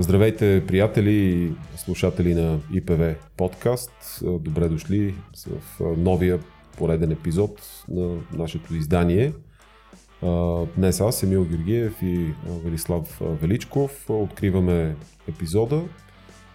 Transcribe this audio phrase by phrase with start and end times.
[0.00, 3.90] Здравейте, приятели и слушатели на ИПВ подкаст.
[4.22, 5.14] Добре дошли
[5.46, 6.40] в новия
[6.76, 9.32] пореден епизод на нашето издание.
[10.76, 12.26] Днес аз, Емил Георгиев и
[12.64, 14.96] Велислав Величков откриваме
[15.28, 15.82] епизода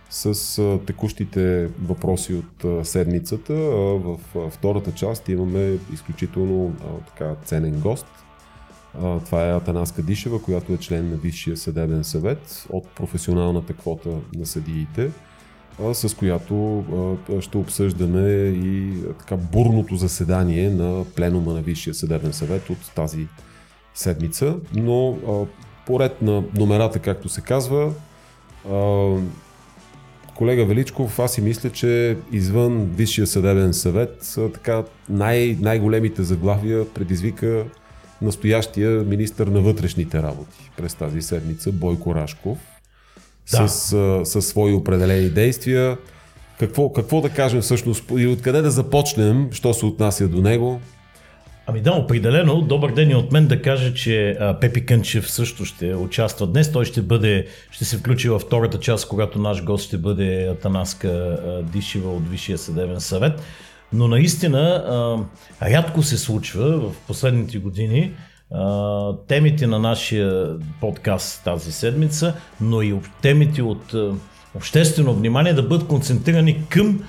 [0.09, 3.53] с текущите въпроси от седмицата.
[3.53, 4.19] В
[4.49, 6.75] втората част имаме изключително
[7.07, 8.07] така ценен гост–
[8.99, 14.45] това е Атанаска Дишева, която е член на Висшия съдебен съвет от професионалната квота на
[14.45, 15.11] съдиите,
[15.93, 16.85] с която
[17.39, 23.27] ще обсъждаме и така бурното заседание на пленума на Висшия съдебен съвет от тази
[23.93, 24.55] седмица.
[24.75, 25.17] Но
[25.85, 27.93] поред на номерата, както се казва,
[30.35, 37.65] колега Величков, аз си мисля, че извън Висшия съдебен съвет така най- най-големите заглавия предизвика
[38.23, 42.57] настоящия министър на вътрешните работи през тази седмица, Бойко Рашков,
[43.51, 43.67] да.
[43.67, 45.97] с, с свои определени действия.
[46.59, 50.81] Какво, какво да кажем всъщност и откъде да започнем, що се отнася до него?
[51.67, 52.61] Ами да, определено.
[52.61, 56.71] Добър ден и от мен да кажа, че а, Пепи Кънчев също ще участва днес.
[56.71, 61.39] Той ще бъде, ще се включи във втората част, когато наш гост ще бъде Атанаска
[61.73, 63.41] Дишева от Висшия съдебен съвет.
[63.93, 65.17] Но наистина а,
[65.69, 68.11] рядко се случва в последните години
[68.51, 74.13] а, темите на нашия подкаст тази седмица, но и темите от а,
[74.55, 76.99] обществено внимание да бъдат концентрирани към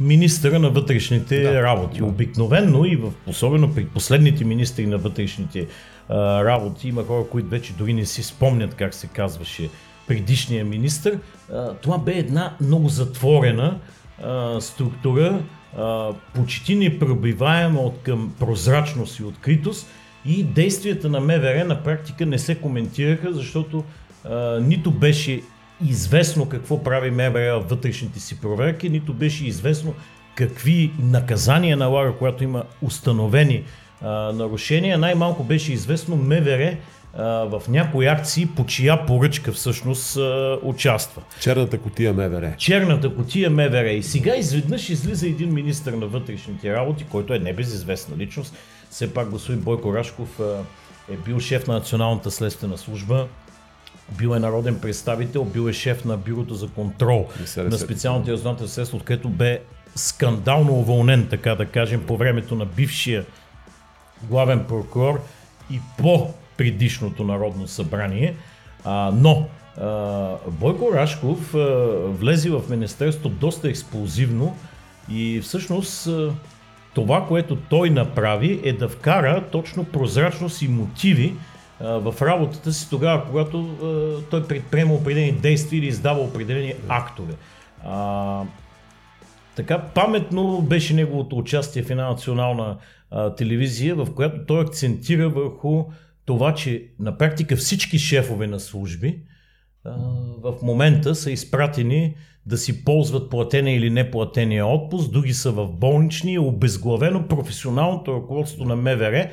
[0.00, 1.98] министъра на вътрешните да, работи.
[1.98, 2.04] Да.
[2.04, 5.66] Обикновенно и в, особено при последните министри на вътрешните
[6.08, 9.68] а, работи има хора, които вече дори не си спомнят как се казваше
[10.06, 11.18] предишния министр.
[11.52, 13.78] А, това бе една много затворена
[14.22, 15.42] а, структура,
[16.34, 19.86] почти непробиваема от към прозрачност и откритост
[20.26, 23.84] и действията на МВР на практика не се коментираха, защото
[24.24, 25.42] а, нито беше
[25.84, 29.94] известно какво прави МВР в вътрешните си проверки, нито беше известно
[30.34, 33.64] какви наказания налага, когато има установени
[34.02, 34.98] а, нарушения.
[34.98, 36.76] Най-малко беше известно МВР
[37.18, 40.18] в някои акции, по чия поръчка всъщност
[40.62, 41.22] участва.
[41.40, 42.54] Черната котия МВР.
[42.58, 43.90] Черната котия МВР.
[43.90, 48.54] И сега изведнъж излиза един министр на вътрешните работи, който е небезизвестна личност.
[48.90, 50.40] Все пак господин Бойко Рашков
[51.12, 53.26] е бил шеф на Националната следствена служба,
[54.18, 58.96] бил е народен представител, бил е шеф на бюрото за контрол на специалните разузнавателни средства,
[58.96, 59.60] откъдето бе
[59.94, 63.24] скандално уволнен, така да кажем, по времето на бившия
[64.22, 65.20] главен прокурор
[65.70, 68.34] и по предишното Народно събрание.
[68.84, 69.46] А, но
[69.80, 71.58] а, Бойко Рашков а,
[72.08, 74.56] влезе в Министерство доста експлозивно
[75.10, 76.32] и всъщност а,
[76.94, 81.34] това, което той направи е да вкара точно прозрачност и мотиви
[81.80, 87.34] а, в работата си тогава, когато а, той предприема определени действия или издава определени актове.
[87.84, 88.42] А,
[89.56, 92.76] така паметно беше неговото участие в една национална
[93.10, 95.84] а, телевизия, в която той акцентира върху
[96.26, 99.18] това, че на практика всички шефове на служби
[99.84, 99.96] а,
[100.42, 102.14] в момента са изпратени
[102.46, 108.76] да си ползват платения или неплатения отпуск, други са в болнични обезглавено професионалното ръководство на
[108.76, 109.28] МВР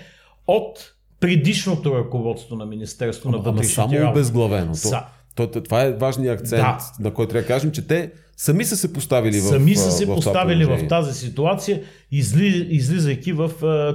[0.47, 3.97] от предишното ръководство на Министерство на вътрешните работи.
[3.97, 4.75] Само обезглавено.
[4.75, 5.03] Са...
[5.35, 6.79] То, то, това е важният акцент, да.
[6.99, 10.05] на който трябва да кажем, че те сами са се поставили в Сами са се
[10.05, 13.51] в поставили в тази ситуация, изли, излизайки в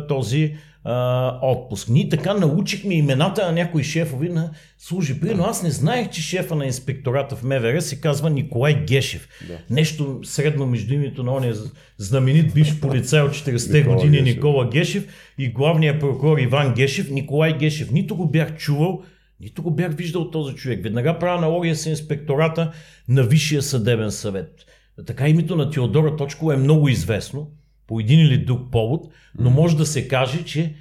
[0.08, 0.56] този
[0.90, 1.88] а, отпуск.
[1.88, 5.34] Ние така научихме имената на някои шефови на служби.
[5.34, 9.28] Но аз не знаех, че шефа на инспектората в МВР се казва Николай Гешев.
[9.48, 9.58] Да.
[9.70, 11.54] Нещо средно между името на ония
[11.98, 14.36] знаменит бивш полицай от 40-те години Гешев.
[14.36, 17.10] Никола Гешев и главния прокурор Иван Гешев.
[17.10, 17.90] Николай Гешев.
[17.90, 19.02] Нито го бях чувал,
[19.40, 20.82] нито го бях виждал този човек.
[20.82, 22.72] Веднага правя аналогия с инспектората
[23.08, 24.66] на Висшия съдебен съвет.
[25.06, 27.50] Така името на Теодора Точкова е много известно
[27.88, 29.06] по един или друг повод,
[29.38, 30.72] но може да се каже, че е,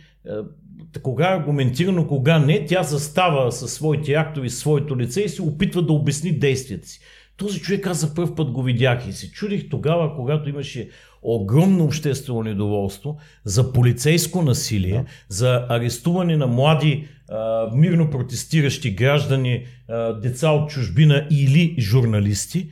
[1.04, 5.82] кога е аргументирано, кога не, тя застава със своите актови, своето лице и се опитва
[5.82, 7.00] да обясни действията си.
[7.38, 10.90] Този човек аз за първ път го видях и се чудих тогава, когато имаше
[11.22, 15.06] огромно обществено недоволство за полицейско насилие, да.
[15.30, 22.70] за арестуване на млади а, мирно протестиращи граждани, а, деца от чужбина или журналисти.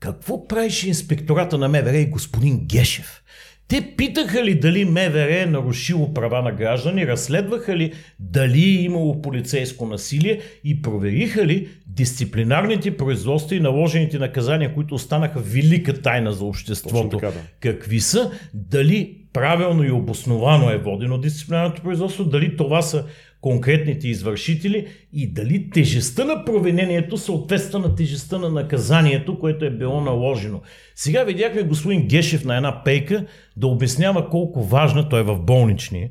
[0.00, 3.23] Какво правеше инспектората на МВР и господин Гешев?
[3.68, 9.22] Те питаха ли дали МВР е нарушило права на граждани, разследваха ли дали е имало
[9.22, 16.44] полицейско насилие и провериха ли дисциплинарните производства и наложените наказания, които останаха велика тайна за
[16.44, 17.18] обществото.
[17.18, 17.40] Така, да.
[17.60, 18.30] Какви са?
[18.54, 23.04] Дали правилно и обосновано е водено дисциплинарното производство, дали това са
[23.40, 30.00] конкретните извършители и дали тежестта на провинението съответства на тежестта на наказанието, което е било
[30.00, 30.60] наложено.
[30.94, 36.10] Сега видяхме господин Гешев на една пейка да обяснява колко важна, той е в болнични,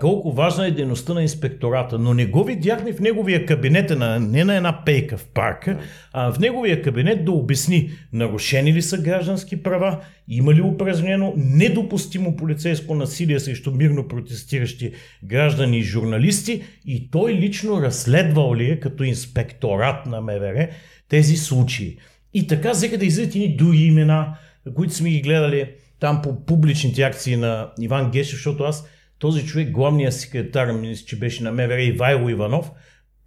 [0.00, 4.56] колко важна е дейността на инспектората, но не го видяхме в неговия кабинет, не на
[4.56, 5.78] една пейка в парка,
[6.12, 12.36] а в неговия кабинет да обясни нарушени ли са граждански права, има ли упражнено недопустимо
[12.36, 14.92] полицейско насилие срещу мирно протестиращи
[15.24, 20.68] граждани и журналисти и той лично разследвал ли е като инспекторат на МВР
[21.08, 21.98] тези случаи.
[22.34, 24.36] И така взеха да излизат и други имена,
[24.74, 28.86] които сме ги гледали там по публичните акции на Иван Гешев, защото аз
[29.18, 32.70] този човек, главният секретар, мисля, че беше на МВР, Ивайло Иванов,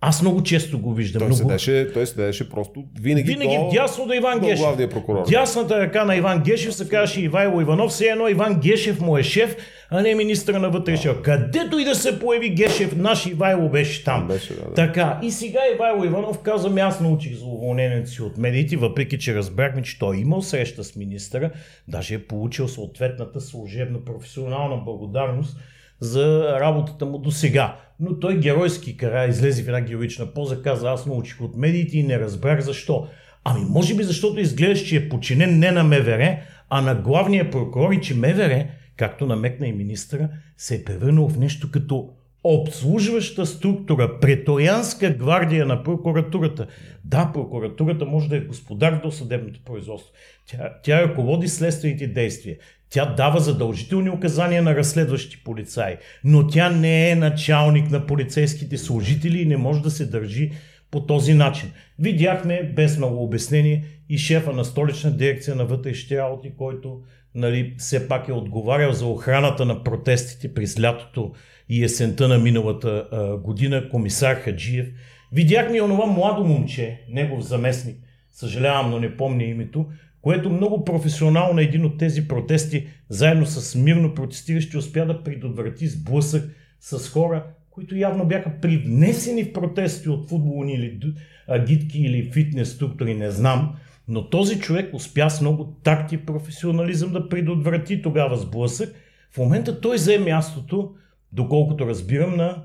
[0.04, 1.20] аз много често го виждам.
[1.20, 1.42] Той, много...
[1.42, 4.60] седеше, той седеше просто винаги, винаги до, дясно до Иван до Гешев.
[4.60, 5.26] главния прокурор.
[5.30, 9.24] Дясната ръка на Иван Гешев се казваше Ивайло Иванов, все едно Иван Гешев му е
[9.24, 9.56] шеф,
[9.90, 11.22] а не министра на вътрешния.
[11.22, 14.28] Където и да се появи Гешев, наш Ивайло беше там.
[14.28, 14.74] Беше, да, да.
[14.74, 19.20] Така, и сега Ивайло Иванов каза, «Ами аз научих за уволнението си от медиите, въпреки
[19.20, 21.52] че разбрахме, че той е имал среща с министъра,
[21.88, 25.58] даже е получил съответната служебна професионална благодарност
[26.02, 27.76] за работата му до сега.
[28.00, 32.04] Но той геройски кара, излезе в една героична поза, каза аз научих от медиите и
[32.04, 33.08] не разбрах защо.
[33.44, 36.38] Ами може би защото изглеждаш, че е подчинен не на МВР,
[36.70, 38.66] а на главния прокурор и че МВР,
[38.98, 42.10] както намекна и министра, се е превърнал в нещо като
[42.44, 46.68] обслужваща структура, претоянска гвардия на прокуратурата.
[47.06, 50.14] Да, прокуратурата може да е господар до съдебното производство.
[50.46, 52.58] Тя, тя ръководи следствените действия.
[52.92, 59.42] Тя дава задължителни указания на разследващи полицаи, но тя не е началник на полицейските служители
[59.42, 60.52] и не може да се държи
[60.92, 61.72] по този начин.
[62.00, 67.02] Видяхме, без много обяснение, и шефа на столична дирекция на вътрешните работи, който
[67.36, 71.32] нали, все пак е отговарял за охраната на протестите през лятото
[71.70, 74.88] и есента на миналата а, година, комисар Хаджиев.
[75.32, 77.98] Видяхме и онова младо момче, негов заместник,
[78.32, 79.86] съжалявам, но не помня името,
[80.22, 85.88] което много професионално на един от тези протести, заедно с мирно протестиращи, успя да предотврати
[85.88, 91.00] сблъсък с хора, които явно бяха привнесени в протести от футболни или
[91.48, 93.76] агитки или фитнес структури, не знам,
[94.08, 98.96] но този човек успя с много такти и професионализъм да предотврати тогава сблъсък.
[99.32, 100.92] В момента той взе мястото,
[101.32, 102.64] доколкото разбирам, на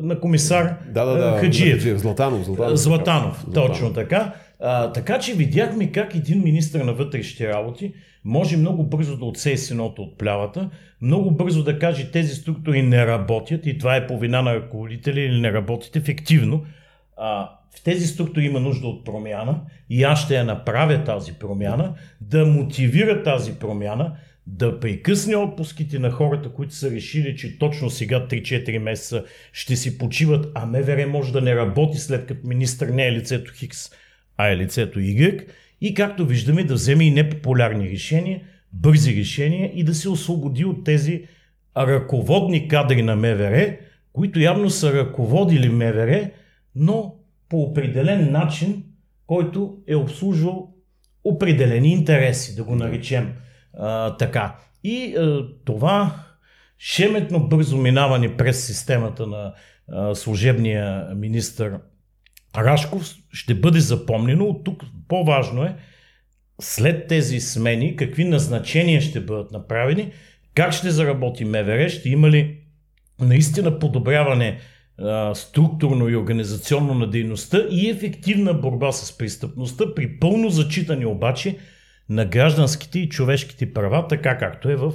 [0.00, 1.98] на комисар да, да, да, Хаджиев.
[2.00, 2.44] Златанов.
[2.44, 4.34] Златанов, Златанов, точно така.
[4.60, 7.92] А, така че видяхме как един министр на вътрешните работи
[8.24, 10.70] може много бързо да отсее синото от плявата,
[11.00, 15.20] много бързо да каже тези структури не работят и това е по вина на ръководители
[15.20, 16.64] или не работят ефективно.
[17.16, 19.60] А, в тези структури има нужда от промяна
[19.90, 24.16] и аз ще я направя тази промяна, да мотивира тази промяна,
[24.46, 29.98] да прекъсне отпуските на хората, които са решили, че точно сега 3-4 месеца ще си
[29.98, 33.90] почиват, а МВР може да не работи след като министър не е лицето Хикс,
[34.36, 35.46] а е лицето Y.
[35.80, 38.40] И както виждаме да вземе и непопулярни решения,
[38.72, 41.24] бързи решения и да се освободи от тези
[41.76, 43.76] ръководни кадри на МВР,
[44.12, 46.30] които явно са ръководили МВР,
[46.74, 47.14] но
[47.48, 48.84] по определен начин,
[49.26, 50.74] който е обслужвал
[51.24, 53.32] определени интереси, да го наречем
[53.78, 54.56] а, така.
[54.84, 56.24] И а, това
[56.78, 59.54] шеметно бързо минаване през системата на
[59.92, 61.80] а, служебния министр
[62.56, 64.44] Рашков ще бъде запомнено.
[64.44, 65.76] От тук по-важно е
[66.60, 70.12] след тези смени какви назначения ще бъдат направени,
[70.54, 72.58] как ще заработи МВР, ще има ли
[73.20, 74.58] наистина подобряване
[74.98, 81.56] а, структурно и организационно на дейността и ефективна борба с престъпността при пълно зачитане обаче
[82.08, 84.92] на гражданските и човешките права, така както е в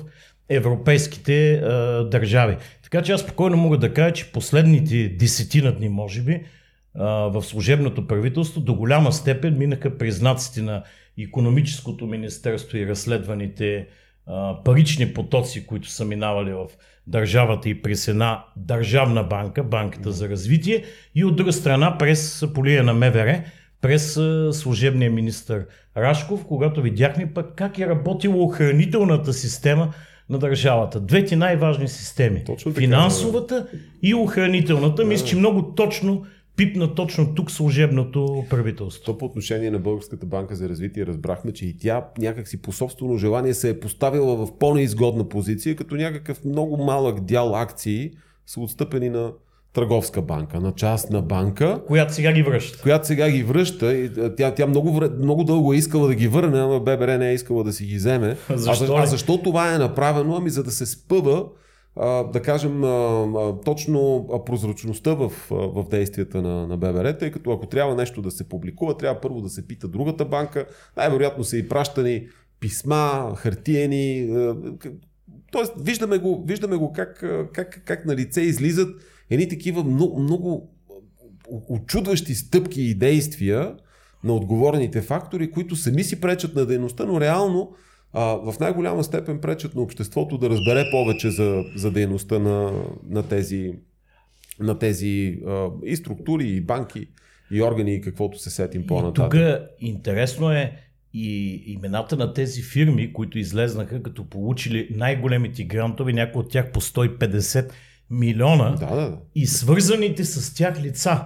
[0.50, 2.58] европейските а, държави.
[2.84, 6.44] Така че аз спокойно мога да кажа, че последните десетина дни, може би,
[6.96, 10.84] в служебното правителство до голяма степен минаха признаците на
[11.20, 13.88] економическото министерство и разследваните
[14.66, 16.66] парични потоци, които са минавали в
[17.08, 20.84] държавата и през една държавна банка, банката за развитие,
[21.16, 23.44] и от друга страна през полия на МВР,
[23.82, 24.20] през
[24.52, 25.66] служебния министр
[25.98, 29.94] Рашков, когато видяхме пък как е работила охранителната система
[30.30, 31.00] на държавата.
[31.00, 32.44] Двете най-важни системи.
[32.46, 33.68] Точно така, Финансовата да.
[34.02, 35.02] и охранителната.
[35.02, 35.08] Да.
[35.08, 36.26] Мисля, че много точно
[36.62, 39.04] пипна точно тук служебното правителство.
[39.04, 43.18] То по отношение на Българската банка за развитие разбрахме, че и тя някакси по собствено
[43.18, 48.12] желание се е поставила в по-неизгодна позиция, като някакъв много малък дял акции
[48.46, 49.32] са отстъпени на
[49.74, 51.82] търговска банка, на частна банка.
[51.88, 52.82] Която сега ги връща.
[52.82, 53.94] Която сега ги връща.
[53.94, 57.34] И тя, тя много, много дълго е искала да ги върне, но ББР не е
[57.34, 58.38] искала да си ги вземе.
[58.50, 58.96] Защо?
[58.96, 60.36] А, а защо това е направено?
[60.36, 61.46] Ами за да се спъва
[62.34, 62.82] да кажем,
[63.66, 68.50] точно прозрачността в, в действията на, на ББР, тъй като ако трябва нещо да се
[68.50, 70.66] публикува, трябва първо да се пита другата банка.
[70.98, 72.28] Най-вероятно са и пращани
[72.60, 74.30] писма, хартиени.
[75.52, 78.90] Тоест, виждаме го, виждаме го как, как, как на лице излизат
[79.30, 80.74] едни такива много, много
[81.70, 83.76] очудващи стъпки и действия
[84.24, 87.72] на отговорните фактори, които сами си пречат на дейността, но реално
[88.14, 93.24] а, в най-голяма степен пречат на обществото да разбере повече за, за дейността на, на
[93.24, 93.74] тези,
[94.60, 97.08] на тези а, и структури, и банки,
[97.52, 99.32] и органи, и каквото се сетим по-нататък.
[99.32, 99.42] Тук
[99.80, 100.78] интересно е
[101.14, 106.82] и имената на тези фирми, които излезнаха като получили най-големите грантове, някои от тях по
[106.82, 107.72] 150
[108.10, 109.18] милиона да, да, да.
[109.36, 111.26] и свързаните с тях лица.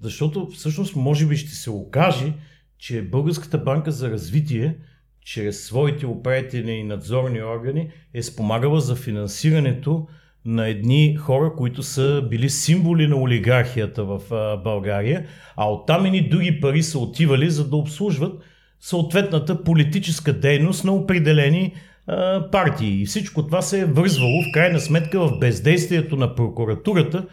[0.00, 2.32] Защото всъщност може би ще се окаже,
[2.78, 4.76] че Българската банка за развитие
[5.24, 10.06] чрез своите управители и надзорни органи е спомагала за финансирането
[10.44, 14.20] на едни хора, които са били символи на олигархията в
[14.64, 15.26] България,
[15.56, 18.42] а оттам и други пари са отивали за да обслужват
[18.80, 21.74] съответната политическа дейност на определени
[22.06, 23.02] а, партии.
[23.02, 27.26] И всичко това се е вързвало в крайна сметка в бездействието на прокуратурата,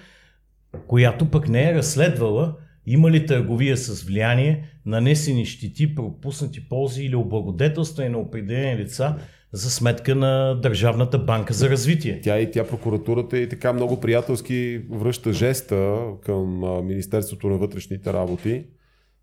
[0.87, 2.55] която пък не е разследвала
[2.91, 9.15] има ли търговия с влияние, нанесени щити, пропуснати ползи или облагодетелстване на определени лица
[9.51, 12.21] за сметка на Държавната банка за развитие?
[12.21, 18.65] Тя и тя прокуратурата и така много приятелски връща жеста към Министерството на вътрешните работи,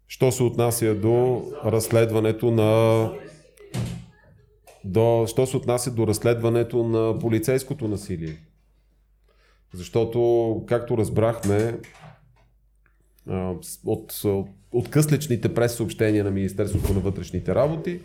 [0.09, 3.11] що се отнася до разследването на
[4.85, 8.37] до, що се отнася до разследването на полицейското насилие.
[9.75, 11.75] Защото, както разбрахме,
[13.85, 14.23] от,
[14.73, 18.01] от късличните прес-съобщения на Министерството на вътрешните работи.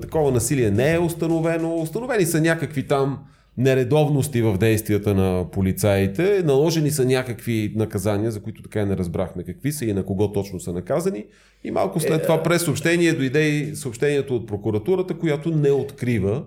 [0.00, 1.74] Такова насилие не е установено.
[1.74, 3.18] Установени са някакви там
[3.58, 6.42] нередовности в действията на полицаите.
[6.44, 10.32] Наложени са някакви наказания, за които така и не разбрахме какви са и на кого
[10.32, 11.24] точно са наказани.
[11.64, 16.44] И малко след това през съобщение дойде и съобщението от прокуратурата, която не открива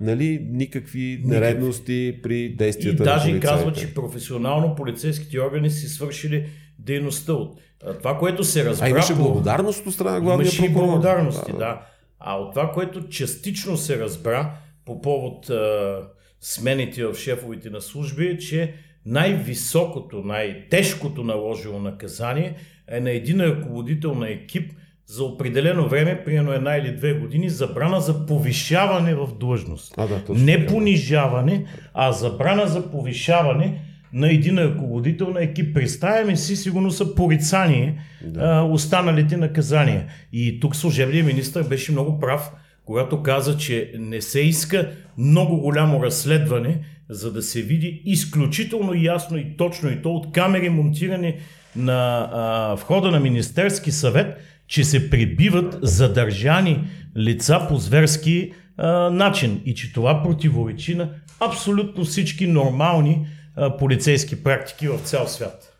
[0.00, 6.46] нали, никакви нередности при действията и на даже казва, че професионално полицейските органи си свършили
[6.78, 7.58] дейността от
[7.98, 8.86] това, което се разбра...
[8.86, 10.86] А имаше благодарност от страна главния имаше прокурор.
[10.86, 11.80] благодарности, да, да.
[12.20, 14.54] А от това, което частично се разбра
[14.84, 16.00] по повод а,
[16.40, 18.74] смените в шефовите на служби, е, че
[19.06, 22.56] най-високото, най-тежкото наложило наказание
[22.88, 24.72] е на един ръководител на екип
[25.06, 29.94] за определено време, примерно една или две години, забрана за повишаване в длъжност.
[29.96, 31.64] А, да, точно, Не понижаване,
[31.94, 33.80] а забрана за повишаване
[34.14, 35.74] на един ръководител на екип.
[35.74, 38.40] Представяме си, сигурно са порицание да.
[38.40, 40.06] а, останалите наказания.
[40.32, 42.50] И тук служебният министр беше много прав,
[42.84, 46.78] когато каза, че не се иска много голямо разследване,
[47.08, 51.34] за да се види изключително ясно и точно и то от камери монтирани
[51.76, 56.84] на а, входа на Министерски съвет, че се прибиват задържани
[57.16, 63.26] лица по зверски а, начин и че това противоречи на абсолютно всички нормални
[63.78, 65.70] полицейски практики в цял свят.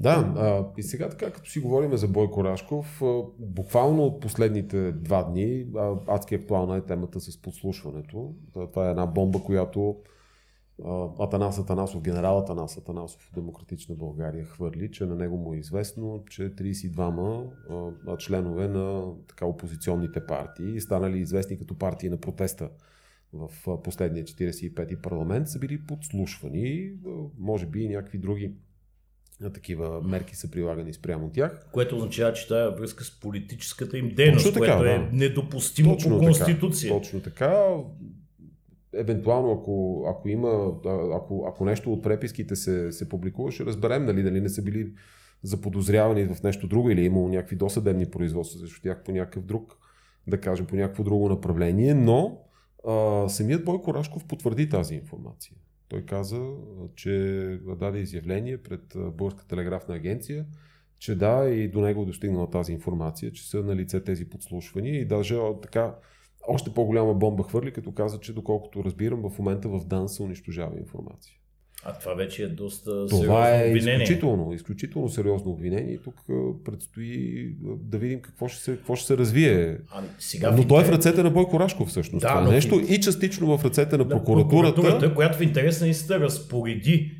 [0.00, 4.92] Да, а, и сега така, като си говорим за Бойко Рашков, а, буквално от последните
[4.92, 8.34] два дни а, адски актуална е темата с подслушването.
[8.52, 9.96] Това е една бомба, която
[10.84, 15.58] а, Атанас Атанасов, генерал Атанас Атанасов в Демократична България хвърли, че на него му е
[15.58, 17.46] известно, че 32-ма
[18.08, 22.70] а, членове на така опозиционните партии, станали известни като партии на протеста
[23.32, 23.50] в
[23.82, 26.92] последния 45-ти парламент са били подслушвани,
[27.38, 28.52] може би и някакви други
[29.54, 31.68] такива мерки са прилагани спрямо тях.
[31.72, 35.16] Което означава, че това е връзка с политическата им дейност, точно така, което е да.
[35.16, 36.90] недопустимо точно по Конституция.
[36.90, 37.74] Така, точно така.
[38.94, 40.72] Евентуално, ако, ако има,
[41.14, 44.92] ако, ако нещо от преписките се, се публикува, ще разберем нали, дали не са били
[45.42, 49.78] заподозрявани в нещо друго или е имало някакви досъдебни производства срещу тях по някакъв друг,
[50.26, 52.38] да кажем, по някакво друго направление, но
[53.28, 55.56] самият Бойко Рашков потвърди тази информация.
[55.88, 56.50] Той каза,
[56.94, 57.10] че
[57.78, 60.46] даде изявление пред Българска телеграфна агенция,
[60.98, 65.00] че да, и до него е достигнала тази информация, че са на лице тези подслушвания
[65.00, 65.94] и даже така
[66.48, 70.78] още по-голяма бомба хвърли, като каза, че доколкото разбирам, в момента в ДАН се унищожава
[70.78, 71.36] информация.
[71.88, 74.02] А това вече е доста Това е обвинение.
[74.02, 76.14] изключително, изключително сериозно обвинение и тук
[76.64, 79.78] предстои да видим какво ще се, какво ще се развие.
[79.90, 82.22] А, сега но той е в ръцете на Бойко Рашков всъщност.
[82.22, 84.74] Да, това нещо и частично в ръцете на, на прокуратурата.
[84.74, 85.14] прокуратурата.
[85.14, 87.12] която в интерес на истина разпореди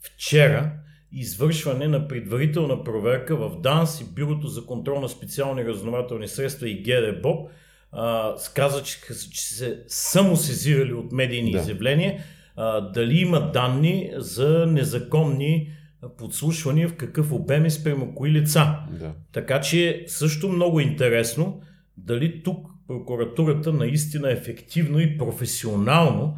[0.00, 0.72] вчера
[1.12, 6.82] извършване на предварителна проверка в ДАНС и Бюрото за контрол на специални разнователни средства и
[6.82, 7.50] ГДБОП
[7.92, 9.00] а, каза, че,
[9.30, 11.58] че се самосезирали от медийни да.
[11.58, 12.24] изявления,
[12.56, 15.72] а, дали има данни за незаконни
[16.18, 18.76] подслушвания в какъв обем и спрямо кои лица.
[19.00, 19.12] Да.
[19.32, 21.60] Така че също много интересно
[21.96, 26.36] дали тук прокуратурата наистина ефективно и професионално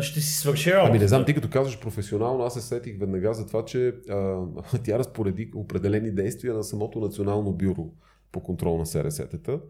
[0.00, 0.88] ще си свърши работа.
[0.90, 4.42] Ами не знам, ти като казваш професионално, аз се сетих веднага за това, че а,
[4.84, 7.86] тя разпореди определени действия на самото Национално бюро
[8.32, 9.60] по контрол на СРС-тата.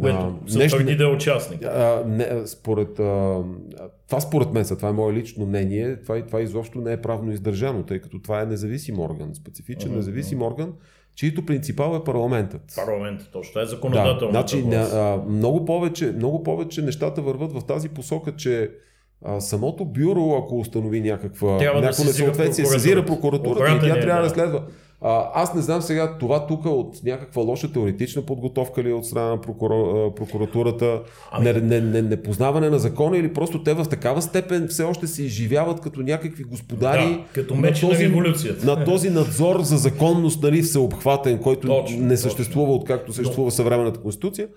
[0.00, 1.62] Което се нещо, твърди да е участник.
[1.62, 3.42] А, не, според, а,
[4.08, 7.82] това според мен, това е мое лично мнение, това, това изобщо не е правно издържано,
[7.82, 9.96] тъй като това е независим орган, специфичен uh-huh.
[9.96, 10.72] независим орган,
[11.14, 12.72] чието принципал е парламентът.
[12.76, 13.52] Парламентът, точно.
[13.52, 14.32] Това е законодателно.
[14.32, 18.70] Да, значи, а, много, повече, много повече нещата върват в тази посока, че
[19.24, 24.28] а, самото бюро, ако установи някаква, някакво да несъответствие, сезира прокуратурата и тя трябва да,
[24.28, 24.62] да следва.
[25.00, 29.06] А, аз не знам сега това тук от някаква лоша теоретична подготовка ли е от
[29.06, 31.44] страна на прокура, прокуратурата, ами...
[31.44, 35.22] не, не, не, непознаване на закона или просто те в такава степен все още се
[35.22, 38.34] изживяват като някакви господари да, като на, този, на,
[38.64, 42.80] на този надзор за законност нали, всеобхватен, който точно, не съществува точно.
[42.80, 43.50] откакто съществува Но...
[43.50, 44.48] съвременната конституция.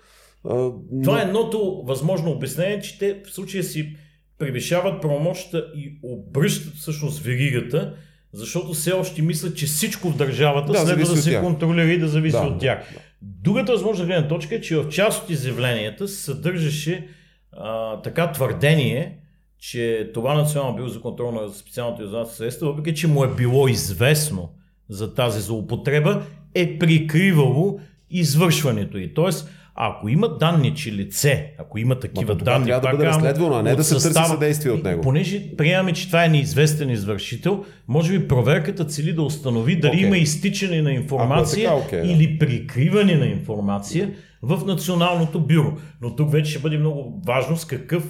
[0.50, 1.04] А, но...
[1.04, 3.96] Това е едното възможно обяснение, че те в случая си
[4.38, 7.94] превишават правомощта и обръщат всъщност веригата
[8.34, 12.08] защото все още мислят, че всичко в държавата да, следва да се контролира и да
[12.08, 12.80] зависи да, от тях.
[12.94, 13.00] Да.
[13.22, 17.08] Другата възможна гледна точка е, че в част от изявленията се съдържаше
[17.52, 19.18] а, така твърдение,
[19.60, 23.68] че това национално било за контрол на специалните разузнавателни средства, въпреки че му е било
[23.68, 24.50] известно
[24.90, 26.22] за тази злоупотреба,
[26.56, 29.14] е прикривало извършването и.
[29.14, 33.56] Тоест, ако има данни, че лице, ако има такива Ма, данни, трябва да бъде разследвано,
[33.56, 35.02] а не да се състава, търси съдействие от него.
[35.02, 40.06] Понеже приемаме, че това е неизвестен извършител, може би проверката цели да установи дали okay.
[40.06, 44.12] има изтичане на информация е така, okay, или прикриване на информация
[44.42, 45.74] в Националното бюро.
[46.02, 48.04] Но тук вече ще бъде много важно с какъв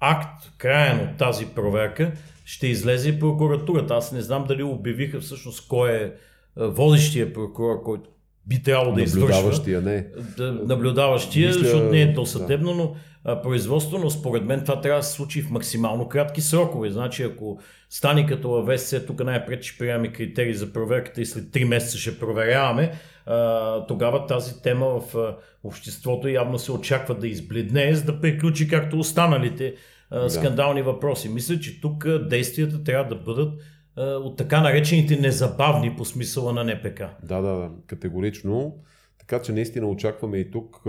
[0.00, 2.12] акт, краен от тази проверка,
[2.44, 3.94] ще излезе прокуратурата.
[3.94, 6.10] Аз не знам дали обявиха всъщност кой е, е
[6.56, 8.10] водещия прокурор, който
[8.46, 9.28] би трябвало да извършва.
[9.28, 10.06] Наблюдаващия, не.
[10.36, 12.76] Да, наблюдаващия, Мисля, защото не е то съдебно, да.
[12.76, 16.90] но а, производство, но според мен това трябва да се случи в максимално кратки срокове.
[16.90, 21.44] Значи ако стане като в ВСЦ, тук най-пред ще приемаме критерии за проверката и след
[21.44, 22.92] 3 месеца ще проверяваме,
[23.26, 28.68] а, тогава тази тема в а, обществото явно се очаква да избледне, за да приключи
[28.68, 29.74] както останалите
[30.10, 30.30] а, да.
[30.30, 31.28] скандални въпроси.
[31.28, 33.52] Мисля, че тук действията трябва да бъдат
[33.96, 36.98] от така наречените незабавни по смисъла на НПК.
[37.22, 38.76] Да, да, да, категорично.
[39.18, 40.82] Така че наистина очакваме и тук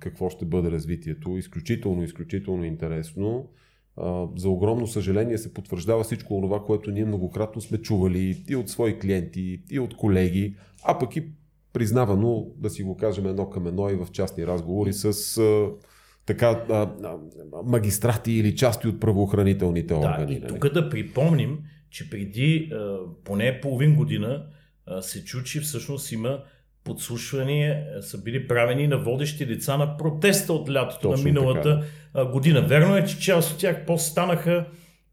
[0.00, 1.36] какво ще бъде развитието.
[1.36, 3.48] Изключително, изключително интересно.
[4.36, 8.98] За огромно съжаление се потвърждава всичко това, което ние многократно сме чували и от свои
[8.98, 11.28] клиенти, и от колеги, а пък и
[11.72, 15.40] признавано, да си го кажем едно към едно и в частни разговори с
[16.26, 16.64] така
[17.64, 20.26] магистрати или части от правоохранителните органи.
[20.26, 20.48] Да, и нали?
[20.48, 21.58] тук да припомним,
[21.94, 24.46] че преди а, поне половин година
[24.86, 26.42] а, се чу, че всъщност има
[26.84, 32.30] подслушвания са били правени на водещи лица на протеста от лятото Точно на миналата така.
[32.30, 32.60] година.
[32.60, 34.66] Верно е, че част от тях после станаха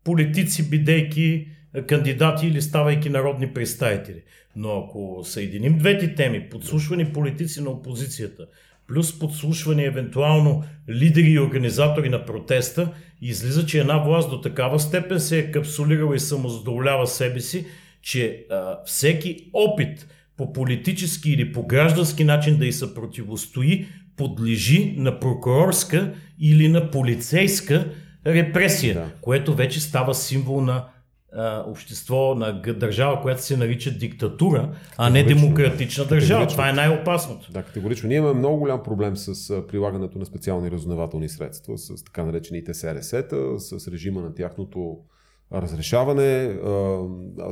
[0.03, 1.47] политици, бидейки
[1.87, 4.21] кандидати или ставайки народни представители.
[4.55, 8.47] Но ако съединим двете теми, подслушвани политици на опозицията,
[8.93, 15.19] плюс подслушвани евентуално лидери и организатори на протеста, излиза, че една власт до такава степен
[15.19, 17.65] се е капсулирала и самозадоволява себе си,
[18.01, 23.85] че а, всеки опит по политически или по граждански начин да й се противостои,
[24.17, 27.93] подлежи на прокурорска или на полицейска
[28.25, 29.11] репресия, да.
[29.21, 30.85] което вече става символ на
[31.35, 36.47] а, общество, на държава, която се нарича диктатура, а не демократична държава.
[36.47, 37.51] Това е най-опасното.
[37.51, 38.09] Да, категорично.
[38.09, 43.59] Ние имаме много голям проблем с прилагането на специални разузнавателни средства, с така наречените СРС-та,
[43.59, 44.97] с режима на тяхното
[45.53, 46.59] разрешаване.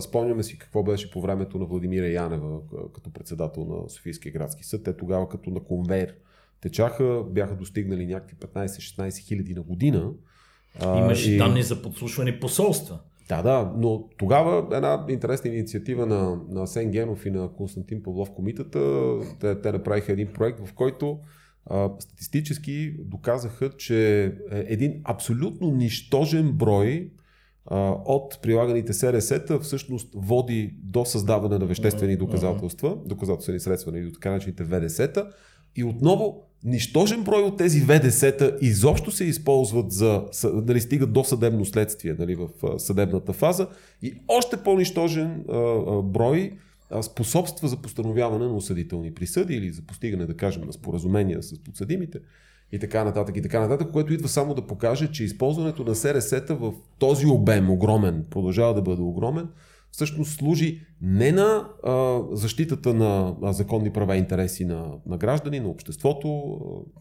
[0.01, 2.59] Спомняме си какво беше по времето на Владимира Янева
[2.93, 4.83] като председател на Софийския градски съд.
[4.83, 6.13] Те тогава като на конвейер
[6.61, 10.11] течаха, бяха достигнали някакви 15-16 хиляди на година.
[10.83, 11.37] Имаше и...
[11.37, 12.99] данни за подслушвани посолства.
[13.29, 18.31] Да, да, но тогава една интересна инициатива на, на Сен Генов и на Константин Павлов
[18.31, 21.19] комитета, те, те направиха един проект, в който
[21.65, 27.11] а, статистически доказаха, че е един абсолютно нищожен брой
[27.65, 34.07] а, от прилаганите СРС-та всъщност води до създаване на веществени доказателства, доказателствени средства, или нали,
[34.09, 35.29] до така наречените ВДС-та,
[35.75, 41.65] И отново, нищожен брой от тези ВДС-та изобщо се използват за, дали стигат до съдебно
[41.65, 43.67] следствие нали, в съдебната фаза.
[44.01, 45.43] И още по-нищожен
[46.03, 46.53] брой
[47.01, 52.19] способства за постановяване на осъдителни присъди или за постигане, да кажем, на споразумения с подсъдимите
[52.71, 56.53] и така нататък, и така нататък, което идва само да покаже, че използването на СРС-та
[56.53, 59.47] в този обем, огромен, продължава да бъде огромен,
[59.91, 65.59] всъщност служи не на а, защитата на а, законни права и интереси на, на граждани,
[65.59, 66.59] на обществото,
[66.95, 66.99] а,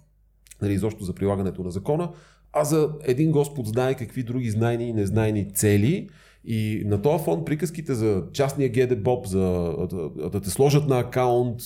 [0.62, 2.11] нали, изобщо за прилагането на закона,
[2.53, 6.09] а за един Господ знае какви други знайни и незнайни цели.
[6.44, 9.40] И на този фон приказките за частния ГД Боб, за
[9.90, 11.61] да, да те сложат на акаунт,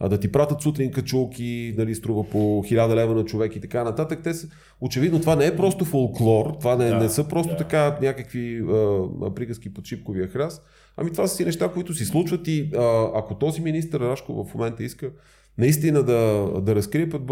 [0.00, 3.84] а да ти пратят сутрин качулки, нали, струва по 1000 лева на човек и така
[3.84, 4.20] нататък.
[4.24, 4.48] Те са,
[4.80, 7.56] очевидно това не е просто фолклор, това не, да, не са просто да.
[7.56, 10.62] така някакви а, приказки под шипковия храст,
[10.96, 14.54] ами това са си неща, които си случват и а, ако този министр Рашко в
[14.54, 15.10] момента иска
[15.58, 17.22] наистина да, да разкрие пред,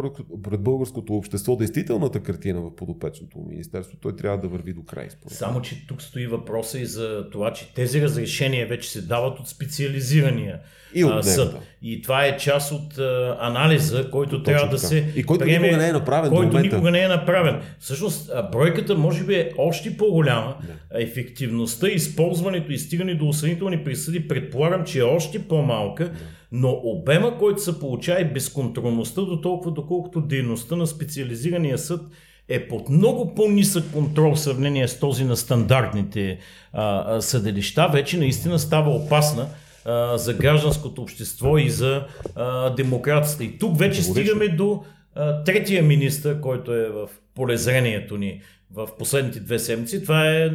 [0.43, 5.11] пред българското общество действителната картина в подопечното министерство, той трябва да върви до край.
[5.11, 5.39] Според.
[5.39, 9.49] Само, че тук стои въпроса и за това, че тези разрешения вече се дават от
[9.49, 10.61] специализирания
[10.95, 11.57] и от съд.
[11.83, 14.71] И това е част от а, анализа, който Точно трябва така.
[14.71, 15.13] да се.
[15.17, 16.31] И който приеме, никога не е направен.
[16.31, 17.61] Който никога не е направен.
[17.81, 20.57] Всъщност, бройката може би е още по-голяма.
[20.63, 21.03] Да.
[21.03, 26.05] Ефективността, използването и стигане до осъдителни присъди, предполагам, че е още по-малка.
[26.05, 26.19] Да
[26.57, 32.01] но обема, който се получава и безконтролността до толкова, доколкото дейността на специализирания съд
[32.49, 36.39] е под много по-нисък контрол в сравнение с този на стандартните
[36.73, 39.47] а, съдилища, вече наистина става опасна
[39.85, 43.45] а, за гражданското общество и за а, демокрацията.
[43.45, 44.83] И тук вече стигаме до
[45.15, 50.03] а, третия министр, който е в полезрението ни в последните две седмици.
[50.03, 50.51] Това е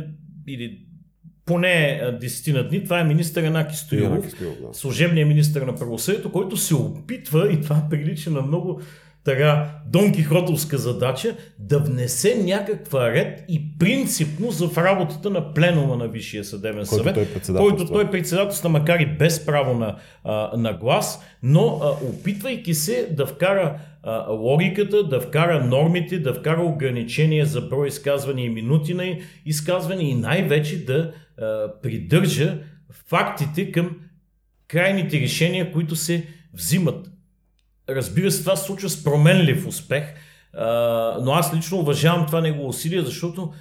[0.48, 0.80] или
[1.46, 2.84] поне десетина дни.
[2.84, 4.26] Това е министър Анаки Стоилов,
[4.74, 8.82] служебният министър на правосъдието, който се опитва, и това прилича на много
[9.24, 16.08] така Дон Кихотовска задача, да внесе някаква ред и принципност в работата на пленума на
[16.08, 20.74] Висшия съдебен който съвет, той който той председателства, макар и без право на, а, на
[20.74, 27.46] глас, но а, опитвайки се да вкара а, логиката, да вкара нормите, да вкара ограничения
[27.46, 31.12] за брой изказвания и минути на изказвания и най-вече да
[31.84, 32.58] придържа
[33.08, 33.98] фактите към
[34.68, 37.12] крайните решения, които се взимат.
[37.90, 40.04] Разбира се, това се случва с променлив успех,
[41.22, 43.52] но аз лично уважавам това негово усилие, защото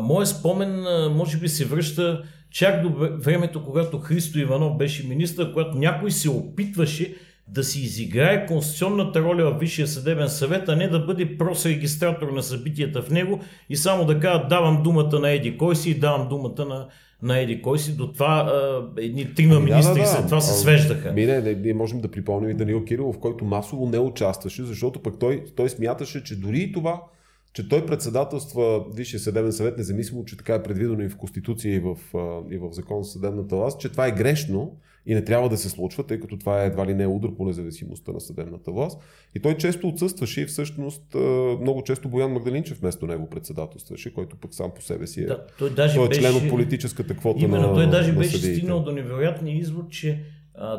[0.00, 5.78] моят спомен може би се връща чак до времето, когато Христо Иванов беше министър, когато
[5.78, 7.14] някой се опитваше
[7.48, 12.28] да си изиграе конституционната роля в Висшия съдебен съвет, а не да бъде прос регистратор
[12.28, 15.98] на събитията в него и само да кажа давам думата на Еди кой си и
[15.98, 16.86] давам думата на
[17.22, 20.40] на Еди кой си, до това а, едни трима ами, министри да, да, след това
[20.40, 21.12] се свеждаха.
[21.12, 25.02] Ми, не, не, ние можем да припомним и Данил Кирилов, който масово не участваше, защото
[25.02, 27.02] пък той, той смяташе, че дори и това,
[27.52, 31.80] че той председателства Висшия съдебен съвет, независимо, че така е предвидено и в Конституция и
[31.80, 31.96] в,
[32.50, 35.68] и в Закон за съдебната власт, че това е грешно и не трябва да се
[35.68, 39.00] случва, тъй като това е едва ли не удар по независимостта на съдебната власт.
[39.34, 41.16] И той често отсъстваше и всъщност
[41.60, 45.46] много често Боян Магдалинчев вместо него председателстваше, който пък сам по себе си е, да,
[45.58, 48.38] той, даже той е беше, член от политическата квота именно, на той даже на беше
[48.38, 50.24] стигнал до невероятния извод, че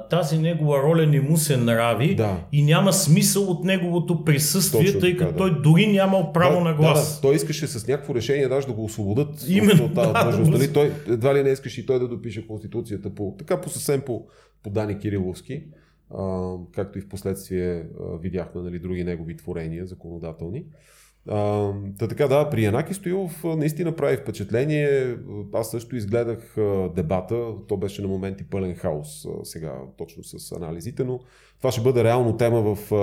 [0.10, 2.46] тази негова роля не му се нрави да.
[2.52, 5.38] и няма смисъл от неговото присъствие, Точно тъй като да.
[5.38, 7.10] той дори нямал право да, на глас.
[7.10, 7.22] Да, да.
[7.22, 10.32] Той искаше с някакво решение даже да го освободят Именно, от тази да.
[10.32, 10.74] Да, нали?
[10.74, 14.26] той едва ли не искаше и той да допише Конституцията по, така по съвсем по,
[14.64, 15.64] по Дани Кириловски,
[16.18, 20.66] а, както и в последствие а, видяхме нали, други негови творения законодателни.
[21.30, 25.16] А, та така да, при Янаки Стоилов наистина прави впечатление.
[25.54, 27.46] Аз също изгледах а, дебата.
[27.68, 31.20] То беше на моменти пълен хаос а, сега точно с анализите, но
[31.58, 32.98] това ще бъде реално тема в, а,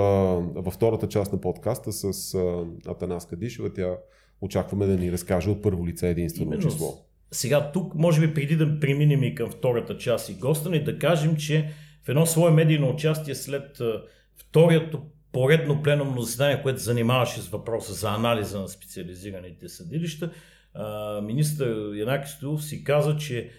[0.61, 3.73] във втората част на подкаста с а, Атанаска Дишева.
[3.73, 3.97] Тя
[4.41, 6.69] очакваме да ни разкаже от първо лице единствено Именно.
[6.69, 7.05] число.
[7.31, 11.35] Сега тук, може би преди да преминем и към втората част и госта да кажем,
[11.35, 11.69] че
[12.03, 13.81] в едно свое медийно участие след
[14.37, 15.01] вторието
[15.31, 20.31] поредно пленумно заседание, което занимаваше с въпроса за анализа на специализираните съдилища,
[21.23, 23.49] министър Янаки Стоилов си каза, че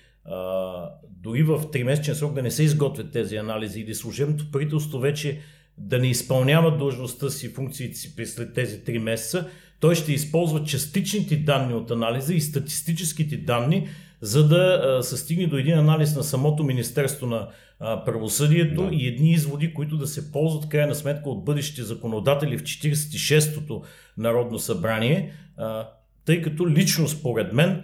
[1.11, 5.41] дори в 3-месечен срок да не се изготвят тези анализи или служебното правителство вече
[5.79, 9.49] да не изпълнява длъжността си, функциите си след тези 3 месеца,
[9.81, 13.89] той ще използва частичните данни от анализа и статистическите данни,
[14.23, 18.95] за да се стигне до един анализ на самото Министерство на правосъдието да.
[18.95, 23.83] и едни изводи, които да се ползват крайна сметка от бъдещите законодатели в 46-то
[24.19, 25.33] Народно събрание,
[26.25, 27.83] тъй като лично според мен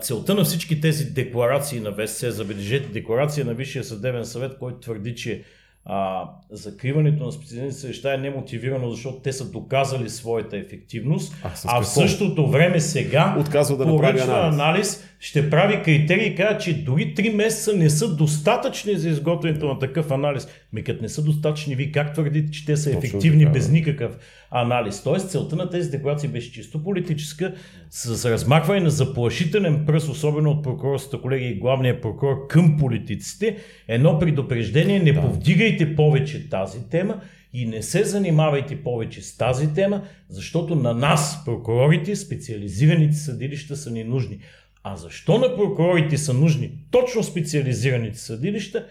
[0.00, 5.14] целта на всички тези декларации на ВСС, забележете, декларация на Висшия съдебен съвет, който твърди,
[5.14, 5.44] че
[5.84, 11.82] а, закриването на специализираните съдилища е немотивирано, защото те са доказали своята ефективност, а, а
[11.82, 14.54] в същото време сега отказва да направи анализ.
[14.54, 19.66] анализ, ще прави критерии и казва, че дори 3 месеца не са достатъчни за изготвянето
[19.66, 20.48] на такъв анализ.
[20.72, 24.18] Ми като не са достатъчни, ви как твърдите, че те са ефективни така, без никакъв
[24.50, 25.02] анализ?
[25.02, 27.54] Тоест целта на тези декларации беше чисто политическа,
[27.90, 33.56] с размахване на заплашителен пръст, особено от прокурорската колеги и главния прокурор към политиците,
[33.88, 35.20] едно предупреждение, не да.
[35.20, 37.20] повдигайте повече тази тема
[37.52, 43.90] и не се занимавайте повече с тази тема, защото на нас, прокурорите, специализираните съдилища са
[43.90, 44.38] ни нужни.
[44.82, 48.86] А защо на прокурорите са нужни точно специализираните съдилища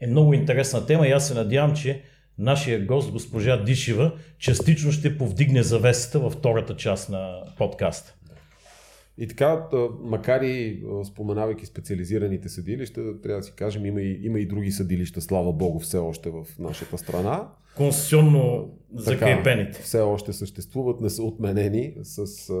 [0.00, 2.02] е много интересна тема и аз се надявам, че
[2.38, 8.15] нашия гост, госпожа Дишева, частично ще повдигне завесата във втората част на подкаста.
[9.18, 9.68] И така,
[10.02, 15.20] макар и споменавайки специализираните съдилища, трябва да си кажем, има и, има и други съдилища,
[15.20, 17.48] слава Богу, все още в нашата страна.
[17.76, 19.82] Конституционно закрепените.
[19.82, 22.54] Все още съществуват, не са отменени с а,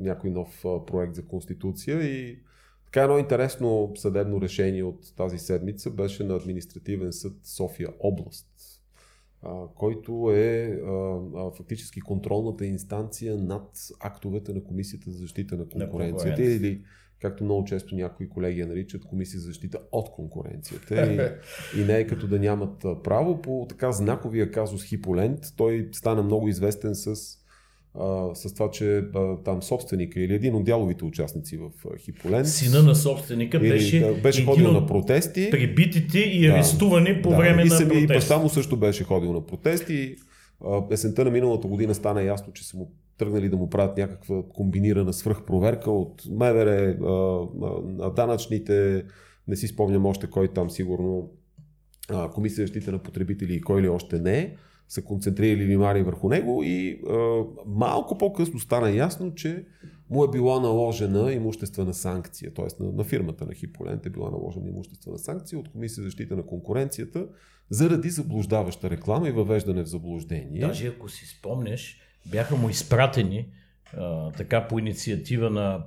[0.00, 2.38] някой нов а, проект за конституция и
[2.84, 8.46] така едно интересно съдебно решение от тази седмица беше на административен съд София област
[9.74, 10.80] който е
[11.56, 13.70] фактически контролната инстанция над
[14.00, 16.82] актовете на Комисията за защита на конкуренцията или
[17.20, 21.12] както много често някои колеги я наричат Комисия за защита от конкуренцията.
[21.76, 23.42] И, и не е като да нямат право.
[23.42, 27.37] По така знаковия казус Хиполент, той стана много известен с
[28.00, 32.46] а, с това, че а, там собственика или един от дяловите участници в Хиполен.
[32.46, 35.48] Сина на собственика беше, да, беше ходил на протести.
[35.50, 38.04] Прибитите и арестувани да, по да, време и на протести.
[38.04, 40.16] И баща му също беше ходил на протести.
[40.66, 44.42] А, есента на миналата година стана ясно, че са му тръгнали да му правят някаква
[44.48, 46.96] комбинирана свръхпроверка от МВР,
[47.84, 49.04] на данъчните,
[49.48, 51.30] не си спомням още кой там сигурно,
[52.08, 54.56] а, Комисия за защита на потребители и кой ли още не
[54.88, 59.64] са концентрирали внимание върху него и а, малко по-късно стана ясно, че
[60.10, 62.82] му е била наложена имуществена санкция, т.е.
[62.82, 66.46] На, на фирмата на Хиполент е била наложена имуществена санкция от Комисия за защита на
[66.46, 67.26] конкуренцията
[67.70, 70.60] заради заблуждаваща реклама и въвеждане в заблуждение.
[70.60, 73.48] Даже ако си спомнеш, бяха му изпратени
[73.96, 75.84] а, така по инициатива на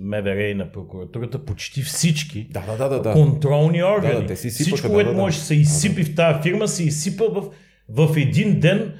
[0.00, 3.12] МВР и на прокуратурата почти всички да, да, да, да.
[3.12, 4.14] контролни органи.
[4.14, 6.42] Да, да, те си сипаха, Всичко, което да, да, може да се изсипи в тази
[6.42, 7.50] фирма, се изсипа в
[7.88, 8.92] в един ден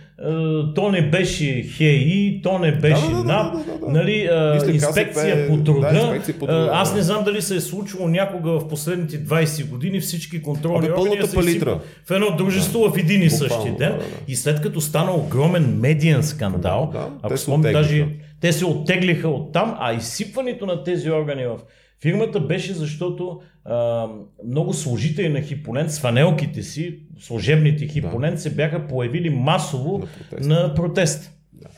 [0.74, 4.70] то не беше ХЕИ, то не беше да, да, НАП, да, да, да, нали, Мисля,
[4.70, 5.88] инспекция, по труда.
[5.92, 6.70] Да, инспекция по труда.
[6.72, 11.27] Аз не знам дали се е случило някога в последните 20 години всички контролни органи
[11.27, 11.59] се
[12.07, 12.90] в едно дружество да.
[12.90, 13.92] в един и същи ден.
[13.92, 14.05] Да, да.
[14.29, 18.07] И след като стана огромен медиен скандал, да, ако спомням, даже
[18.40, 21.59] те се оттеглиха от там, а изсипването на тези органи в
[22.03, 24.09] фирмата беше защото а,
[24.44, 28.40] много служители на Хипонент с фанелките си, служебните Хипонент, да.
[28.40, 30.48] се бяха появили масово на протест.
[30.48, 31.33] На протест.
[31.52, 31.68] Да.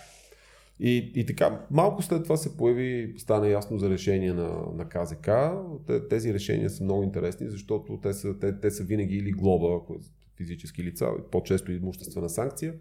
[0.81, 5.31] И, и така, малко след това се появи, стана ясно за решение на, на КЗК.
[6.11, 9.81] Тези решения са много интересни, защото те са, те, те са винаги или глоба,
[10.37, 12.75] физически лица, по-често имуществена санкция,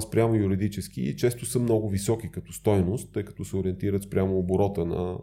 [0.00, 4.84] спрямо юридически и често са много високи като стойност, тъй като се ориентират спрямо оборота
[4.84, 5.18] на,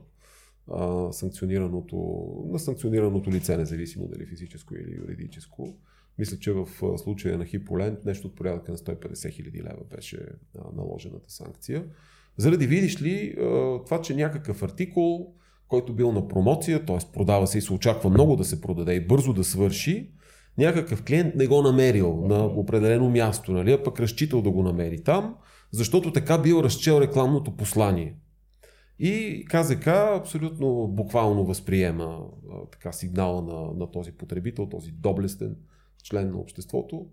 [1.12, 5.78] санкционираното, на санкционираното лице, независимо дали физическо или юридическо.
[6.20, 10.20] Мисля, че в случая на Хиполент нещо от порядъка на 150 хиляди лева беше
[10.76, 11.86] наложената санкция.
[12.38, 13.36] Заради, видиш ли,
[13.86, 15.34] това, че някакъв артикул,
[15.68, 16.98] който бил на промоция, т.е.
[17.14, 20.12] продава се и се очаква много да се продаде и бързо да свърши,
[20.58, 25.04] някакъв клиент не го намерил на определено място, нали, а пък разчитал да го намери
[25.04, 25.36] там,
[25.72, 28.16] защото така бил разчел рекламното послание.
[29.00, 32.20] И КЗК абсолютно буквално възприема
[32.52, 35.56] а, така сигнала на, на този потребител, този доблестен
[36.04, 37.06] член на обществото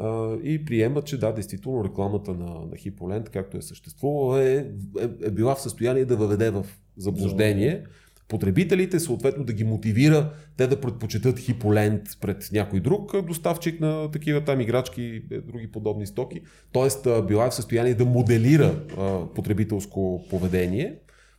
[0.00, 5.26] а, и приема, че да, действително рекламата на, на Хиполент, както е съществувала, е, е,
[5.26, 7.84] е била в състояние да въведе в заблуждение
[8.28, 14.44] потребителите, съответно да ги мотивира те да предпочитат Хиполент пред някой друг доставчик на такива
[14.44, 16.40] там играчки и е, други подобни стоки.
[16.72, 20.96] Тоест била е в състояние да моделира а, потребителско поведение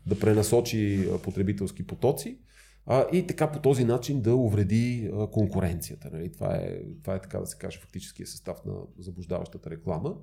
[0.07, 2.39] да пренасочи потребителски потоци
[2.85, 6.09] а, и така по този начин да увреди конкуренцията.
[6.13, 6.31] Нали?
[6.31, 10.15] Това, е, това е така да се каже фактическия състав на заблуждаващата реклама.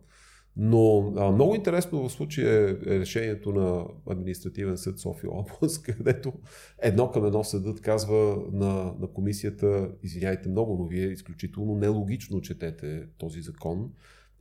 [0.56, 6.32] Но а, много интересно в случая е решението на административен съд София област, където
[6.82, 13.06] едно към едно съдът казва на, на комисията, извиняйте много, но вие изключително нелогично четете
[13.18, 13.90] този закон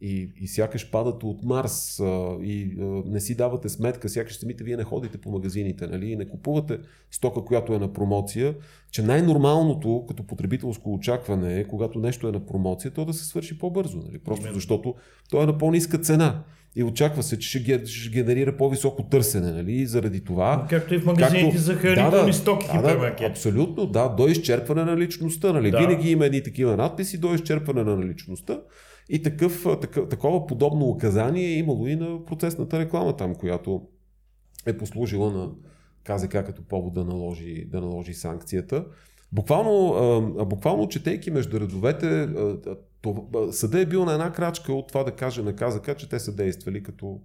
[0.03, 4.63] и, и сякаш падате от Марс а, и а, не си давате сметка, сякаш самите
[4.63, 6.79] вие не ходите по магазините нали, и не купувате
[7.11, 8.55] стока, която е на промоция,
[8.91, 13.59] че най-нормалното като потребителско очакване е, когато нещо е на промоция, то да се свърши
[13.59, 13.97] по-бързо.
[13.97, 14.19] Нали?
[14.19, 14.95] Просто защото
[15.29, 16.43] то е на по-ниска цена.
[16.75, 19.71] И очаква се, че ще, ще генерира по-високо търсене, нали?
[19.73, 20.67] И заради това.
[20.69, 24.83] Както и в магазините както, за хранителни да, стоки, да, да, Абсолютно, да, до изчерпване
[24.83, 25.53] на личността.
[25.53, 25.71] Нали?
[25.71, 25.77] Да.
[25.77, 28.59] Винаги има едни такива надписи до изчерпване на личността.
[29.09, 33.81] И такъв, такъв, такова подобно указание е имало и на процесната реклама там, която
[34.65, 35.51] е послужила на
[36.03, 38.85] КЗК като повод да наложи, да наложи санкцията.
[39.31, 42.29] Буквално, буквално четейки между редовете,
[43.51, 46.35] съда е бил на една крачка от това да каже на КЗК, че те са
[46.35, 47.19] действали като,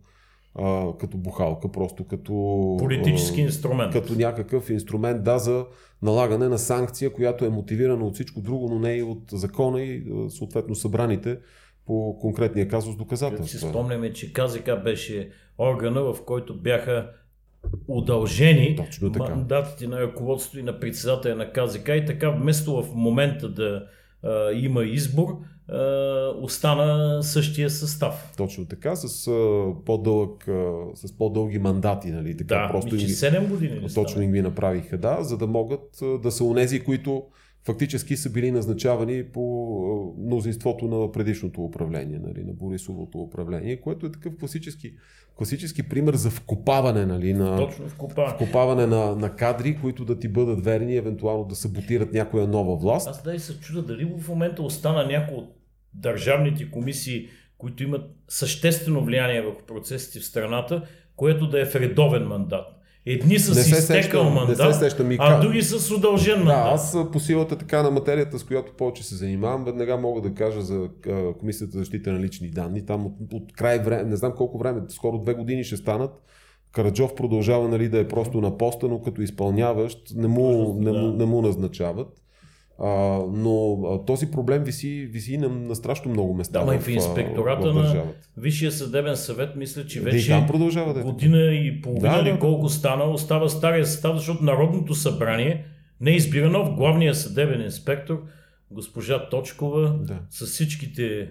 [1.00, 2.32] като бухалка, просто като...
[2.78, 3.92] Политически инструмент.
[3.92, 5.66] Като някакъв инструмент, да, за
[6.02, 10.04] налагане на санкция, която е мотивирана от всичко друго, но не и от закона и
[10.28, 11.38] съответно събраните
[11.88, 13.58] по конкретния казус доказателства.
[13.58, 17.10] Си спомняме, че КЗК беше органа, в който бяха
[17.88, 18.78] удължени
[19.18, 23.86] мандатите на ръководството и на председателя на КЗК и така вместо в момента да
[24.22, 25.78] а, има избор, а,
[26.40, 28.32] остана същия състав.
[28.36, 32.10] Точно така, с, а, по-дълъг, а, с по-дълги мандати.
[32.10, 32.36] Нали?
[32.36, 36.18] Така, да, просто ми, 7 години Точно им ги направиха, да, за да могат а,
[36.18, 37.22] да са унези, които
[37.68, 44.12] фактически са били назначавани по мнозинството на предишното управление, нали, на Борисовото управление, което е
[44.12, 44.92] такъв класически,
[45.36, 48.34] класически пример за вкопаване, нали, на, Точно вкопаване.
[48.34, 53.08] вкопаване на, на кадри, които да ти бъдат верни, евентуално да саботират някоя нова власт.
[53.08, 55.56] Аз да и се чуда дали в момента остана някой от
[55.94, 57.28] държавните комисии,
[57.58, 60.82] които имат съществено влияние върху процесите в страната,
[61.16, 62.77] което да е в редовен мандат.
[63.08, 66.64] Едни си изтекал мандат, се а други с удължен мандат.
[66.64, 70.34] Да, аз по силата така на материята, с която повече се занимавам, веднага мога да
[70.34, 70.88] кажа за
[71.38, 72.86] Комисията за защита на лични данни.
[72.86, 76.10] Там от, от край време, не знам колко време, скоро две години ще станат.
[76.72, 81.16] Караджов продължава нали, да е просто на поста, но като изпълняващ не му, не, му,
[81.16, 82.08] не му назначават.
[82.80, 82.88] А,
[83.32, 86.64] но а, този проблем виси, виси на, на страшно много места.
[86.64, 88.04] Да, в, в инспектората в на
[88.36, 91.02] Висшия съдебен съвет, мисля, че вече да, продължава да е.
[91.02, 95.64] година и половина да, или колко стана, остава стария състав, защото Народното събрание
[96.00, 98.22] не е избирано в главния съдебен инспектор,
[98.70, 100.18] госпожа Точкова, да.
[100.30, 101.30] с всичките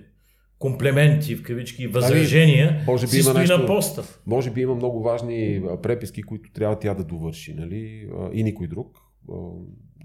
[0.59, 4.03] комплементи, в кавички, възражения, ами, може би има нещо, на поста.
[4.25, 8.09] Може би има много важни преписки, които трябва тя да довърши, нали?
[8.33, 8.97] И никой друг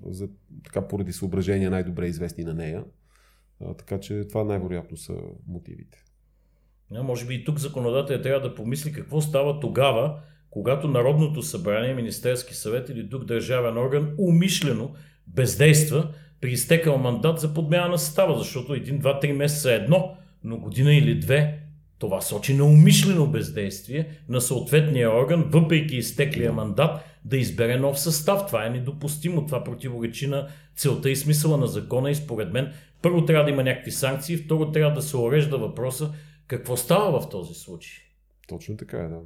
[0.07, 0.29] за,
[0.65, 2.85] така, поради съображения най-добре известни на нея.
[3.61, 5.15] А, така че това най-вероятно са
[5.47, 6.05] мотивите.
[6.95, 11.95] А, може би и тук законодателя трябва да помисли какво става тогава, когато Народното събрание,
[11.95, 14.95] Министерски съвет или друг държавен орган умишлено
[15.27, 20.17] бездейства при изтекал мандат за подмяна на състава, защото един, два, три месеца е едно,
[20.45, 21.62] но година или две
[22.03, 28.47] това сочи на умишлено бездействие на съответния орган, въпреки изтеклия мандат, да избере нов състав.
[28.47, 29.47] Това е недопустимо.
[29.47, 33.63] Това противоречи на целта и смисъла на закона и според мен първо трябва да има
[33.63, 36.13] някакви санкции, второ трябва да се урежда въпроса
[36.47, 37.95] какво става в този случай.
[38.49, 39.21] Точно така е, да.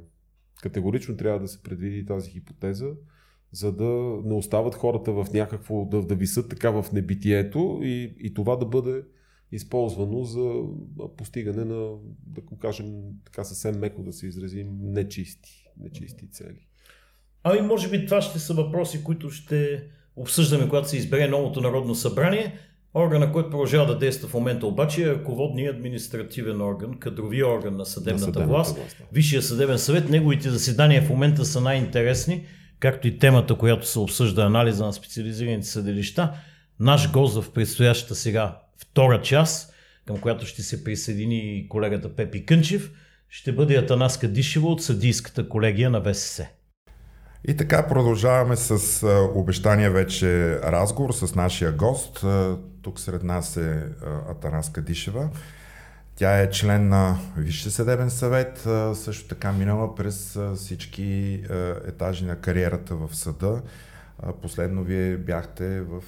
[0.61, 2.87] Категорично трябва да се предвиди тази хипотеза,
[3.51, 8.33] за да не остават хората в някакво, да, да висат така в небитието и, и
[8.33, 9.03] това да бъде
[9.51, 10.61] използвано за
[11.17, 11.95] постигане на,
[12.27, 12.85] да го кажем
[13.25, 16.67] така съвсем меко да се изразим, нечисти, нечисти цели.
[17.43, 19.83] Ами може би това ще са въпроси, които ще
[20.15, 22.53] обсъждаме, когато се избере новото Народно събрание.
[22.93, 27.85] Органа, който продължава да действа в момента обаче е ръководният административен орган, кадрови орган на
[27.85, 29.03] съдебната, на съдебната власт, власт.
[29.11, 30.09] Висшия съдебен съвет.
[30.09, 32.45] Неговите заседания в момента са най-интересни,
[32.79, 36.33] както и темата, която се обсъжда, анализа на специализираните съдилища.
[36.79, 39.73] Наш гост в предстоящата сега втора част,
[40.07, 42.91] към която ще се присъедини колегата Пепи Кънчев,
[43.29, 46.47] ще бъде Атанаска Дишева от съдийската колегия на ВСС.
[47.47, 52.25] И така продължаваме с обещания вече разговор с нашия гост.
[52.81, 53.83] Тук сред нас е
[54.29, 55.29] Атанаска Дишева.
[56.15, 61.41] Тя е член на Висше съдебен съвет, също така минала през всички
[61.87, 63.61] етажи на кариерата в съда.
[64.41, 66.03] Последно вие бяхте в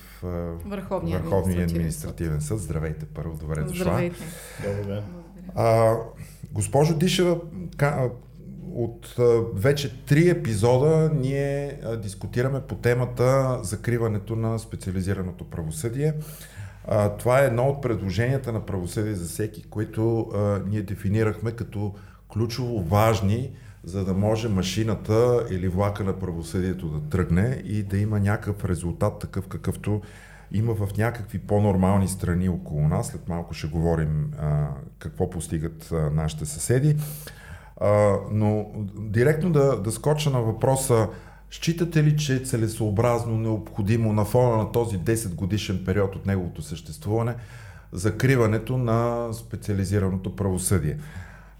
[0.65, 2.59] Върховния, Върховния административен, съд.
[2.59, 3.83] Здравейте първо, добре дошла.
[3.83, 4.17] Здравейте.
[4.81, 5.03] Добре.
[5.55, 5.95] А,
[6.51, 7.39] госпожо Дишева,
[8.75, 9.15] от
[9.53, 16.13] вече три епизода ние дискутираме по темата закриването на специализираното правосъдие.
[17.19, 20.31] Това е едно от предложенията на правосъдие за всеки, които
[20.67, 21.93] ние дефинирахме като
[22.33, 23.51] ключово важни
[23.83, 29.19] за да може машината или влака на правосъдието да тръгне и да има някакъв резултат,
[29.19, 30.01] такъв какъвто
[30.51, 33.07] има в някакви по-нормални страни около нас.
[33.07, 34.67] След малко ще говорим а,
[34.99, 36.95] какво постигат а, нашите съседи.
[37.81, 38.65] А, но
[38.97, 41.07] директно да, да скоча на въпроса,
[41.51, 46.61] считате ли, че е целесообразно, необходимо на фона на този 10 годишен период от неговото
[46.61, 47.35] съществуване
[47.91, 50.97] закриването на специализираното правосъдие?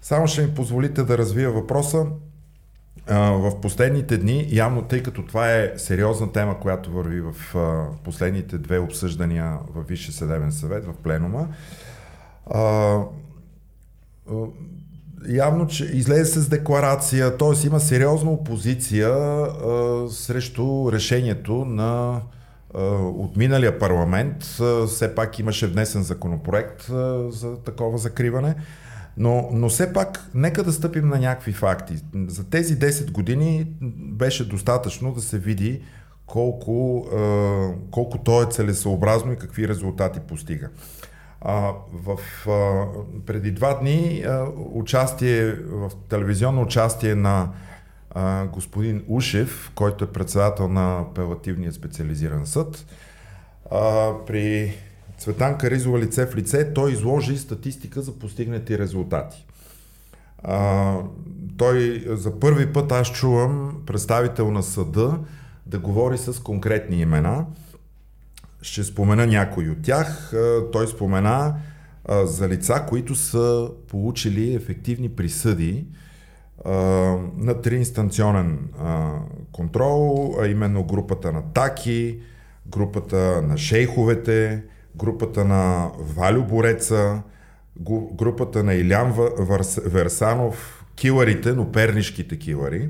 [0.02, 2.06] Само ще ми позволите да развия въпроса.
[3.08, 7.34] В последните дни, явно тъй като това е сериозна тема, която върви в
[8.04, 11.48] последните две обсъждания в Висше съдебен съвет, в пленума,
[15.28, 17.66] явно, че излезе с декларация, т.е.
[17.66, 19.08] има сериозна опозиция
[20.10, 22.20] срещу решението на
[23.14, 24.42] от миналия парламент.
[24.86, 26.82] Все пак имаше внесен законопроект
[27.28, 28.54] за такова закриване.
[29.20, 31.96] Но, но все пак, нека да стъпим на някакви факти.
[32.26, 33.66] За тези 10 години
[33.96, 35.82] беше достатъчно да се види
[36.26, 40.68] колко, е, колко то е целесообразно и какви резултати постига.
[41.40, 42.18] А, в,
[42.48, 42.86] а,
[43.26, 47.52] преди два дни а, участие, в телевизионно участие на
[48.10, 52.86] а, господин Ушев, който е председател на апелативния специализиран съд,
[53.70, 54.76] а, при
[55.20, 59.46] Цветан Каризова лице в лице, той изложи статистика за постигнати резултати.
[60.42, 60.94] А,
[61.56, 65.18] той за първи път аз чувам представител на съда
[65.66, 67.46] да говори с конкретни имена.
[68.62, 70.32] Ще спомена някои от тях.
[70.72, 71.54] Той спомена
[72.04, 75.86] а, за лица, които са получили ефективни присъди
[76.64, 76.72] а,
[77.36, 79.12] на триинстанционен а,
[79.52, 82.20] контрол, а именно групата на Таки,
[82.66, 84.62] групата на шейховете,
[84.96, 87.22] групата на Валю Бореца,
[88.12, 89.14] групата на Илян
[89.84, 92.88] Версанов, киларите, но пернишките килари,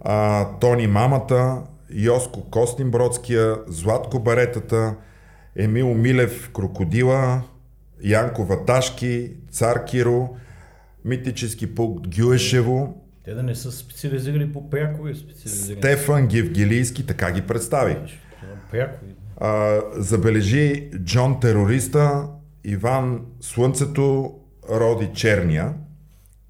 [0.00, 4.96] а, Тони Мамата, Йоско Костинбродския, Златко Баретата,
[5.56, 7.42] Емил Милев Крокодила,
[8.04, 10.36] Янко Ваташки, Цар Киро,
[11.04, 13.02] Митически пункт Гюешево.
[13.24, 15.82] Те да не са специализирали по прякови специализирани.
[15.82, 17.96] Стефан Гевгилийски, така ги представи.
[18.70, 22.28] Прякови а, забележи Джон Терориста,
[22.64, 24.34] Иван Слънцето,
[24.70, 25.74] Роди Черния.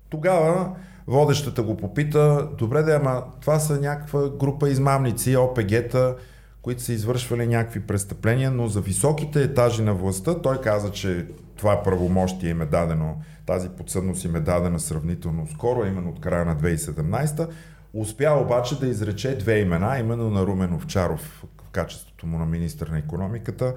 [0.09, 0.71] Тогава
[1.07, 6.15] водещата го попита, добре да, ама това са някаква група измамници, ОПГ-та,
[6.63, 11.27] които са извършвали някакви престъпления, но за високите етажи на властта той каза, че
[11.57, 13.17] това правомощие им е дадено,
[13.47, 17.49] тази подсъдност им е дадена сравнително скоро, именно от края на 2017
[17.97, 21.45] Успя обаче да изрече две имена, именно на Румен Овчаров,
[21.77, 23.75] качеството му на министър на економиката,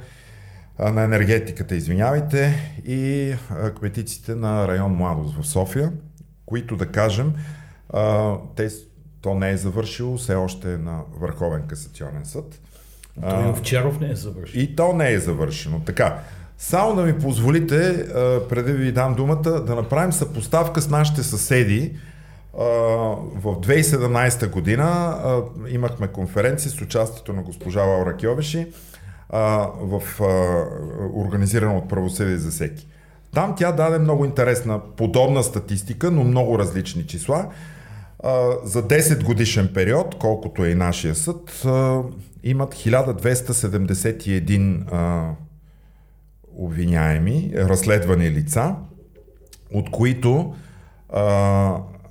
[0.80, 3.34] на енергетиката, извинявайте, и
[3.80, 5.92] кметиците на район Младост в София,
[6.46, 7.34] които да кажем,
[8.56, 8.70] те,
[9.22, 12.62] то не е завършило, все още е на Върховен касационен съд.
[13.30, 14.60] Той Овчаров не е завършил.
[14.60, 15.82] И то не е завършено.
[15.86, 16.20] Така,
[16.58, 18.06] само да ми позволите,
[18.50, 21.98] преди ви дам думата, да направим съпоставка с нашите съседи,
[22.60, 25.18] в 2017 година
[25.70, 28.68] имахме конференция с участието на госпожа Лаура Кьовеши
[29.82, 30.02] в
[31.16, 32.88] организирана от правосъдие за всеки.
[33.34, 37.46] Там тя даде много интересна, подобна статистика, но много различни числа.
[38.64, 41.66] За 10 годишен период, колкото е и нашия съд,
[42.44, 45.36] имат 1271
[46.56, 48.76] обвиняеми, разследвани лица,
[49.74, 50.56] от които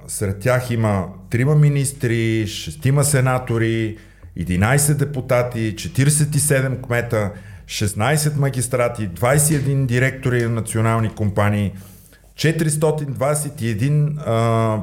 [0.09, 3.97] сред тях има трима министри, шестима сенатори,
[4.39, 7.31] 11 депутати, 47 кмета,
[7.67, 11.73] 16 магистрати, 21 директори на национални компании,
[12.35, 14.83] 421 а,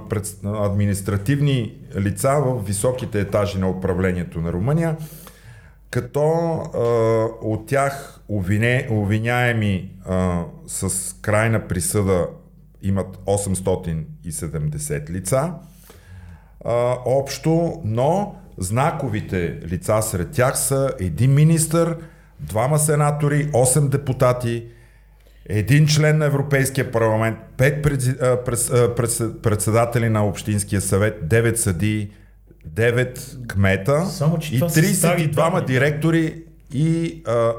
[0.65, 4.97] административни лица в високите етажи на управлението на Румъния,
[5.89, 6.79] като а,
[7.41, 8.19] от тях
[8.89, 12.27] обвиняеми а, с крайна присъда
[12.81, 15.53] имат 870 лица.
[16.65, 21.97] А, общо, но знаковите лица сред тях са един министър,
[22.39, 24.67] двама сенатори, 8 депутати,
[25.49, 32.11] един член на Европейския парламент, 5 председатели на Общинския съвет, 9 съдии,
[32.69, 36.44] 9 кмета Само, и 32 директори
[36.75, 37.53] и а,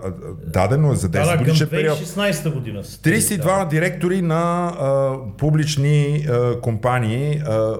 [0.47, 1.99] дадено е за 10 да, годишен период.
[1.99, 2.85] 2016 година.
[2.85, 3.69] 32 да.
[3.69, 7.41] директори на а, публични а, компании.
[7.47, 7.75] А,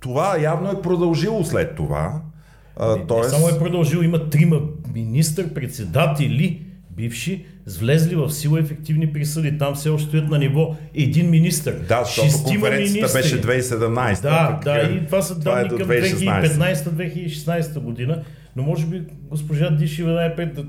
[0.00, 2.20] това явно е продължило след това.
[2.76, 3.32] А, не, тоест...
[3.32, 4.60] не само е продължило, има трима
[4.94, 7.44] министър-председатели, бивши,
[7.78, 9.58] влезли в сила ефективни присъди.
[9.58, 11.74] Там все още стоят на ниво един министър.
[11.88, 14.22] Да, защото конференцията беше 2017.
[14.22, 18.22] Да, да, и това са данни това е към 2015-2016 година.
[18.56, 20.64] Но може би госпожа Дишева най-пет да,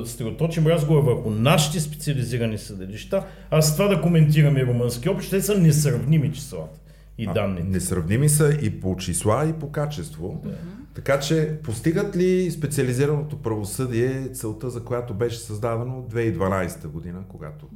[0.00, 5.40] да строточим разговор върху нашите специализирани съдилища, а с това да коментираме румънски опит, те
[5.40, 6.80] са несравними числата
[7.18, 7.68] и данните.
[7.68, 10.40] Несравними са и по числа, и по качество.
[10.44, 10.50] Да.
[10.94, 17.66] Така че постигат ли специализираното правосъдие целта, за която беше създадено 2012 година, когато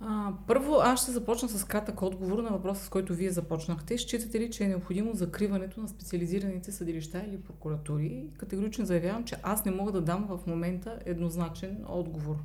[0.00, 3.98] а, първо, аз ще започна с кратък отговор на въпроса, с който вие започнахте.
[3.98, 8.26] Считате ли, че е необходимо закриването на специализираните съдилища или прокуратури?
[8.38, 12.36] Категорично заявявам, че аз не мога да дам в момента еднозначен отговор.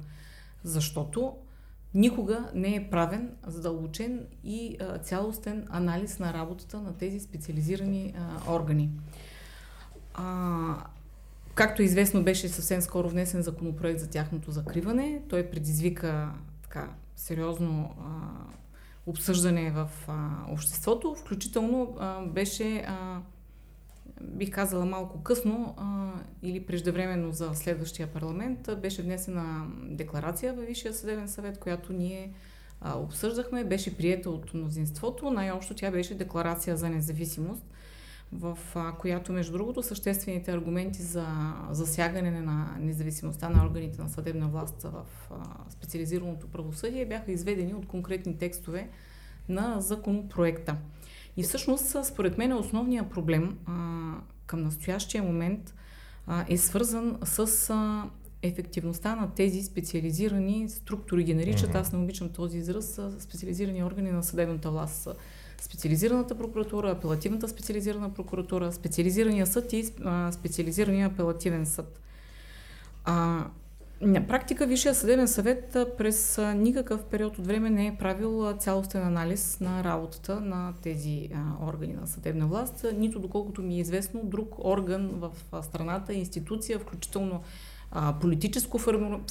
[0.63, 1.35] Защото
[1.93, 8.53] никога не е правен задълбочен и а, цялостен анализ на работата на тези специализирани а,
[8.53, 8.89] органи.
[10.13, 10.85] А,
[11.55, 16.31] както известно беше съвсем скоро внесен законопроект за тяхното закриване, той предизвика
[16.63, 18.05] така, сериозно а,
[19.05, 23.21] обсъждане в а, обществото, включително а, беше, а,
[24.21, 26.11] бих казала малко късно а,
[26.43, 32.33] или преждевременно за следващия парламент, а, беше внесена декларация във Висшия съдебен съвет, която ние
[32.81, 35.31] а, обсъждахме, беше приета от мнозинството.
[35.31, 37.63] Най-общо тя беше декларация за независимост
[38.33, 44.47] в а, която, между другото, съществените аргументи за засягане на независимостта на органите на съдебна
[44.47, 45.35] власт в а,
[45.69, 48.89] специализираното правосъдие бяха изведени от конкретни текстове
[49.49, 50.75] на законопроекта.
[51.37, 53.73] И всъщност, според мен, основният проблем а,
[54.45, 55.73] към настоящия момент
[56.27, 58.09] а, е свързан с а,
[58.41, 64.23] ефективността на тези специализирани структури, ги наричат, аз не обичам този израз, специализирани органи на
[64.23, 65.07] съдебната власт
[65.61, 69.83] специализираната прокуратура, апелативната специализирана прокуратура, специализирания съд и
[70.31, 71.99] специализирания апелативен съд.
[73.05, 73.45] А,
[74.01, 79.59] на практика Висшия съдебен съвет през никакъв период от време не е правил цялостен анализ
[79.59, 81.29] на работата на тези
[81.61, 85.31] органи на съдебна власт, нито доколкото ми е известно друг орган в
[85.63, 87.41] страната, институция, включително
[88.21, 88.79] политическо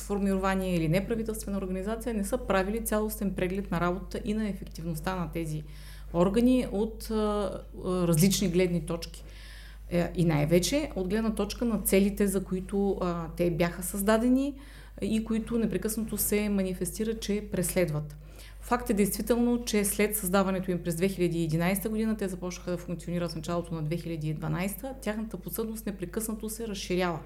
[0.01, 5.33] формирование или неправителствена организация не са правили цялостен преглед на работата и на ефективността на
[5.33, 5.63] тези
[6.15, 7.51] органи от а,
[7.85, 9.25] различни гледни точки.
[9.91, 14.55] Е, и най-вече от гледна точка на целите, за които а, те бяха създадени
[15.03, 18.17] и които непрекъснато се манифестира, че преследват.
[18.61, 23.37] Факт е действително, че след създаването им през 2011 година, те започнаха да функционират в
[23.37, 27.19] началото на 2012, тяхната подсъдност непрекъснато се разширява.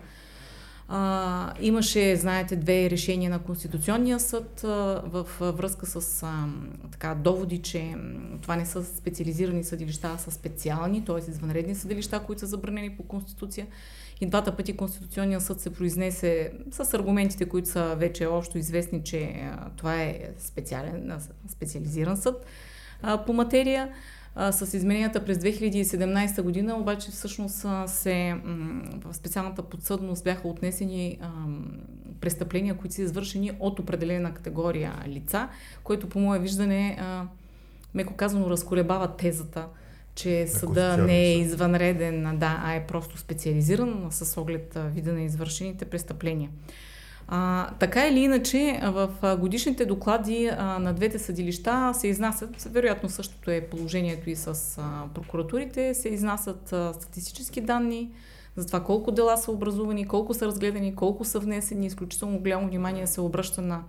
[0.89, 6.49] А, имаше, знаете, две решения на Конституционния съд а, в връзка с а,
[6.93, 7.95] така, доводи, че
[8.43, 11.31] това не са специализирани съдилища, а са специални, т.е.
[11.31, 13.67] извънредни съдилища, които са забранени по Конституция.
[14.21, 19.23] И двата пъти Конституционния съд се произнесе с аргументите, които са вече още известни, че
[19.25, 21.13] а, това е специален,
[21.49, 22.47] специализиран съд
[23.03, 23.89] а, по материя.
[24.37, 28.37] А, с измененията през 2017 година обаче всъщност се
[29.05, 31.29] в специалната подсъдност бяха отнесени а,
[32.21, 35.49] престъпления, които са извършени от определена категория лица,
[35.85, 37.27] което по мое виждане, а,
[37.95, 39.67] меко казано, разколебава тезата,
[40.15, 45.85] че съда не е извънреден, да, а е просто специализиран с оглед вида на извършените
[45.85, 46.51] престъпления.
[47.29, 53.51] А, така или иначе, в годишните доклади а, на двете съдилища се изнасят, вероятно същото
[53.51, 58.11] е положението и с а, прокуратурите, се изнасят а, статистически данни
[58.57, 61.87] за това колко дела са образувани, колко са разгледани, колко са внесени.
[61.87, 63.83] Изключително голямо внимание се обръща на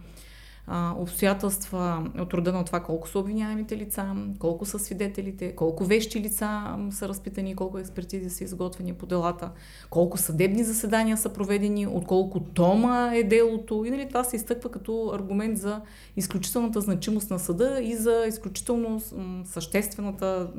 [0.97, 6.77] обстоятелства от рода на това колко са обвиняемите лица, колко са свидетелите, колко вещи лица
[6.91, 9.51] са разпитани, колко експертизи са изготвени по делата,
[9.89, 13.85] колко съдебни заседания са проведени, от колко тома е делото.
[13.85, 15.81] И нали, това се изтъква като аргумент за
[16.15, 19.01] изключителната значимост на съда и за изключително
[19.45, 20.51] съществената,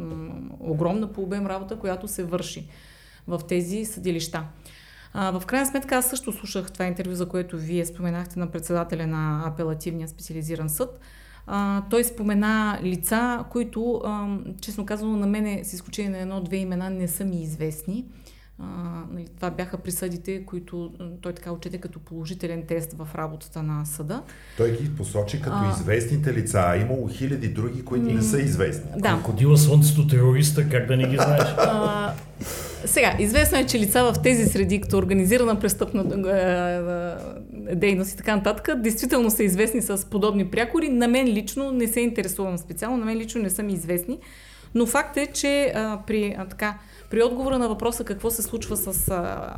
[0.60, 2.68] огромна по обем работа, която се върши
[3.26, 4.44] в тези съдилища.
[5.18, 9.06] А, в крайна сметка аз също слушах това интервю, за което вие споменахте на председателя
[9.06, 11.00] на апелативния специализиран съд.
[11.46, 16.90] А, той спомена лица, които, а, честно казано, на мене, с изключение на едно-две имена,
[16.90, 18.04] не са ми известни.
[18.58, 18.64] А,
[19.12, 24.22] нали, това бяха присъдите, които той така отчете като положителен тест в работата на съда.
[24.56, 28.40] Той ги посочи като а, известните лица, а имало хиляди други, които м- не са
[28.40, 28.90] известни.
[28.96, 29.08] Да.
[29.08, 31.54] Крокодила слънцето терориста, как да не ги знаеш?
[31.58, 32.12] А,
[32.84, 38.16] сега, известно е, че лица в тези среди, като организирана престъпна е, е, дейност и
[38.16, 40.88] така нататък, действително са известни с подобни прякори.
[40.88, 44.18] На мен лично не се интересувам специално, на мен лично не са ми известни.
[44.74, 46.78] Но факт е, че а, при, а, така,
[47.10, 49.54] при отговора на въпроса какво се случва с а,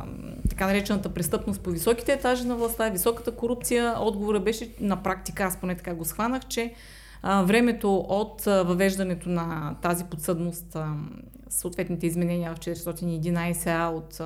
[0.49, 5.57] така наречената престъпност по високите етажи на властта, високата корупция, отговора беше на практика, аз
[5.57, 6.73] поне така го схванах, че
[7.21, 10.93] а, времето от а, въвеждането на тази подсъдност, а,
[11.49, 14.21] съответните изменения в 411А от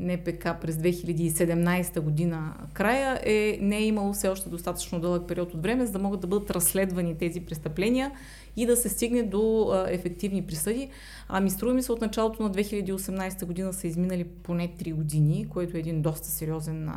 [0.00, 5.62] НПК през 2017 година края, е, не е имало все още достатъчно дълъг период от
[5.62, 8.12] време, за да могат да бъдат разследвани тези престъпления
[8.56, 10.88] и да се стигне до ефективни присъди.
[11.28, 15.76] Ами струва ми се от началото на 2018 година са изминали поне 3 години, което
[15.76, 16.90] е един доста сериозен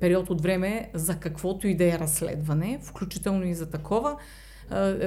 [0.00, 4.16] период от време за каквото и да е разследване, включително и за такова.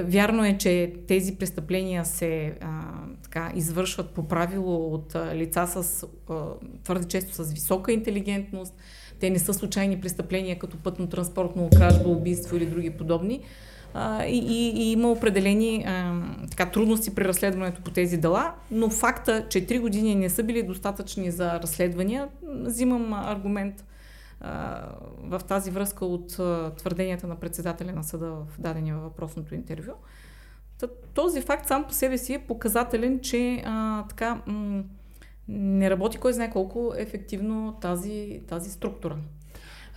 [0.04, 2.82] Вярно е, че тези престъпления се а,
[3.22, 6.34] така, извършват по правило от лица с а,
[6.84, 8.74] твърде често с висока интелигентност.
[9.20, 13.40] Те не са случайни престъпления като пътно-транспортно кражба, убийство или други подобни.
[13.96, 19.46] А, и, и, има определени а, така, трудности при разследването по тези дела, но факта,
[19.48, 23.84] че три години не са били достатъчни за разследвания, взимам аргумент
[25.18, 26.28] в тази връзка от
[26.76, 29.92] твърденията на председателя на съда в дадения въпросното интервю.
[31.14, 34.82] Този факт сам по себе си е показателен, че а, така м-
[35.48, 39.16] не работи кой знае колко ефективно тази, тази структура.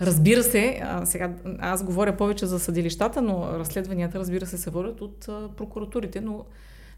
[0.01, 5.19] Разбира се, сега аз говоря повече за съдилищата, но разследванията, разбира се, се водят от
[5.57, 6.45] прокуратурите, но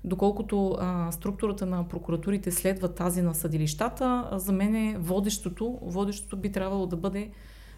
[0.04, 6.52] Доколкото а, структурата на прокуратурите следва тази на съдилищата, за мен е водещото, водещото би
[6.52, 7.30] трябвало да бъде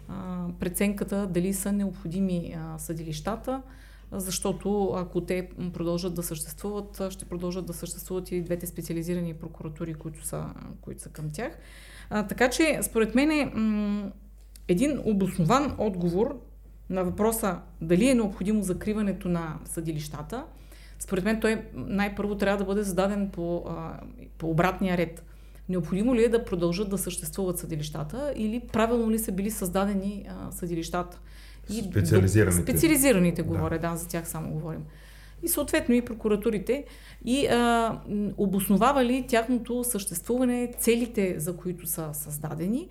[0.08, 3.62] а, преценката дали са необходими а, съдилищата,
[4.12, 10.26] защото ако те продължат да съществуват, ще продължат да съществуват и двете специализирани прокуратури, които
[10.26, 10.44] са,
[10.80, 11.58] които са към тях.
[12.10, 14.10] А, така че, според мен м-
[14.68, 16.40] един обоснован отговор
[16.90, 20.44] на въпроса дали е необходимо закриването на съдилищата–
[21.02, 24.00] според мен той най-първо трябва да бъде зададен по, а,
[24.38, 25.24] по обратния ред.
[25.68, 30.52] Необходимо ли е да продължат да съществуват съдилищата или правилно ли са били създадени а,
[30.52, 31.20] съдилищата?
[31.70, 32.62] И специализираните.
[32.62, 33.90] Специализираните говоря, да.
[33.90, 34.80] да, за тях само говорим.
[35.42, 36.84] И съответно и прокуратурите.
[37.24, 38.00] И а,
[38.36, 42.88] обосновава ли тяхното съществуване целите, за които са създадени?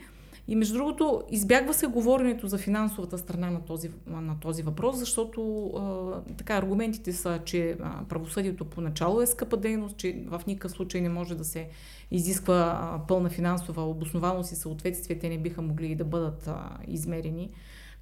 [0.48, 5.68] И между другото, избягва се говоренето за финансовата страна на този, на този въпрос, защото
[5.68, 11.02] а, така, аргументите са, че а, правосъдието поначало е скъпа дейност, че в никакъв случай
[11.02, 11.70] не може да се
[12.12, 15.20] изисква а, пълна финансова обоснованост и съответствие.
[15.20, 17.50] Те не биха могли да бъдат а, измерени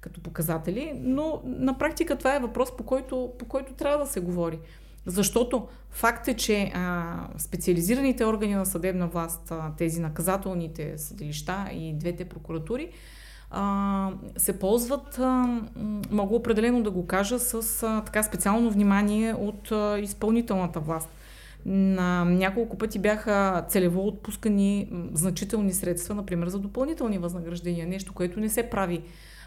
[0.00, 4.20] като показатели, но на практика това е въпрос, по който, по който трябва да се
[4.20, 4.58] говори.
[5.06, 11.94] Защото факт е, че а, специализираните органи на съдебна власт, а, тези наказателните съдилища и
[11.94, 12.90] двете прокуратури,
[13.50, 15.60] а, се ползват, а,
[16.10, 21.08] мога определено да го кажа, с а, така специално внимание от а, изпълнителната власт.
[21.66, 28.48] На няколко пъти бяха целево отпускани значителни средства, например за допълнителни възнаграждения, нещо, което не
[28.48, 29.02] се прави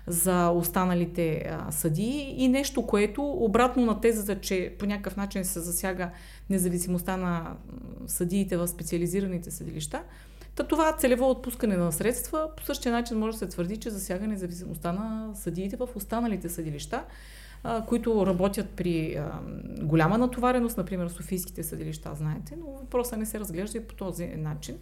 [0.07, 5.59] за останалите а, съдии и нещо, което обратно на тезата, че по някакъв начин се
[5.59, 6.09] засяга
[6.49, 7.55] независимостта на
[8.07, 10.03] съдиите в специализираните съдилища,
[10.55, 14.27] Та това целево отпускане на средства по същия начин може да се твърди, че засяга
[14.27, 17.03] независимостта на съдиите в останалите съдилища,
[17.63, 19.39] а, които работят при а,
[19.81, 24.75] голяма натовареност, например Софийските съдилища, знаете, но въпросът не се разглежда и по този начин.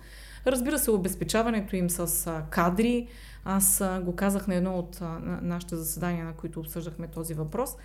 [0.47, 3.07] Разбира се, обезпечаването им с кадри,
[3.45, 5.01] аз го казах на едно от
[5.41, 7.75] нашите заседания, на които обсъждахме този въпрос.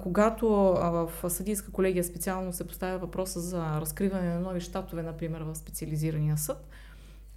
[0.00, 5.54] Когато в съдийска колегия специално се поставя въпроса за разкриване на нови щатове, например в
[5.54, 6.68] специализирания съд,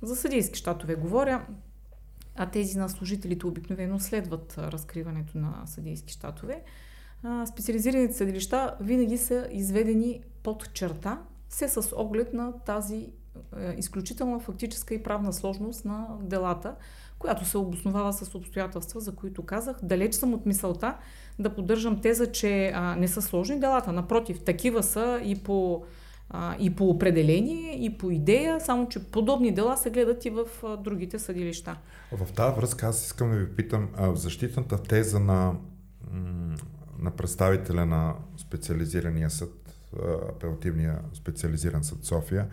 [0.01, 1.45] за съдийски щатове говоря,
[2.35, 6.63] а тези на служителите обикновено следват разкриването на съдийски щатове.
[7.45, 13.09] Специализираните съдилища винаги са изведени под черта, все с оглед на тази
[13.77, 16.75] изключителна фактическа и правна сложност на делата,
[17.19, 19.77] която се обосновава с обстоятелства, за които казах.
[19.83, 20.97] Далеч съм от мисълта
[21.39, 23.91] да поддържам теза, че а, не са сложни делата.
[23.91, 25.83] Напротив, такива са и по,
[26.29, 30.45] а, и по определение, и по идея, само че подобни дела се гледат и в
[30.63, 31.77] а, другите съдилища.
[32.11, 35.55] В тази връзка аз искам да ви питам, а, защитната теза на,
[36.99, 39.53] на представителя на специализирания съд,
[40.29, 42.47] апелативния специализиран съд София,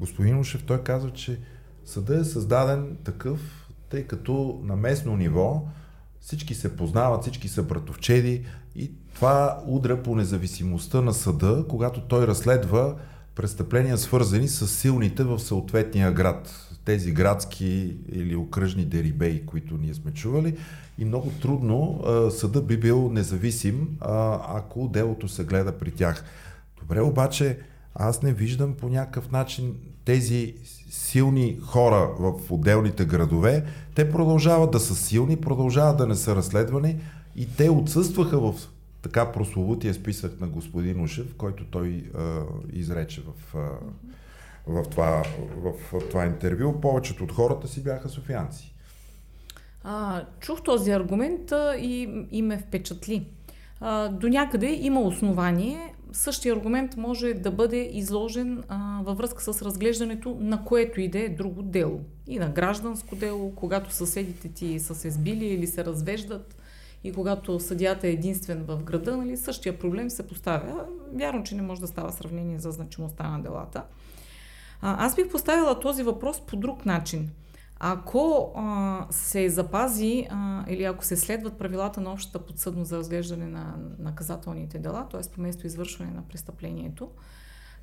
[0.00, 1.40] господин Ушев, той казва, че
[1.84, 5.62] съда е създаден такъв, тъй като на местно ниво
[6.20, 8.44] всички се познават, всички са братовчеди
[8.76, 12.96] и това удра по независимостта на съда, когато той разследва
[13.34, 16.64] престъпления свързани с силните в съответния град.
[16.84, 20.56] Тези градски или окръжни дерибеи, които ние сме чували.
[20.98, 26.24] И много трудно съда би бил независим, ако делото се гледа при тях.
[26.80, 27.58] Добре, обаче
[27.98, 29.74] аз не виждам по някакъв начин
[30.04, 30.54] тези
[30.90, 36.96] силни хора в отделните градове, те продължават да са силни, продължават да не са разследвани
[37.36, 38.54] и те отсъстваха в
[39.02, 42.40] така прословутия списък на господин Ушев, който той а,
[42.72, 43.68] изрече в, а,
[44.66, 45.22] в това,
[45.56, 45.72] в
[46.10, 46.80] това интервю.
[46.80, 48.74] Повечето от хората си бяха софианци.
[49.84, 53.26] А, чух този аргумент а, и, и ме впечатли.
[53.80, 55.94] А, до някъде има основание.
[56.12, 61.18] Същия аргумент може да бъде изложен а, във връзка с разглеждането на което и да
[61.18, 62.00] е друго дело.
[62.26, 66.56] И на гражданско дело, когато съседите ти са се сбили или се развеждат
[67.04, 70.84] и когато съдята е единствен в града, нали, същия проблем се поставя.
[71.14, 73.82] Вярно, че не може да става сравнение за значимостта на делата.
[74.80, 77.30] А, аз бих поставила този въпрос по друг начин–
[77.80, 83.46] ако а, се запази а, или ако се следват правилата на общата подсъдност за разглеждане
[83.46, 85.20] на наказателните дела, т.е.
[85.34, 87.10] по место извършване на престъплението,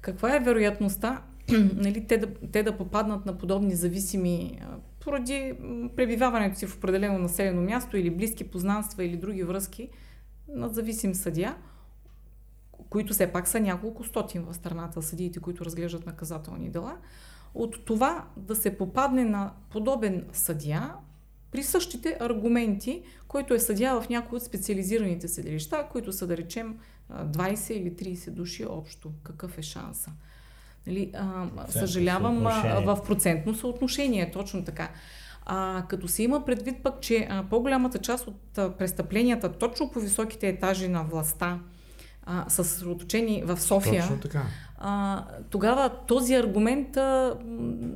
[0.01, 1.21] каква е вероятността
[1.75, 4.61] нали, те, да, те да попаднат на подобни зависими
[4.99, 5.53] поради
[5.95, 9.89] пребиваването си в определено населено място или близки познанства или други връзки
[10.47, 11.55] на зависим съдия,
[12.89, 16.97] които все пак са няколко стотин в страната, съдиите, които разглеждат наказателни дела,
[17.55, 20.93] от това да се попадне на подобен съдия
[21.51, 26.79] при същите аргументи, който е съдия в някои от специализираните съдилища, които са да речем
[27.13, 29.11] 20 или 30 души общо.
[29.23, 30.11] Какъв е шанса?
[30.87, 32.43] Нали, а, съжалявам,
[32.85, 34.89] в процентно съотношение, точно така.
[35.45, 39.99] А, като се има предвид пък, че а, по-голямата част от а, престъпленията точно по
[39.99, 41.59] високите етажи на властта
[42.23, 44.01] а, са съсредоточени в София.
[44.01, 44.45] Точно така
[44.87, 47.33] а, тогава този аргумент а,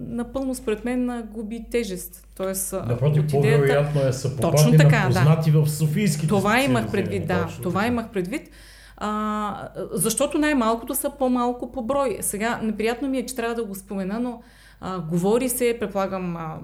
[0.08, 2.28] напълно според мен губи тежест.
[2.38, 3.58] Тоест, Напротив, идеята...
[3.58, 5.62] по-вероятно е са точно така, познати да.
[5.62, 7.48] в Софийските Това имах предвид, да.
[7.64, 7.88] Това така.
[7.88, 8.50] имах предвид.
[8.98, 12.18] А, защото най-малкото са по-малко по брой.
[12.22, 14.42] Сега, неприятно ми е, че трябва да го спомена, но
[14.82, 16.58] а, говори се, предполагам, а,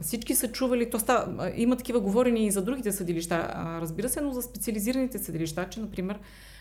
[0.00, 4.08] всички са чували, то става, а, има такива говорени и за другите съдилища, а, разбира
[4.08, 6.18] се, но за специализираните съдилища, че, например,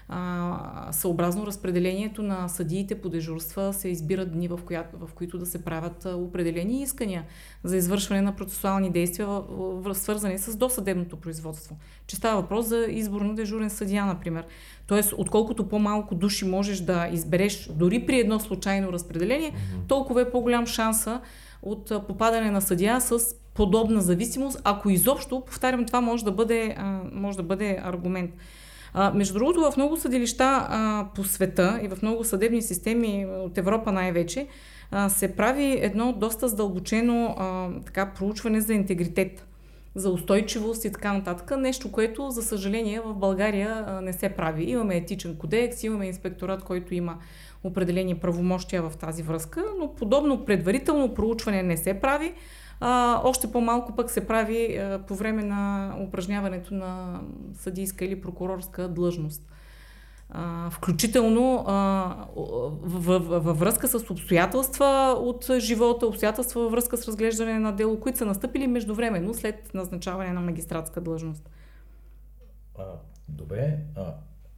[0.08, 5.46] а, съобразно разпределението на съдиите по дежурства се избират дни, в, коя, в които да
[5.46, 7.24] се правят определени искания
[7.64, 11.78] за извършване на процесуални действия, в, в, свързани с досъдебното производство.
[12.08, 14.46] Че става въпрос за избор на дежурен съдия, например.
[14.88, 19.54] Тоест, отколкото по-малко души можеш да избереш, дори при едно случайно разпределение,
[19.88, 21.22] толкова е по-голям шанса
[21.62, 23.20] от попадане на съдия с
[23.54, 26.78] подобна зависимост, ако изобщо, повтарям, това може да бъде,
[27.12, 28.32] може да бъде аргумент.
[28.94, 33.58] А, между другото, в много съдилища а, по света и в много съдебни системи от
[33.58, 34.48] Европа най-вече
[34.92, 39.46] а, се прави едно доста задълбочено а, така, проучване за интегритет
[39.96, 41.58] за устойчивост и така нататък.
[41.58, 44.64] Нещо, което, за съжаление, в България не се прави.
[44.64, 47.18] Имаме етичен кодекс, имаме инспекторат, който има
[47.64, 52.34] определени правомощия в тази връзка, но подобно предварително проучване не се прави.
[52.84, 57.22] А, още по-малко пък се прави а, по време на упражняването на
[57.54, 59.42] съдийска или прокурорска длъжност.
[60.30, 67.72] А, включително а, във връзка с обстоятелства от живота, обстоятелства във връзка с разглеждане на
[67.72, 71.50] дело, които са настъпили междувременно след назначаване на магистратска длъжност.
[72.80, 72.84] А,
[73.28, 74.14] добре, а,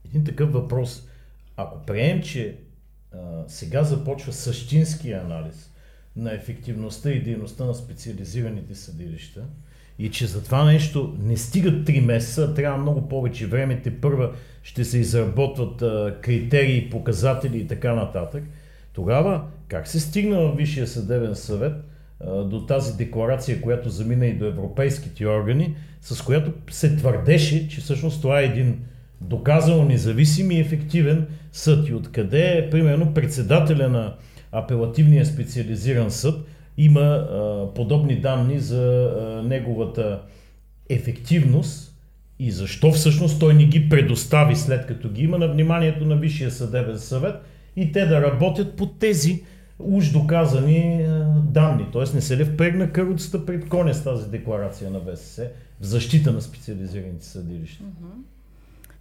[0.06, 1.08] един такъв въпрос.
[1.58, 2.60] Ако приемем, че
[3.14, 3.18] а,
[3.48, 5.73] сега започва същински анализ
[6.16, 9.44] на ефективността и дейността на специализираните съдилища.
[10.00, 14.32] И че за това нещо не стигат 3 месеца, трябва много повече време, те първа
[14.64, 18.44] ще се изработват а, критерии, показатели и така нататък,
[18.94, 21.74] тогава как се стигна в Висшия съдебен съвет
[22.20, 27.82] а, до тази декларация, която замина и до европейските органи, с която се твърдеше, че
[27.82, 28.80] всъщност това е един
[29.22, 31.88] доказано независим и ефективен съд.
[31.88, 34.14] И откъде е, примерно, председателя на
[34.54, 36.46] апелативния специализиран съд
[36.78, 40.22] има а, подобни данни за а, неговата
[40.90, 41.96] ефективност
[42.40, 46.52] и защо всъщност той не ги предостави след като ги има на вниманието на Висшия
[46.52, 47.36] съдебен съвет
[47.76, 49.44] и те да работят по тези
[49.80, 51.86] уж доказани а, данни.
[51.92, 55.50] Тоест не се ли впрегна каруцата пред коня с тази декларация на ВСС
[55.82, 57.84] в защита на специализираните съдилища?
[57.84, 58.33] Mm-hmm.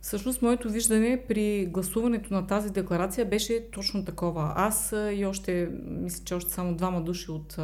[0.03, 4.53] Всъщност, моето виждане при гласуването на тази декларация беше точно такова.
[4.57, 7.59] Аз и още, мисля, че още само двама души от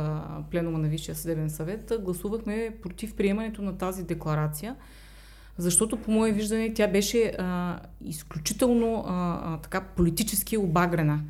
[0.50, 4.76] пленума на Висшия съдебен съвет гласувахме против приемането на тази декларация,
[5.56, 11.20] защото по мое виждане тя беше а, изключително а, така политически обагрена.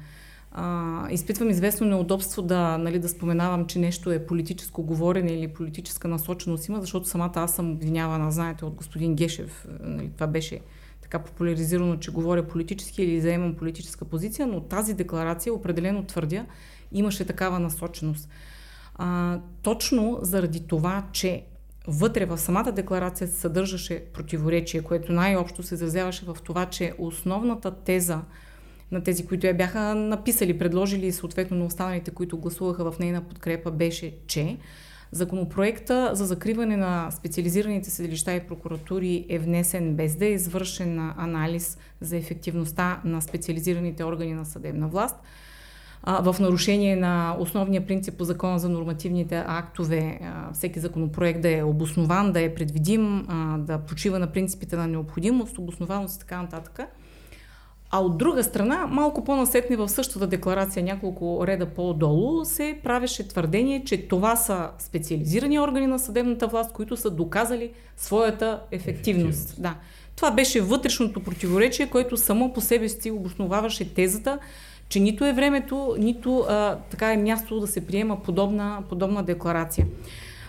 [0.53, 6.09] А, изпитвам известно неудобство да, нали, да споменавам, че нещо е политическо говорене или политическа
[6.09, 9.67] насоченост има, защото самата аз съм обвинявана, знаете, от господин Гешев.
[9.81, 10.61] Нали, това беше
[11.11, 16.47] така популяризирано, че говоря политически или заемам политическа позиция, но тази декларация определено твърдя
[16.93, 18.29] имаше такава насоченост.
[18.95, 21.45] А, точно заради това, че
[21.87, 27.71] вътре в самата декларация се съдържаше противоречие, което най-общо се изразяваше в това, че основната
[27.71, 28.21] теза
[28.93, 33.21] на тези, които я бяха написали, предложили и съответно на останалите, които гласуваха в нейна
[33.21, 34.59] подкрепа, беше, че
[35.13, 41.79] Законопроекта за закриване на специализираните съдилища и прокуратури е внесен без да е извършен анализ
[42.01, 45.17] за ефективността на специализираните органи на съдебна власт
[46.07, 50.21] в нарушение на основния принцип по закона за нормативните актове,
[50.53, 53.27] всеки законопроект да е обоснован, да е предвидим,
[53.59, 56.81] да почива на принципите на необходимост, обоснованост и така нататък.
[57.91, 63.85] А от друга страна, малко по-насетне в същата декларация, няколко реда по-долу, се правеше твърдение,
[63.85, 69.29] че това са специализирани органи на съдебната власт, които са доказали своята ефективност.
[69.29, 69.63] ефективност.
[69.63, 69.75] Да.
[70.17, 74.39] Това беше вътрешното противоречие, което само по себе си обосноваваше тезата,
[74.89, 79.87] че нито е времето, нито а, така е място да се приема подобна, подобна декларация.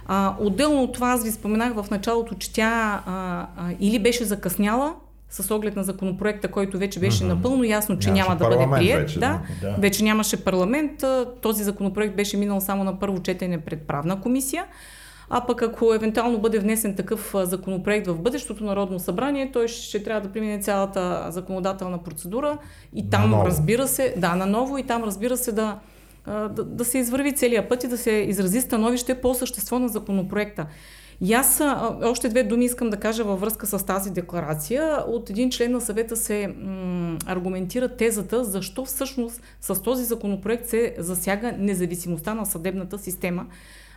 [0.06, 4.26] А, отделно от това аз ви споменах в началото, че тя а, а, или беше
[4.26, 4.96] закъсняла,
[5.30, 7.28] с оглед на законопроекта, който вече беше mm-hmm.
[7.28, 9.02] напълно ясно, че нямаше няма да бъде прият.
[9.02, 9.76] Вече, да, да.
[9.80, 11.04] вече нямаше парламент.
[11.42, 14.66] Този законопроект беше минал само на първо четене пред правна комисия.
[15.30, 20.22] А пък ако евентуално бъде внесен такъв законопроект в бъдещото Народно събрание, той ще трябва
[20.22, 22.58] да премине цялата законодателна процедура
[22.96, 23.46] и там, наново.
[23.46, 25.80] разбира се, да, наново и там, разбира се, да,
[26.28, 30.66] да, да се извърви целият път и да се изрази становище по същество на законопроекта.
[31.22, 31.62] И аз
[32.04, 35.04] още две думи искам да кажа във връзка с тази декларация.
[35.08, 40.96] От един член на съвета се м- аргументира тезата защо всъщност с този законопроект се
[40.98, 43.46] засяга независимостта на съдебната система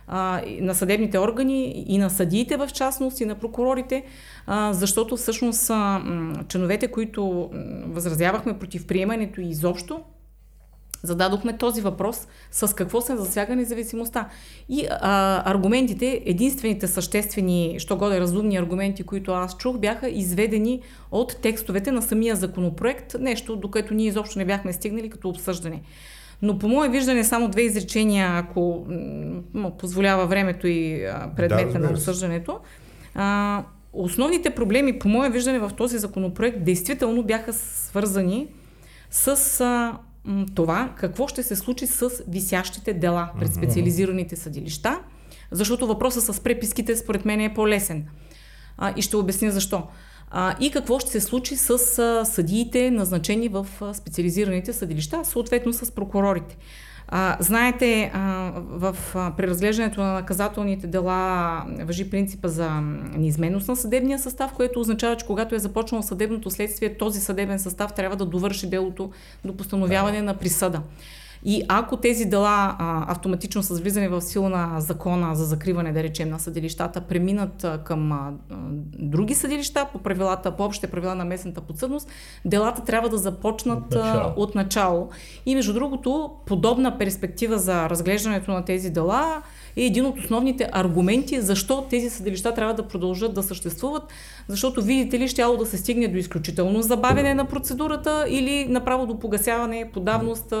[0.07, 4.03] а, на съдебните органи и на съдиите в частност и на прокурорите,
[4.47, 6.01] а, защото всъщност а,
[6.47, 7.49] членовете, които
[7.85, 10.01] възразявахме против приемането и изобщо,
[11.03, 14.29] зададохме този въпрос с какво се засяга независимостта.
[14.69, 20.81] И а, аргументите, единствените съществени, що годе разумни аргументи, които аз чух, бяха изведени
[21.11, 25.81] от текстовете на самия законопроект, нещо, до което ние изобщо не бяхме стигнали като обсъждане.
[26.41, 28.85] Но по мое виждане само две изречения, ако
[29.53, 32.59] м- позволява времето и предмета да, на обсъждането.
[33.15, 38.47] А, основните проблеми, по мое виждане, в този законопроект действително бяха свързани
[39.11, 39.97] с а,
[40.55, 44.99] това какво ще се случи с висящите дела пред специализираните съдилища,
[45.51, 48.05] защото въпросът с преписките според мен е по-лесен.
[48.77, 49.83] А, и ще обясня защо.
[50.31, 51.69] А, и какво ще се случи с
[51.99, 56.57] а, съдиите, назначени в а, специализираните съдилища, съответно с прокурорите.
[57.15, 62.69] А, знаете, а, в а, преразглеждането на наказателните дела въжи принципа за
[63.17, 67.93] неизменност на съдебния състав, което означава, че когато е започнало съдебното следствие, този съдебен състав
[67.93, 69.11] трябва да довърши делото
[69.45, 70.23] до постановяване да.
[70.23, 70.81] на присъда.
[71.45, 76.03] И ако тези дела а, автоматично с влизане в сила на закона за закриване, да
[76.03, 78.31] речем, на съдилищата, преминат а, към а,
[78.99, 82.09] други съдилища по правилата, по общите правила на местната подсъдност,
[82.45, 84.33] делата трябва да започнат начало.
[84.35, 85.09] от начало.
[85.45, 89.41] И между другото, подобна перспектива за разглеждането на тези дела
[89.75, 94.03] е един от основните аргументи защо тези съдилища трябва да продължат да съществуват,
[94.47, 99.19] защото видите ли, щяло да се стигне до изключително забавяне на процедурата или направо до
[99.19, 100.53] погасяване по давност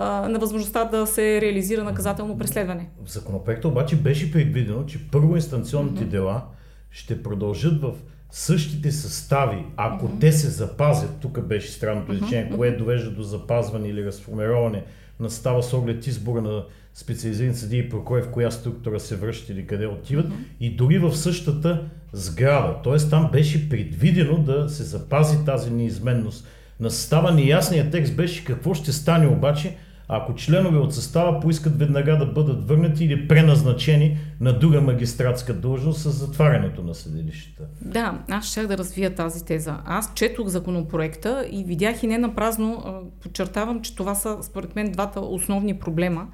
[0.00, 2.88] на възможността да се реализира наказателно преследване.
[3.04, 6.08] В законопроекта обаче беше предвидено, че първоинстанционните mm-hmm.
[6.08, 6.42] дела
[6.90, 7.92] ще продължат в
[8.30, 10.20] същите състави, ако mm-hmm.
[10.20, 12.56] те се запазят, тук беше странното изречение, mm-hmm.
[12.56, 14.84] което довежда до запазване или разформироване
[15.20, 16.64] на става с оглед избора на
[16.94, 20.60] специализирани съдии и прокурори, в коя структура се връщат или къде отиват, mm-hmm.
[20.60, 21.82] и дори в същата
[22.12, 22.76] сграда.
[22.84, 26.46] Тоест там беше предвидено да се запази тази неизменност
[26.80, 27.32] на състава.
[27.32, 29.76] Неясният текст беше какво ще стане обаче,
[30.08, 36.00] ако членове от състава поискат веднага да бъдат върнати или преназначени на друга магистратска длъжност
[36.00, 37.62] с затварянето на съдилищата.
[37.80, 39.76] Да, аз ще да развия тази теза.
[39.84, 44.92] Аз четох законопроекта и видях и не на празно, подчертавам, че това са според мен
[44.92, 46.26] двата основни проблема,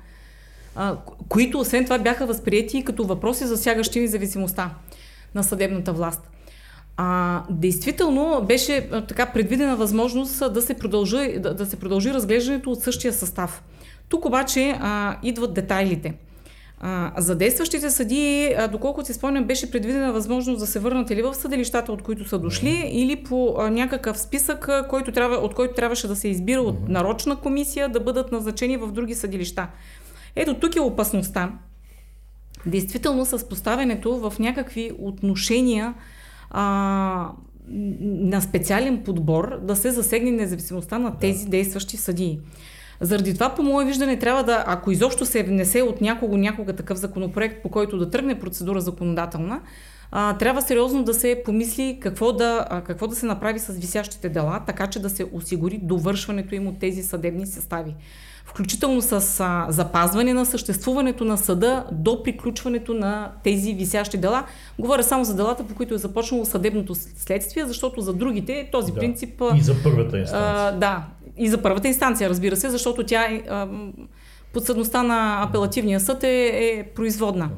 [1.28, 4.74] които освен това бяха възприяти като въпроси засягащи независимостта
[5.34, 6.30] на съдебната власт.
[7.02, 12.70] А, действително беше а, така предвидена възможност да се, продължи, да, да се продължи разглеждането
[12.70, 13.62] от същия състав.
[14.08, 16.14] Тук обаче а, идват детайлите.
[16.80, 21.22] А, за действащите съдии, а, доколкото си спомням, беше предвидена възможност да се върнат или
[21.22, 25.54] в съдилищата, от които са дошли, или по а, някакъв списък, а, който трябва, от
[25.54, 29.68] който трябваше да се избира от нарочна комисия, да бъдат назначени в други съдилища.
[30.36, 31.52] Ето тук е опасността.
[32.66, 35.94] Действително с поставянето в някакви отношения
[36.50, 37.32] а,
[38.00, 42.38] на специален подбор да се засегне независимостта на тези действащи съдии.
[43.00, 46.98] Заради това, по мое виждане, трябва да, ако изобщо се внесе от някого някога такъв
[46.98, 49.60] законопроект, по който да тръгне процедура законодателна,
[50.12, 54.28] а, трябва сериозно да се помисли какво да, а, какво да се направи с висящите
[54.28, 57.94] дела, така че да се осигури довършването им от тези съдебни състави
[58.50, 64.44] включително с а, запазване на съществуването на съда до приключването на тези висящи дела.
[64.78, 68.98] Говоря само за делата, по които е започнало съдебното следствие, защото за другите този да.
[68.98, 69.42] принцип...
[69.56, 70.52] И за първата инстанция.
[70.54, 71.04] А, да,
[71.36, 73.42] и за първата инстанция, разбира се, защото тя е...
[74.52, 77.50] подсъдността на апелативния съд е, е производна.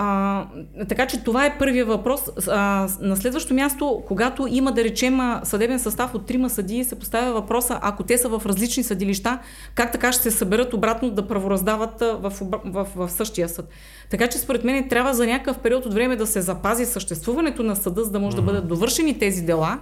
[0.00, 0.46] А,
[0.88, 2.20] така че това е първия въпрос.
[2.48, 7.32] А, на следващо място, когато има, да речем, съдебен състав от трима съдии, се поставя
[7.32, 9.38] въпроса, ако те са в различни съдилища,
[9.74, 12.32] как така ще се съберат обратно да правораздават в,
[12.64, 13.68] в, в, същия съд.
[14.10, 17.76] Така че според мен трябва за някакъв период от време да се запази съществуването на
[17.76, 18.40] съда, за да може mm-hmm.
[18.40, 19.78] да бъдат довършени тези дела,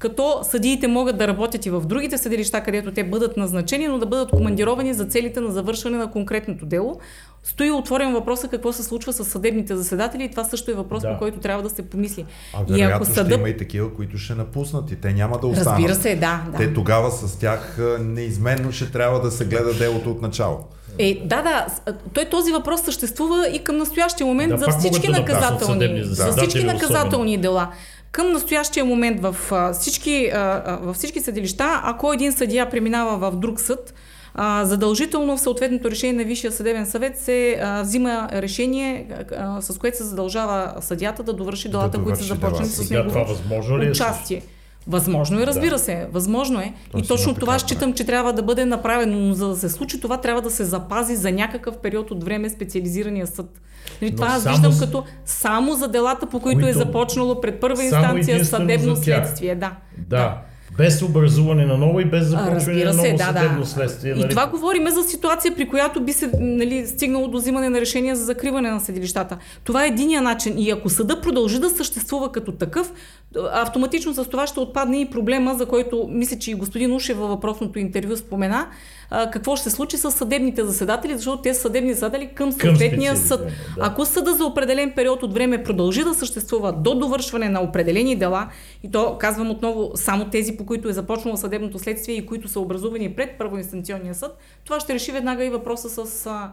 [0.00, 4.06] като съдиите могат да работят и в другите съдилища, където те бъдат назначени, но да
[4.06, 7.00] бъдат командировани за целите на завършване на конкретното дело.
[7.42, 11.12] Стои отворен въпроса какво се случва с съдебните заседатели и това също е въпрос, да.
[11.12, 12.26] по който трябва да се помисли.
[12.54, 13.30] А и ако съда...
[13.30, 15.78] ще има и такива, които ще напуснат и те няма да останат.
[15.78, 16.58] Разбира се, да, да.
[16.58, 20.58] Те тогава с тях неизменно ще трябва да се гледа делото от начало.
[20.98, 21.66] Е, да, да.
[22.12, 26.64] Той този въпрос съществува и към настоящия момент да, за всички наказателни, да за всички
[26.64, 27.72] наказателни дела.
[28.12, 29.36] Към настоящия момент в
[29.72, 30.30] всички,
[30.80, 33.94] във всички съдилища, ако един съдия преминава в друг съд,
[34.62, 39.06] задължително в съответното решение на Висшия съдебен съвет се взима решение,
[39.60, 43.08] с което се задължава съдята да довърши делата, да които са започнали с него.
[43.08, 43.90] Това възможно ли е?
[43.90, 44.42] Участие.
[44.86, 45.78] Възможно е, разбира да.
[45.78, 46.08] се.
[46.12, 46.72] Възможно е.
[46.92, 49.18] То и точно това така, считам, че трябва да бъде направено.
[49.18, 52.50] Но за да се случи това, трябва да се запази за някакъв период от време
[52.50, 53.60] специализирания съд.
[54.02, 54.80] Нали, това аз виждам с...
[54.80, 59.54] като само за делата, по които, е които е започнало пред първа инстанция съдебно следствие.
[59.54, 59.72] Да.
[59.98, 60.16] да.
[60.16, 60.38] да.
[60.76, 64.14] Без образуване на ново и без започване на ново да, съдебно следствие.
[64.14, 64.24] Нали?
[64.24, 68.14] И това говорим за ситуация, при която би се нали, стигнало до взимане на решение
[68.14, 69.38] за закриване на съдилищата.
[69.64, 70.58] Това е единия начин.
[70.58, 72.92] И ако съда продължи да съществува като такъв,
[73.52, 77.28] автоматично с това ще отпадне и проблема, за който мисля, че и господин Ушев във
[77.28, 78.66] въпросното интервю спомена,
[79.10, 83.16] а, какво ще се случи с съдебните заседатели, защото те са съдебни заседатели към съответния
[83.16, 83.46] съд.
[83.46, 83.52] Да.
[83.80, 88.48] Ако съда за определен период от време продължи да съществува до довършване на определени дела,
[88.82, 92.60] и то казвам отново само тези, по които е започнало съдебното следствие и които са
[92.60, 96.52] образувани пред първоинстанционния съд, това ще реши веднага и въпроса с а,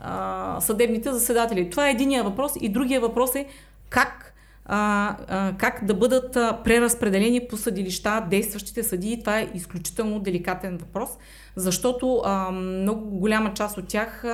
[0.00, 1.70] а, съдебните заседатели.
[1.70, 3.46] Това е единия въпрос и другия въпрос е
[3.88, 4.32] как
[4.68, 9.20] а, а, как да бъдат а, преразпределени по съдилища действащите съдии.
[9.20, 11.10] Това е изключително деликатен въпрос,
[11.56, 14.24] защото а, много голяма част от тях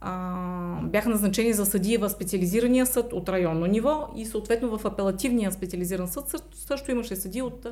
[0.00, 5.52] а, бяха назначени за съдии в специализирания съд от районно ниво и съответно в апелативния
[5.52, 7.66] специализиран съд също, имаше съдии от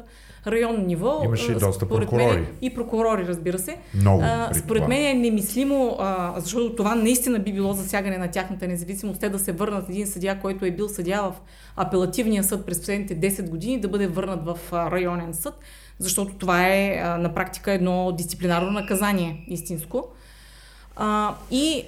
[0.47, 1.20] районно ниво.
[1.24, 2.35] Имаше и доста прокурори.
[2.35, 3.77] Мен, и прокурори, разбира се.
[3.95, 4.22] Много.
[4.24, 9.20] А, според мен е немислимо, а, защото това наистина би било засягане на тяхната независимост,
[9.20, 11.33] те да се върнат един съдия, който е бил съдия в
[11.77, 15.55] апелативния съд през последните 10 години, да бъде върнат в районен съд,
[15.99, 20.05] защото това е а, на практика едно дисциплинарно наказание, истинско.
[20.97, 21.84] А, и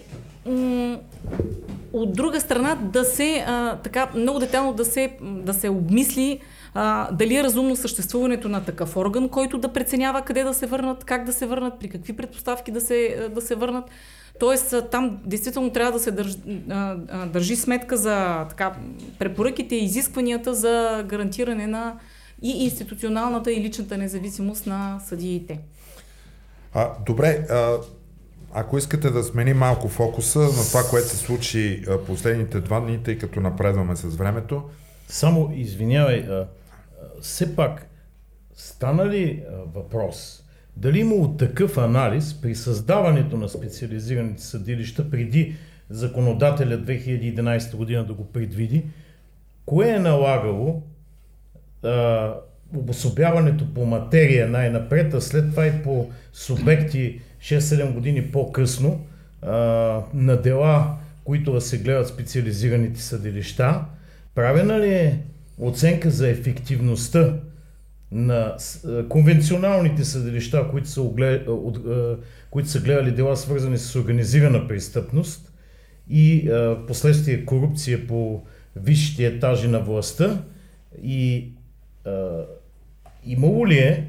[0.46, 0.98] м-
[1.92, 6.40] от друга страна да се, а, така много детално да се, да се обмисли
[6.74, 11.04] а, дали е разумно съществуването на такъв орган, който да преценява къде да се върнат,
[11.04, 13.84] как да се върнат, при какви предпоставки да се, да се върнат.
[14.40, 16.36] Тоест там действително трябва да се държи,
[17.26, 18.72] държи сметка за така,
[19.18, 21.94] препоръките и изискванията за гарантиране на
[22.42, 25.60] и институционалната и личната независимост на съдиите.
[26.74, 27.76] А, добре, а,
[28.52, 33.18] ако искате да смени малко фокуса на това, което се случи последните два дни, тъй
[33.18, 34.62] като напредваме с времето.
[35.08, 36.46] Само извинявай, а, а,
[37.22, 37.86] все пак
[38.54, 40.44] стана ли а, въпрос
[40.78, 45.56] дали имало такъв анализ при създаването на специализираните съдилища преди
[45.90, 48.84] законодателя 2011 година да го предвиди,
[49.66, 50.82] кое е налагало
[51.84, 52.34] а,
[52.76, 59.06] обособяването по материя най-напред, а след това и по субекти 6-7 години по-късно
[59.42, 59.52] а,
[60.14, 63.80] на дела, които да се гледат специализираните съдилища.
[64.34, 65.18] Правена ли е
[65.58, 67.34] оценка за ефективността
[68.12, 68.56] на
[69.08, 71.48] конвенционалните съдилища, които са, оглед,
[72.50, 75.52] които са гледали дела свързани с организирана престъпност
[76.10, 78.42] и в последствие корупция по
[78.76, 80.42] висшите етажи на властта
[81.02, 81.48] и
[83.24, 84.04] имало ли е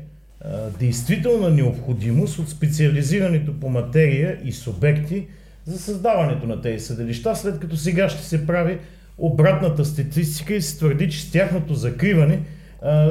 [0.79, 5.27] действителна необходимост от специализирането по материя и субекти
[5.65, 8.79] за създаването на тези съдилища, след като сега ще се прави
[9.17, 12.39] обратната статистика и се твърди, че с тяхното закриване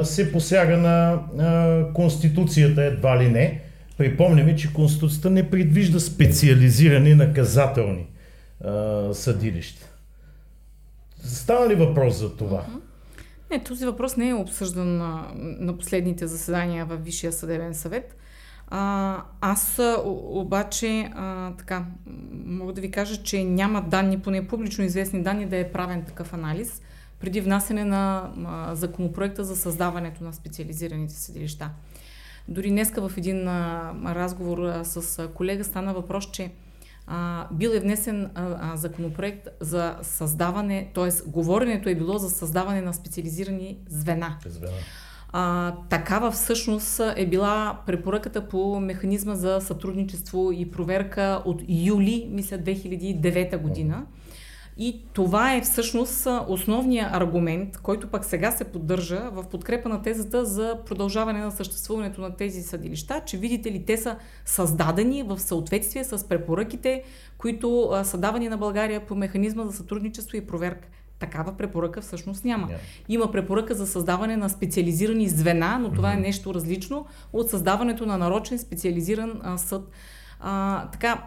[0.03, 1.19] се посяга на
[1.93, 3.61] Конституцията едва ли не.
[3.97, 8.05] Припомняме, че Конституцията не предвижда специализирани наказателни
[9.13, 9.89] съдилища.
[11.23, 12.65] Става ли въпрос за това?
[13.51, 18.15] Не, този въпрос не е обсъждан на, на последните заседания в Висшия съдебен съвет.
[18.67, 21.85] А, аз обаче а, така,
[22.45, 26.33] мога да ви кажа, че няма данни, поне публично известни данни, да е правен такъв
[26.33, 26.81] анализ
[27.19, 31.69] преди внасене на а, законопроекта за създаването на специализираните съдилища.
[32.47, 36.51] Дори днеска в един а, разговор а, с колега стана въпрос, че
[37.11, 41.09] а, бил е внесен а, а, законопроект за създаване, т.е.
[41.29, 44.37] говоренето е било за създаване на специализирани звена.
[44.45, 44.71] звена.
[45.31, 52.57] А, такава всъщност е била препоръката по механизма за сътрудничество и проверка от юли, мисля,
[52.57, 54.05] 2009 година.
[54.81, 60.45] И това е всъщност основният аргумент, който пък сега се поддържа в подкрепа на тезата
[60.45, 64.15] за продължаване на съществуването на тези съдилища, че видите ли, те са
[64.45, 67.03] създадени в съответствие с препоръките,
[67.37, 70.87] които са давани на България по механизма за сътрудничество и проверка.
[71.19, 72.67] Такава препоръка всъщност няма.
[72.67, 72.77] Yeah.
[73.09, 76.17] Има препоръка за създаване на специализирани звена, но това mm-hmm.
[76.17, 79.81] е нещо различно от създаването на нарочен специализиран а, съд.
[80.39, 81.23] А, така,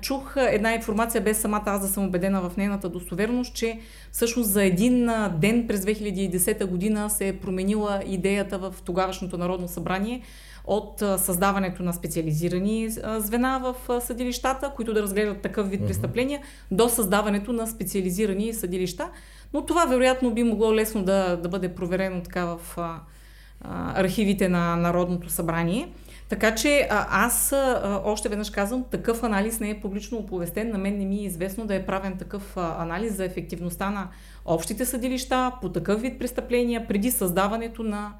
[0.00, 3.80] чух една информация, без самата аз да съм убедена в нейната достоверност, че
[4.12, 10.22] всъщност за един ден през 2010 година се е променила идеята в тогавашното Народно събрание
[10.66, 12.88] от създаването на специализирани
[13.18, 15.86] звена в съдилищата, които да разглеждат такъв вид uh-huh.
[15.86, 16.40] престъпления,
[16.70, 19.08] до създаването на специализирани съдилища.
[19.52, 22.78] Но това вероятно би могло лесно да, да бъде проверено така в
[23.94, 25.88] архивите на Народното събрание.
[26.28, 30.70] Така че а, аз а, още веднъж казвам, такъв анализ не е публично оповестен.
[30.70, 34.08] На мен не ми е известно да е правен такъв а, анализ за ефективността на
[34.44, 38.12] общите съдилища по такъв вид престъпления преди създаването на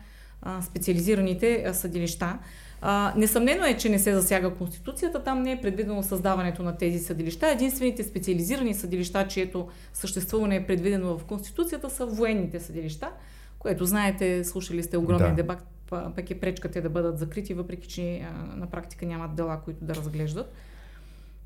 [0.43, 2.39] а, специализираните а, съдилища.
[2.81, 6.99] А, несъмнено е, че не се засяга Конституцията, там не е предвидено създаването на тези
[6.99, 7.49] съдилища.
[7.49, 13.11] Единствените специализирани съдилища, чието съществуване е предвидено в Конституцията, са военните съдилища,
[13.59, 15.35] което знаете, слушали сте огромен да.
[15.35, 15.74] дебат,
[16.17, 18.23] пък е пречка те да бъдат закрити, въпреки че
[18.57, 20.53] на практика нямат дела, които да разглеждат.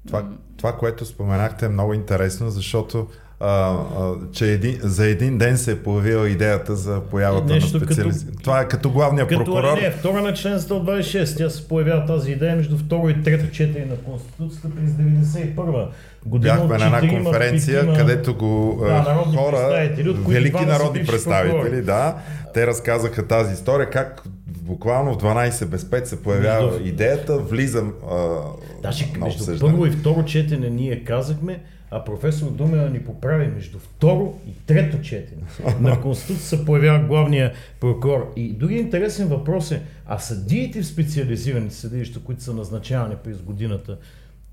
[0.07, 3.09] Това, това, което споменахте е много интересно, защото
[3.41, 7.85] а, а, че един, за един ден се е появила идеята за появата Нещо на
[7.85, 8.27] специалист.
[8.27, 9.79] Като, Това е като главния като, прокурор.
[9.83, 11.37] Не, втора на член 126.
[11.37, 15.89] Тя се появява тази идея между второ и трето четене на Конституцията през 91
[16.27, 16.55] година.
[16.55, 19.91] Бяхме на една конференция, питима, където го да, хора,
[20.29, 22.17] велики народни представители, да,
[22.55, 24.23] те разказаха тази история, как
[24.69, 26.89] буквално в 12 без 5 се появява между...
[26.89, 28.39] идеята, влизам а,
[28.83, 34.39] Даже между първо и второ четене ние казахме, а професор Думена ни поправи между второ
[34.49, 35.43] и трето четене.
[35.81, 38.33] На Конституция се появява главния прокурор.
[38.37, 43.97] И други интересен въпрос е, а съдиите в специализирани съдилища, които са назначавани през годината,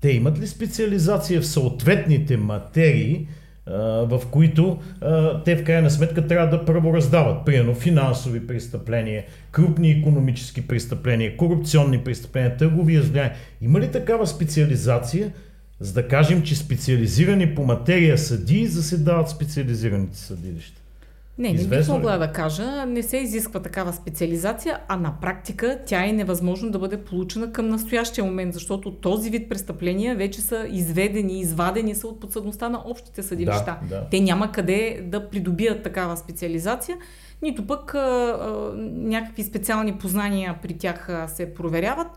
[0.00, 3.28] те имат ли специализация в съответните материи,
[4.02, 4.78] в които
[5.44, 7.44] те в крайна сметка трябва да правораздават.
[7.44, 13.30] Примерно финансови престъпления, крупни економически престъпления, корупционни престъпления, търговия с.
[13.60, 15.32] Има ли такава специализация,
[15.80, 20.80] за да кажем, че специализирани по материя съдии заседават специализираните съдилища?
[21.38, 22.86] Не, не бих могла да кажа.
[22.86, 27.68] Не се изисква такава специализация, а на практика тя е невъзможно да бъде получена към
[27.68, 33.22] настоящия момент, защото този вид престъпления вече са изведени, извадени са от подсъдността на общите
[33.22, 33.78] съдилища.
[33.82, 34.06] Да, да.
[34.10, 36.96] Те няма къде да придобият такава специализация,
[37.42, 42.08] нито пък а, а, някакви специални познания при тях се проверяват.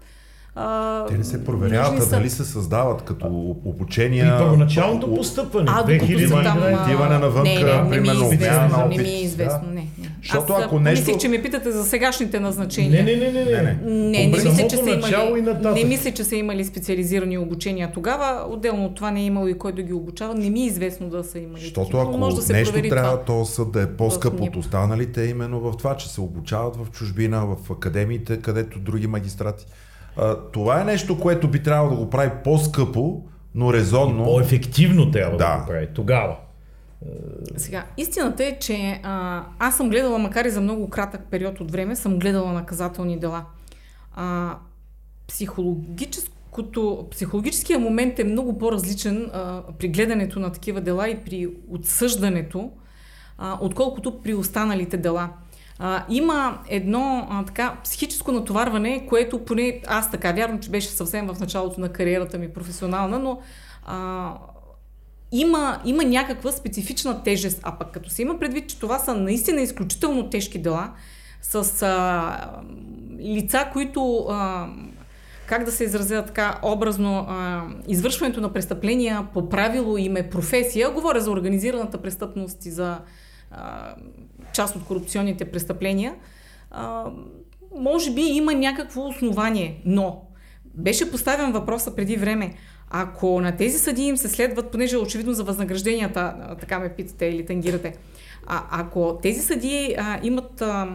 [0.62, 4.38] А, Те не се проверяват, а дали се създават като обучения.
[4.38, 5.72] При първоначалното постъпване.
[5.74, 6.58] А, докато са там...
[6.84, 9.74] Отиване навън, не, не, не, примерно, ми е известно, не ми е известно, не.
[9.74, 10.10] не.
[10.22, 11.06] Защото Аз ако нещо...
[11.06, 13.04] мислих, че ме питате за сегашните назначения.
[13.04, 13.52] Не, не, не, не.
[13.52, 15.42] Не, не, не, не мисля, че са имали,
[15.74, 18.46] не мисля, че са имали специализирани обучения тогава.
[18.50, 20.36] Отделно от това не е имало и кой да ги обучава.
[20.36, 21.62] Не ми е известно да са имали.
[21.62, 25.60] Защото ако може да се нещо трябва то съд да е по-скъп от останалите, именно
[25.60, 29.66] в това, че се обучават в чужбина, в академиите, където други магистрати
[30.20, 33.24] а, това е нещо, което би трябвало да го прави по-скъпо,
[33.56, 34.22] но резонно.
[34.22, 35.54] И по-ефективно трябва да.
[35.54, 36.36] да го прави тогава.
[37.58, 41.72] Сега, истината е, че а, аз съм гледала, макар и за много кратък период от
[41.72, 43.46] време, съм гледала наказателни дела.
[44.16, 44.56] А,
[45.28, 52.72] психологическото, психологическия момент е много по-различен а, при гледането на такива дела и при отсъждането,
[53.38, 55.30] а, отколкото при останалите дела
[55.80, 61.28] а, има едно а, така психическо натоварване, което поне аз така вярвам, че беше съвсем
[61.28, 63.40] в началото на кариерата ми професионална, но
[63.86, 64.34] а,
[65.32, 67.60] има, има някаква специфична тежест.
[67.64, 70.94] А пък като се има предвид, че това са наистина изключително тежки дела,
[71.42, 72.62] с а,
[73.20, 74.68] лица, които а,
[75.46, 80.92] как да се изразя така образно, а, извършването на престъпления по правило им е професия.
[80.92, 82.98] Говоря за организираната престъпност и за
[84.54, 86.16] част от корупционните престъпления.
[86.72, 87.06] А,
[87.76, 90.22] може би има някакво основание, но
[90.66, 92.54] беше поставен въпроса преди време.
[92.90, 97.46] Ако на тези съдии им се следват, понеже очевидно за възнагражденията, така ме питате или
[97.46, 97.98] тангирате,
[98.48, 100.88] а, ако тези съдии а, имат а,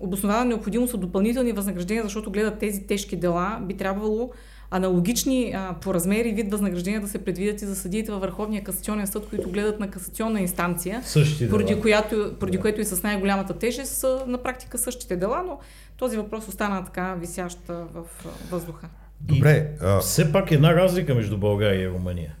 [0.00, 4.30] обоснована необходимост от допълнителни възнаграждения, защото гледат тези тежки дела, би трябвало
[4.70, 8.64] аналогични а, по размер и вид възнаграждения да се предвидят и за съдиите във Върховния
[8.64, 11.80] касационен съд, които гледат на касационна инстанция, Същи поради, дела.
[11.80, 12.60] която, поради да.
[12.60, 15.58] което и с най-голямата тежест са на практика същите дела, но
[15.96, 18.04] този въпрос остана така висящ в
[18.50, 18.88] въздуха.
[19.20, 19.70] Добре.
[19.80, 19.98] А...
[19.98, 22.34] Все пак една разлика между България и Румъния.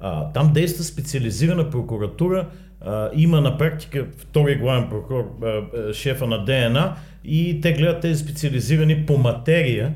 [0.00, 2.48] А, там действа специализирана прокуратура,
[2.80, 8.00] а, има на практика втори главен прокурор, а, а, шефа на ДНА и те гледат
[8.00, 9.94] тези специализирани по материя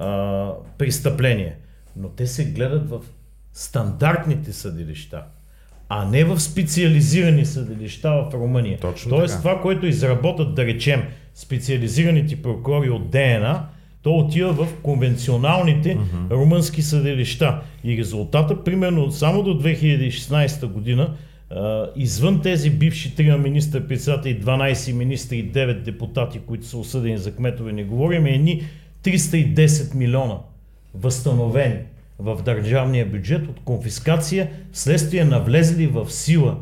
[0.00, 1.54] а, престъпления.
[1.96, 3.00] Но те се гледат в
[3.52, 5.22] стандартните съдилища,
[5.88, 8.78] а не в специализирани съдилища в Румъния.
[8.80, 9.42] Точно Тоест така.
[9.42, 11.02] това, което изработят, да речем,
[11.34, 13.66] специализираните прокурори от ДНА,
[14.02, 16.30] то отива в конвенционалните uh-huh.
[16.30, 17.60] румънски съдилища.
[17.84, 21.14] И резултата, примерно, само до 2016 година,
[21.96, 27.72] извън тези бивши трима министър-председатели, 12 министри и 9 депутати, които са осъдени за кметове,
[27.72, 28.62] не говорим, едни
[29.04, 30.38] 310 милиона
[30.94, 31.80] възстановени
[32.18, 36.56] в държавния бюджет от конфискация вследствие на влезли в сила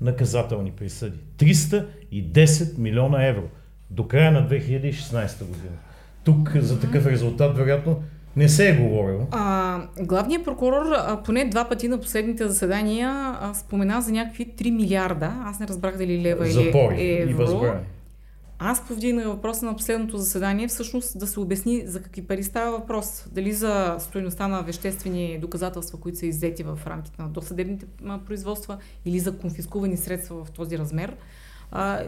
[0.00, 1.18] наказателни присъди.
[1.38, 3.42] 310 милиона евро
[3.90, 5.76] до края на 2016 година.
[6.24, 8.02] Тук за такъв резултат, вероятно,
[8.36, 9.26] не се е говорило.
[9.30, 14.70] А, главният прокурор а, поне два пъти на последните заседания а, спомена за някакви 3
[14.70, 15.32] милиарда.
[15.44, 17.30] Аз не разбрах дали лева Запори или евро.
[17.30, 17.80] и възбрани.
[18.60, 23.24] Аз повдигнах въпроса на последното заседание, всъщност да се обясни за какви пари става въпрос.
[23.32, 27.86] Дали за стоеността на веществени доказателства, които са иззети в рамките на досъдебните
[28.26, 31.16] производства, или за конфискувани средства в този размер,
[31.72, 32.02] а,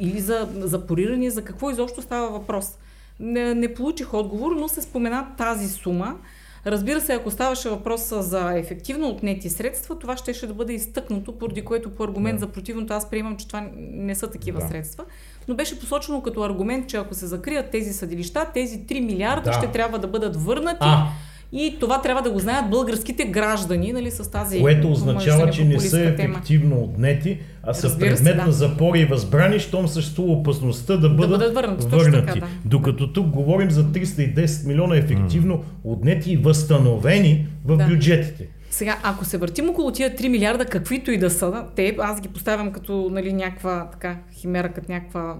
[0.00, 2.78] или за запорирани, за какво изобщо става въпрос.
[3.20, 6.18] Не, не получих отговор, но се спомена тази сума.
[6.66, 11.38] Разбира се, ако ставаше въпрос за ефективно отнети средства, това ще, ще да бъде изтъкнато,
[11.38, 12.46] поради което по аргумент да.
[12.46, 14.68] за противното аз приемам, че това не са такива да.
[14.68, 15.04] средства.
[15.48, 19.52] Но беше посочено като аргумент, че ако се закрият тези съдилища, тези 3 милиарда да.
[19.52, 20.78] ще трябва да бъдат върнати.
[20.80, 21.06] А.
[21.54, 24.60] И това трябва да го знаят българските граждани, нали, с тази.
[24.60, 26.84] Което означава, че не са ефективно тема.
[26.84, 28.46] отнети, а са Разбира предмет се, да.
[28.46, 31.86] на запори и възбрани, щом съществува опасността да бъдат, да бъдат върнати.
[31.86, 32.26] върнати.
[32.26, 32.46] Така, да.
[32.64, 35.62] Докато тук говорим за 310 милиона ефективно mm.
[35.84, 37.86] отнети и възстановени в да.
[37.86, 38.48] бюджетите.
[38.72, 42.28] Сега, ако се въртим около тия 3 милиарда, каквито и да са, те, аз ги
[42.28, 45.36] поставям като нали, някаква така химера, като някаква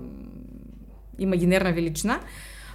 [1.19, 2.21] имагинерна величина,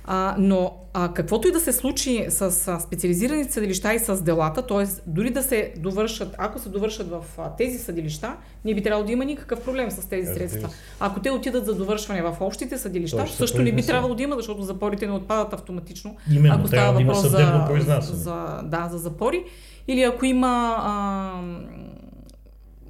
[0.06, 4.62] а, но а, каквото и да се случи с а, специализираните съдилища и с делата,
[4.62, 4.86] т.е.
[5.08, 8.36] дори да се довършат, ако се довършат в а, тези съдилища,
[8.66, 10.70] не би трябвало да има никакъв проблем с тези средства.
[11.00, 14.36] Ако те отидат за довършване в общите съдилища, Точно също не би трябвало да има,
[14.36, 16.16] защото запорите не отпадат автоматично.
[16.32, 19.44] Именно, ако става да въпрос за, за, за, да, за запори.
[19.88, 21.42] Или ако има а,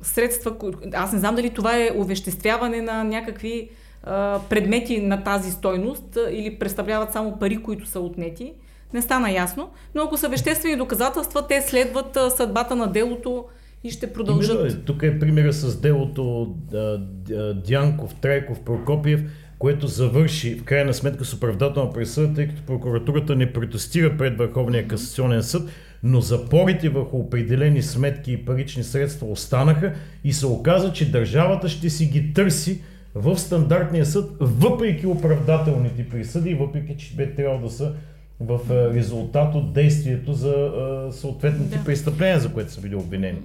[0.02, 0.54] средства,
[0.94, 3.70] аз не знам дали това е увеществяване на някакви
[4.04, 8.54] а, предмети на тази стойност или представляват само пари, които са отнети.
[8.94, 13.46] Не стана ясно, но ако са веществени доказателства, те следват а, съдбата на делото
[13.84, 14.60] и ще продължат.
[14.60, 16.98] Именно, тук е примера с делото а,
[17.54, 19.22] Дянков, Трайков, Прокопиев,
[19.60, 24.88] което завърши в крайна сметка с оправдателна присъда, тъй като прокуратурата не протестира пред Върховния
[24.88, 25.70] касационен съд,
[26.04, 29.94] но запорите върху определени сметки и парични средства останаха
[30.24, 32.82] и се оказа, че държавата ще си ги търси
[33.16, 37.94] в стандартния съд, въпреки оправдателните присъди, въпреки че бе трябвало да са
[38.40, 38.60] в
[38.96, 40.72] резултат от действието за
[41.12, 41.84] съответните да.
[41.84, 43.40] престъпления, за което са били обвинени.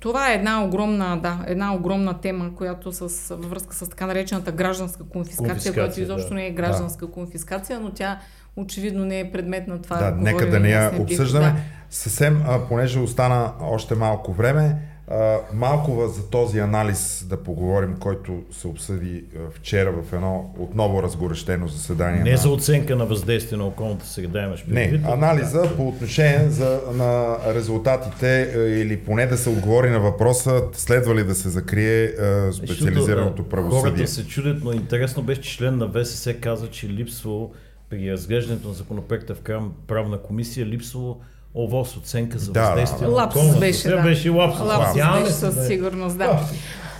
[0.00, 4.52] Това е една огромна, да, една огромна тема, която с, във връзка с така наречената
[4.52, 6.34] гражданска конфискация, конфискация която изобщо да.
[6.34, 7.12] не е гражданска да.
[7.12, 8.20] конфискация, но тя
[8.56, 9.96] очевидно не е предмет на това.
[9.96, 11.46] Да, да нека да не я обсъждаме.
[11.46, 11.56] Да.
[11.90, 14.76] Съвсем, а, понеже остана още малко време,
[15.08, 19.24] а, малко за този анализ да поговорим, който се обсъди
[19.54, 22.22] вчера в едно отново разгорещено заседание.
[22.22, 22.36] Не на...
[22.36, 25.02] за оценка на въздействие на околната среда имаш предвид.
[25.02, 25.76] Не, анализа да.
[25.76, 31.34] по отношение за, на резултатите или поне да се отговори на въпроса следва ли да
[31.34, 33.90] се закрие а, специализираното правосъдие.
[33.90, 37.52] Хората се чудят, но интересно беше, че член на ВСС каза, че липсвало
[37.90, 39.40] при разглеждането на законопроекта в
[39.86, 41.20] правна комисия липсвало
[41.54, 43.06] ОВОС оценка за да, въздействие да.
[43.08, 44.02] на Лапсус беше, да.
[44.02, 44.66] беше лапсус.
[44.66, 46.24] Лапсус беше със сигурност, да.
[46.24, 46.48] А,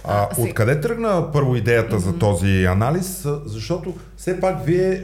[0.05, 2.05] а, откъде тръгна първо идеята mm-hmm.
[2.05, 3.27] за този анализ?
[3.45, 5.03] Защото все пак вие,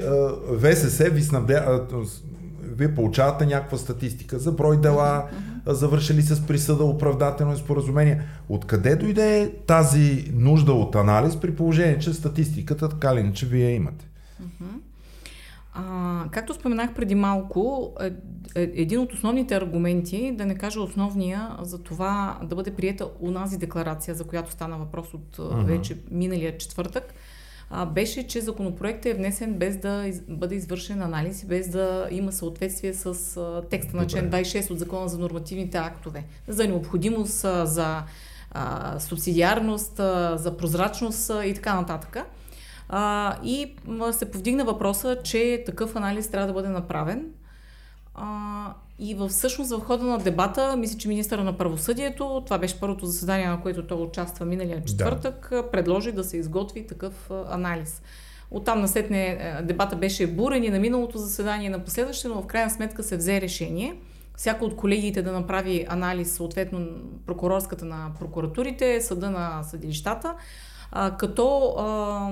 [0.61, 1.87] ВСС ви снабдя,
[2.63, 5.73] вие получавате някаква статистика за брой дела, mm-hmm.
[5.73, 8.23] завършили с присъда, оправдателно споразумение.
[8.49, 14.05] Откъде дойде тази нужда от анализ при положение, че статистиката така ли иначе вие имате?
[14.43, 14.90] Mm-hmm.
[15.73, 18.07] А, както споменах преди малко, е,
[18.55, 23.59] е, един от основните аргументи, да не кажа основния, за това да бъде приета унази
[23.59, 25.65] декларация, за която стана въпрос от uh-huh.
[25.65, 27.15] вече миналия четвъртък,
[27.71, 32.09] а, беше, че законопроектът е внесен без да из, бъде извършен анализ и без да
[32.11, 36.25] има съответствие с а, текста на член 26 от Закона за нормативните актове.
[36.49, 38.03] За необходимост, а, за
[38.51, 42.17] а, субсидиарност, а, за прозрачност а, и така нататък.
[42.93, 43.75] А, и
[44.13, 47.25] се повдигна въпроса, че такъв анализ трябва да бъде направен.
[48.15, 52.81] А, и във всъщност в хода на дебата, мисля, че министъра на правосъдието, това беше
[52.81, 55.71] първото заседание, на което той участва миналия четвъртък, да.
[55.71, 58.03] предложи да се изготви такъв анализ.
[58.51, 63.03] Оттам насетне дебата беше бурен и на миналото заседание, на последващото, но в крайна сметка
[63.03, 63.97] се взе решение
[64.37, 66.89] всяко от колегиите да направи анализ, съответно
[67.27, 70.35] прокурорската на прокуратурите, съда на съдилищата,
[70.93, 72.31] а, като а,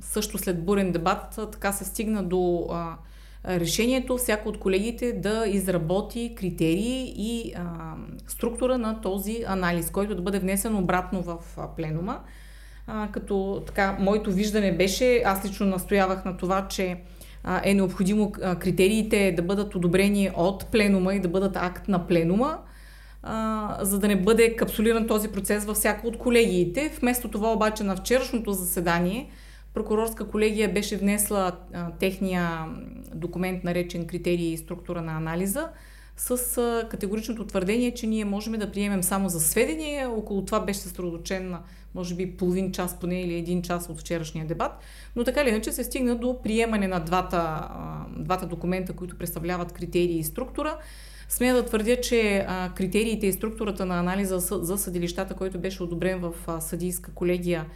[0.00, 2.96] също след бурен дебат така се стигна до а,
[3.46, 7.94] решението всяко от колегите да изработи критерии и а,
[8.26, 12.20] структура на този анализ, който да бъде внесен обратно в а, пленума.
[12.86, 17.00] А, като така, моето виждане беше, аз лично настоявах на това, че
[17.44, 22.58] а, е необходимо критериите да бъдат одобрени от пленума и да бъдат акт на пленума,
[23.80, 26.92] за да не бъде капсулиран този процес във всяко от колегиите.
[27.00, 29.30] Вместо това обаче на вчерашното заседание
[29.74, 31.52] прокурорска колегия беше внесла
[32.00, 32.66] техния
[33.14, 35.68] документ, наречен критерии и структура на анализа,
[36.16, 40.06] с категоричното твърдение, че ние можем да приемем само за сведение.
[40.06, 41.56] Около това беше съсредоточен
[41.94, 44.72] може би, половин час поне или един час от вчерашния дебат.
[45.16, 47.68] Но така или иначе се стигна до приемане на двата,
[48.16, 50.76] двата документа, които представляват критерии и структура.
[51.30, 56.60] Смея да твърдя, че критериите и структурата на анализа за съдилищата, който беше одобрен в
[56.60, 57.66] съдийска колегия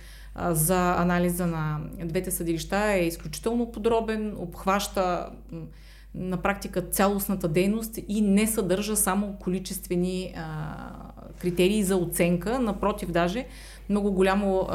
[0.50, 5.28] за анализа на двете съдилища е изключително подробен, обхваща
[6.14, 10.34] на практика цялостната дейност и не съдържа само количествени
[11.40, 12.58] критерии за оценка.
[12.58, 13.46] Напротив, даже
[13.88, 14.68] много голямо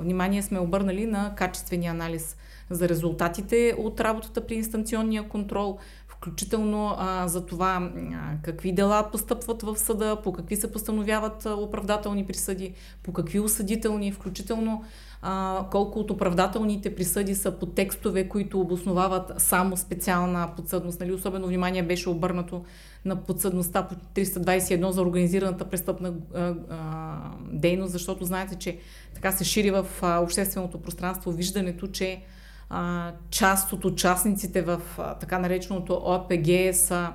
[0.00, 2.36] внимание сме обърнали на качествения анализ
[2.70, 5.78] за резултатите от работата при инстанционния контрол,
[6.24, 11.54] включително а, за това а, какви дела постъпват в съда, по какви се постановяват а,
[11.54, 12.72] оправдателни присъди,
[13.02, 14.84] по какви осъдителни, включително
[15.22, 21.00] а, колко от оправдателните присъди са по текстове, които обосновават само специална подсъдност.
[21.00, 21.12] Нали?
[21.12, 22.64] Особено внимание беше обърнато
[23.04, 28.78] на подсъдността по 321 за организираната престъпна а, а, дейност, защото знаете, че
[29.14, 32.22] така се шири в а, общественото пространство виждането, че
[32.70, 37.08] а, част от участниците в а, така нареченото ОПГ са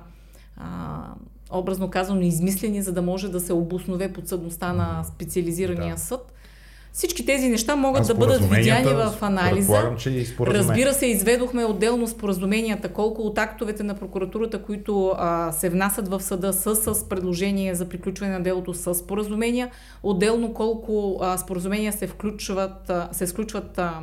[0.56, 1.00] а,
[1.50, 6.00] образно казано измислени, за да може да се обоснове подсъдността на специализирания да.
[6.00, 6.32] съд.
[6.92, 9.92] Всички тези неща могат да бъдат видяни в анализа.
[9.98, 16.08] Че Разбира се, изведохме отделно споразуменията, колко от актовете на прокуратурата, които а, се внасят
[16.08, 19.70] в съда с, с предложение за приключване на делото с споразумения,
[20.02, 24.00] отделно колко а, споразумения се, включват, а, се сключват а,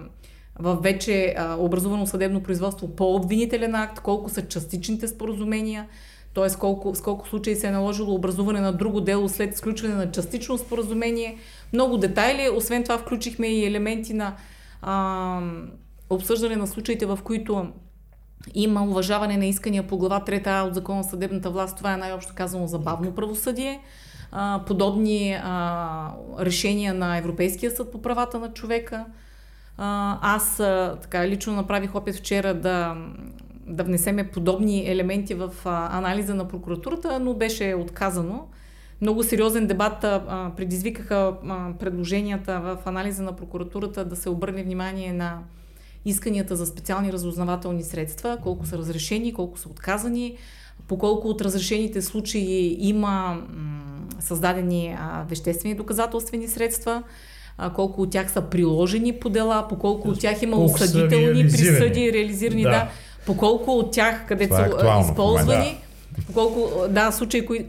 [0.59, 5.87] в вече а, образувано съдебно производство по обвинителен акт, колко са частичните споразумения,
[6.35, 6.59] т.е.
[6.59, 10.57] Колко, с колко случаи се е наложило образуване на друго дело след сключване на частично
[10.57, 11.37] споразумение.
[11.73, 12.49] Много детайли.
[12.49, 14.35] Освен това включихме и елементи на
[14.81, 15.41] а,
[16.09, 17.67] обсъждане на случаите, в които
[18.53, 21.77] има уважаване на искания по глава 3 от Закона за съдебната власт.
[21.77, 23.81] Това е най-общо казано забавно правосъдие.
[24.31, 29.05] А, подобни а, решения на Европейския съд по правата на човека–
[29.77, 30.55] аз
[31.01, 32.97] така лично направих опит вчера да,
[33.67, 38.47] да внесеме подобни елементи в анализа на прокуратурата, но беше отказано.
[39.01, 45.13] Много сериозен дебат а, предизвикаха а, предложенията в анализа на прокуратурата да се обърне внимание
[45.13, 45.39] на
[46.05, 50.37] исканията за специални разузнавателни средства, колко са разрешени, колко са отказани,
[50.87, 57.03] по колко от разрешените случаи има м- създадени а, веществени доказателствени средства
[57.57, 62.13] а, колко от тях са приложени по дела, по колко от тях има осъдителни присъди,
[62.13, 62.69] реализирани, да.
[62.69, 62.87] да,
[63.25, 65.81] по колко от тях, където е са използвани.
[65.81, 65.87] Да.
[66.27, 67.67] По колко, да, случаи кои,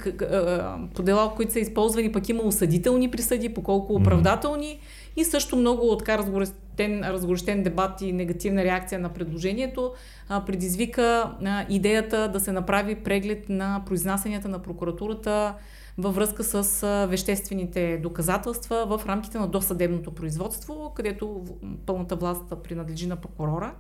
[0.95, 4.81] по дела, които са използвани, пък има осъдителни присъди, по колко оправдателни
[5.17, 9.93] и също много така разгорещен, разгорещен дебат и негативна реакция на предложението
[10.29, 15.55] а, предизвика а, идеята да се направи преглед на произнасянията на прокуратурата
[15.99, 21.45] във връзка с веществените доказателства в рамките на досъдебното производство, където
[21.87, 23.75] пълната власт принадлежи на прокурора.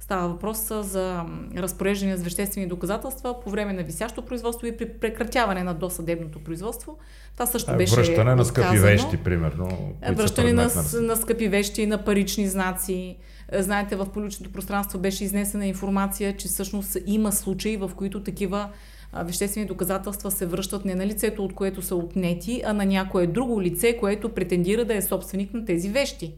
[0.00, 1.24] Става въпрос за
[1.56, 6.98] разпореждане с веществени доказателства по време на висящо производство и при прекратяване на досъдебното производство.
[7.32, 8.86] Това също беше Връщане на скъпи отказано.
[8.86, 9.94] вещи, примерно.
[10.06, 10.70] са Връщане на,
[11.00, 13.16] на скъпи вещи, на парични знаци.
[13.52, 18.58] Е, Знаете, в публичното пространство беше изнесена информация, че всъщност има случаи, в които такива
[18.58, 18.68] а,
[19.14, 23.62] веществени доказателства се връщат не на лицето, от което са отнети, а на някое друго
[23.62, 26.34] лице, което претендира да е собственик на тези вещи.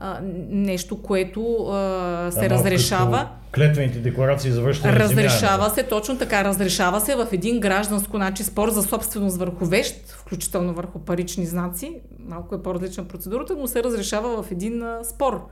[0.00, 0.20] А,
[0.50, 3.28] нещо, което а, се Да, разрешава.
[3.54, 8.70] Клетвените декларации за връщане Разрешава се, точно така, разрешава се в един гражданско значи спор
[8.70, 12.00] за собственост върху вещ, включително върху парични знаци.
[12.18, 15.48] Малко е по-различна процедурата, но се разрешава в един а, спор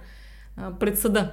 [0.57, 1.33] а, пред съда.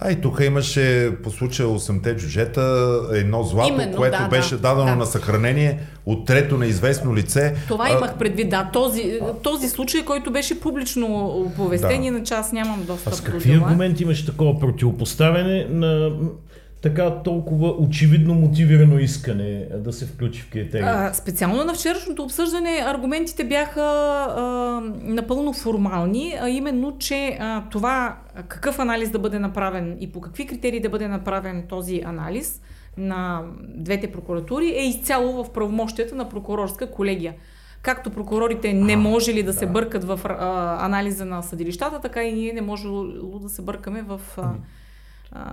[0.00, 4.60] А и тук имаше по случая 8-те джуджета, едно злато, Именно, което да, беше да,
[4.60, 4.96] дадено да.
[4.96, 7.54] на съхранение от трето неизвестно лице.
[7.68, 8.70] Това А, имах предвид, да.
[8.72, 12.06] Този, този случай, който беше публично оповестен, Да.
[12.06, 13.66] иначе аз нямам А достъп с до какви дела.
[13.66, 16.10] аргументи имаше такова противопоставяне на
[16.82, 20.86] така толкова очевидно мотивирано искане да се включи в критерия?
[20.88, 24.42] А, специално на вчерашното обсъждане аргументите бяха а,
[25.02, 28.16] напълно формални, а именно, че а, това
[28.48, 32.60] какъв анализ да бъде направен и по какви критерии да бъде направен този анализ
[32.96, 37.34] на двете прокуратури е изцяло в правомощията на прокурорска колегия.
[37.82, 42.52] Както прокурорите не можели да се бъркат в а, анализа на съдилищата, така и ние
[42.52, 43.04] не можело
[43.42, 44.54] да се бъркаме в а, а,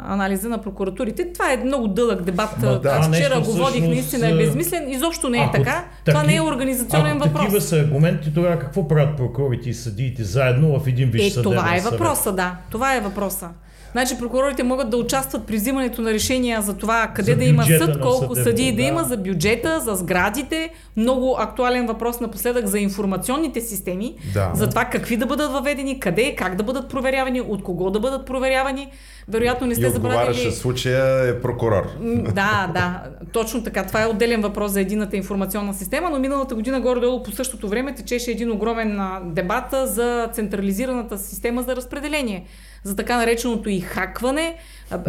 [0.05, 1.33] анализа на прокуратурите.
[1.33, 2.57] Това е много дълъг дебат.
[2.57, 4.91] Ма да, вчера нещо го водих, всъщност, наистина е безмислен.
[4.91, 5.85] Изобщо не е така.
[6.05, 7.41] Това таки- не е организационен ако въпрос.
[7.41, 11.51] такива са аргументи, тогава какво правят прокурорите и съдиите заедно в един висш Е, съдебен
[11.51, 11.91] това е съвет?
[11.93, 12.55] въпроса, да.
[12.71, 13.49] Това е въпроса.
[13.91, 17.63] Значи прокурорите могат да участват при взимането на решения за това къде За да има
[17.65, 18.81] съд, колко съдии да да.
[18.81, 20.69] има, за бюджета, за сградите.
[20.97, 24.51] Много актуален въпрос напоследък за информационните системи, Да.
[24.53, 28.25] за това какви да бъдат въведени, къде, как да бъдат проверявани, от кого да бъдат
[28.25, 28.87] проверявани.
[29.27, 30.51] Вероятно не И сте забравили...
[30.51, 31.87] в случая е прокурор.
[32.33, 33.85] Да, да, точно така.
[33.85, 37.95] Това е отделен въпрос за едината информационна система, но миналата година горе-долу по същото време
[37.95, 42.45] течеше един огромен дебат за централизираната система за разпределение.
[42.83, 44.55] За така нареченото и хакване.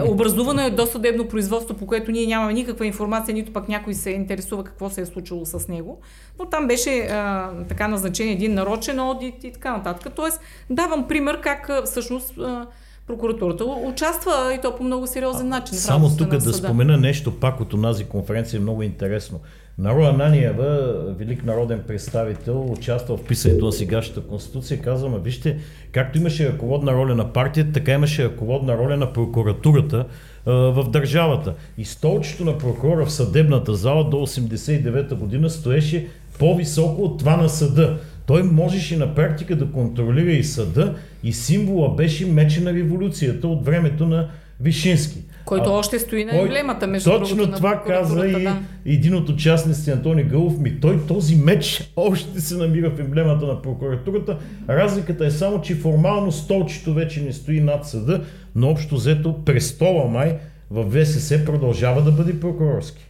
[0.07, 4.65] Образувано е досъдебно производство, по което ние нямаме никаква информация, нито пък някой се интересува
[4.65, 6.01] какво се е случило с него.
[6.39, 10.13] Но там беше а, така назначен един нарочен одит и така нататък.
[10.17, 10.41] Тоест,
[10.71, 12.67] давам пример как всъщност а,
[13.07, 15.79] прокуратурата участва и то по много сериозен начин.
[15.79, 16.53] Само тук да съда.
[16.53, 19.41] спомена нещо пак от онази конференция, е много интересно.
[19.79, 25.59] Нароя Наниева, велик народен представител, участвал в писането на сегашната конституция, казва, ма вижте,
[25.93, 30.07] както имаше ръководна роля на партията, така имаше ръководна роля на прокуратурата
[30.47, 31.55] а, в държавата.
[31.79, 36.09] И столчето на прокурора в съдебната зала до 89-та година стоеше
[36.39, 37.99] по-високо от това на съда.
[38.27, 43.65] Той можеше на практика да контролира и съда и символа беше мече на революцията от
[43.65, 44.29] времето на
[44.61, 45.19] Вишински.
[45.45, 48.59] Който А- още стои на емблемата, между Точно другото, това каза и да.
[48.87, 50.81] един от участниците Антони Гълов ми.
[50.81, 54.39] Той този меч още се намира в емблемата на прокуратурата.
[54.69, 58.25] Разликата е само, че формално столчето вече не стои над съда,
[58.55, 60.39] но общо взето престола май
[60.71, 63.07] в ВСС продължава да бъде прокурорски.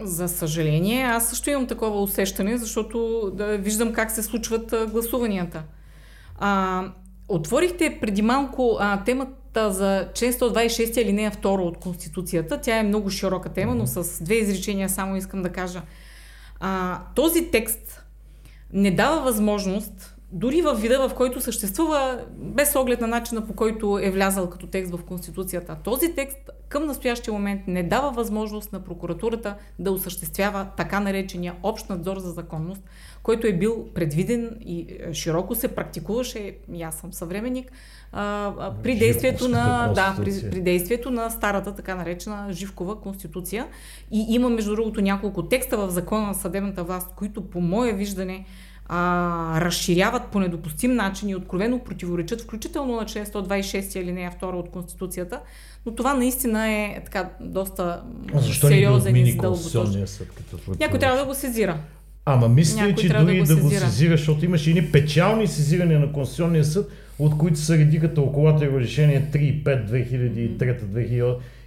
[0.00, 5.62] За съжаление, аз също имам такова усещане, защото да виждам как се случват а, гласуванията.
[6.38, 6.84] А,
[7.28, 12.60] отворихте преди малко а, темата за член 126 алинея 2 от Конституцията.
[12.60, 15.82] Тя е много широка тема, но с две изречения само искам да кажа.
[16.60, 18.02] А, този текст
[18.72, 23.98] не дава възможност, дори в вида, в който съществува, без оглед на начина по който
[24.02, 25.76] е влязал като текст в Конституцията.
[25.84, 31.88] Този текст към настоящия момент не дава възможност на прокуратурата да осъществява така наречения общ
[31.88, 32.82] надзор за законност,
[33.22, 37.72] който е бил предвиден и е, широко се практикуваше, и аз съм съвременник,
[38.12, 43.66] а, при действието на, да, при, при действието на старата така наречена Живкова конституция.
[44.10, 48.44] И има между другото няколко текста в закона на съдебната власт, които по мое виждане
[48.88, 54.70] а, разширяват по недопустим начин и откровено противоречат, включително на член 126 алинея 2 от
[54.70, 55.40] Конституцията,
[55.86, 58.02] но това наистина е така доста
[58.34, 60.06] А защо сериозен и задълбочен.
[60.80, 61.78] Някой трябва да го сезира.
[62.24, 64.10] Ама мисля, Някой че дори да да го го, сезира.
[64.10, 69.36] защото имаше едни печални сезирания на Конституционния съд, от които се редиха тълкователно решение 3
[69.38, 69.84] и 5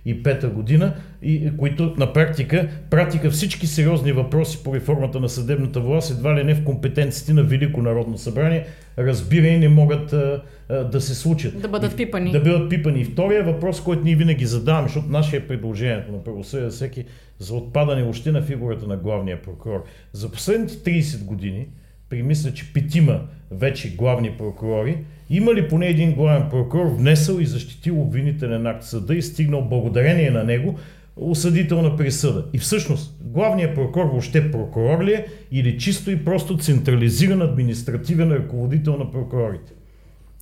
[0.08, 6.12] 2003-2005 година, и, които на практика пратиха всички сериозни въпроси по реформата на съдебната власт,
[6.12, 8.66] едва ли не в компетенциите на Велико Народно събрание,
[8.98, 11.62] разбира и не могат а, а, да се случат.
[11.62, 12.32] Да бъдат И- пипани.
[12.32, 13.02] Да бъдат пипани.
[13.02, 17.06] И втория въпрос, който ние винаги задаваме, защото наше е предложението на правосъдие за всеки
[17.40, 19.84] за отпадане въобще на фигурата на главния прокурор.
[20.14, 21.68] За последните 30 години
[22.10, 23.22] при мисля, че петима
[23.52, 24.98] вече главни прокурори,
[25.32, 30.32] има ли поне един главен прокурор внесъл и защитил обвинителен акт съда и стигнал благодарение
[30.32, 30.76] на него
[31.16, 32.46] осъдителна присъда.
[32.54, 38.98] И всъщност, главният прокурор въобще прокурор ли е или чисто и просто централизиран административен ръководител
[38.98, 39.72] на прокурорите?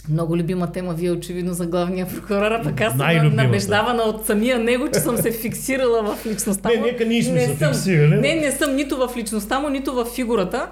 [0.10, 4.60] Много любима тема вие очевидно за главния прокурор, а пък аз съм набеждавана от самия
[4.60, 6.76] него, че съм се фиксирала в личността му.
[6.76, 8.16] Не, нека ние сме не се фиксирали.
[8.16, 10.68] Не, не съм нито в личността му, нито в фигурата.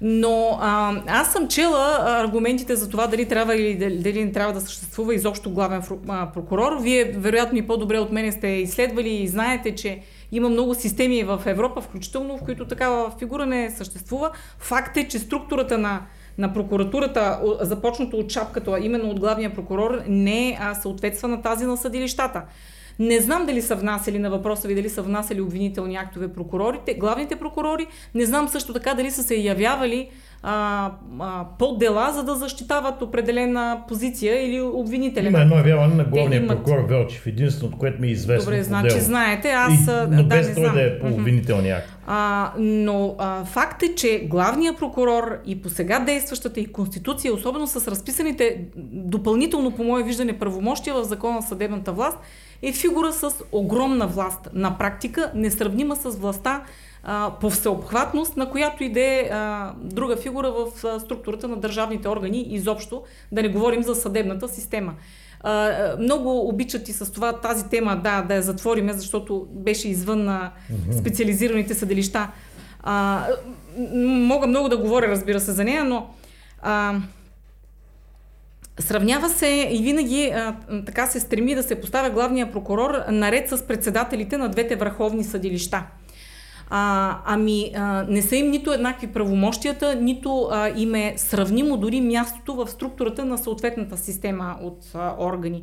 [0.00, 4.60] Но а, аз съм чела аргументите за това дали трябва или дали, не трябва да
[4.60, 5.82] съществува изобщо главен
[6.34, 6.72] прокурор.
[6.80, 10.00] Вие, вероятно, и по-добре от мен сте изследвали и знаете, че
[10.32, 14.30] има много системи в Европа, включително, в които такава фигура не съществува.
[14.58, 16.00] Факт е, че структурата на
[16.38, 22.42] на прокуратурата, започнато от шапката, именно от главния прокурор, не съответства на тази на съдилищата.
[22.98, 27.36] Не знам дали са внасяли на въпроса ви, дали са внасяли обвинителни актове прокурорите, главните
[27.36, 27.86] прокурори.
[28.14, 30.08] Не знам също така дали са се явявали
[30.42, 30.90] а,
[31.20, 35.26] а, по дела, за да защитават определена позиция или обвинителен.
[35.26, 36.58] Има едно явяване на главния имат...
[36.58, 38.44] прокурор Велчев, единственото, което ми е известно.
[38.44, 39.72] Добре, значи знаете, аз.
[39.72, 41.88] И, но да, без той да е по обвинителния акт.
[42.06, 47.66] А, но а, факт е, че главният прокурор и по сега действащата и конституция, особено
[47.66, 52.18] с разписаните допълнително, по мое виждане, правомощия в закона на съдебната власт,
[52.68, 54.48] е фигура с огромна власт.
[54.52, 56.62] На практика несравнима с властта
[57.02, 62.46] а, по всеобхватност, на която иде а, друга фигура в а, структурата на държавните органи,
[62.50, 64.94] изобщо, да не говорим за съдебната система.
[65.40, 70.24] А, много обичат и с това тази тема да, да я затвориме, защото беше извън
[70.24, 70.52] на
[70.98, 72.28] специализираните съдилища.
[72.82, 73.26] А,
[74.04, 76.10] мога много да говоря, разбира се, за нея, но
[76.62, 76.94] а,
[78.80, 80.56] Сравнява се и винаги а,
[80.86, 85.82] така се стреми да се поставя главния прокурор наред с председателите на двете върховни съдилища.
[86.70, 92.00] А, ами а, не са им нито еднакви правомощията, нито а, им е сравнимо дори
[92.00, 95.62] мястото в структурата на съответната система от а, органи.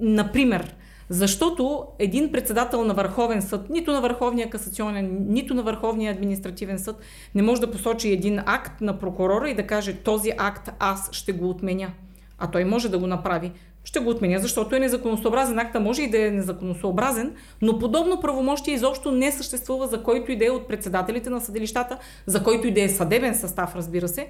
[0.00, 0.74] Например,
[1.08, 6.96] защото един председател на Върховен съд, нито на Върховния касационен, нито на Върховния административен съд,
[7.34, 11.32] не може да посочи един акт на прокурора и да каже този акт аз ще
[11.32, 11.90] го отменя
[12.38, 13.52] а той може да го направи,
[13.84, 15.58] ще го отменя, защото е незаконосъобразен.
[15.58, 17.32] Акта може и да е незаконосъобразен,
[17.62, 21.98] но подобно правомощие изобщо не съществува за който и да е от председателите на съдилищата,
[22.26, 24.28] за който и да е съдебен състав, разбира се.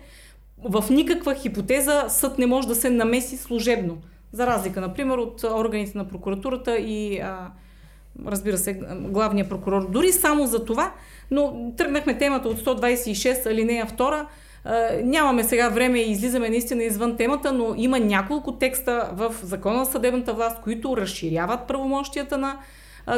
[0.64, 3.98] В никаква хипотеза съд не може да се намеси служебно.
[4.32, 7.50] За разлика, например, от органите на прокуратурата и а,
[8.26, 9.90] разбира се, главния прокурор.
[9.90, 10.92] Дори само за това,
[11.30, 14.26] но тръгнахме темата от 126 алинея 2
[15.04, 19.92] Нямаме сега време и излизаме наистина извън темата, но има няколко текста в Закона за
[19.92, 22.56] съдебната власт, които разширяват правомощията на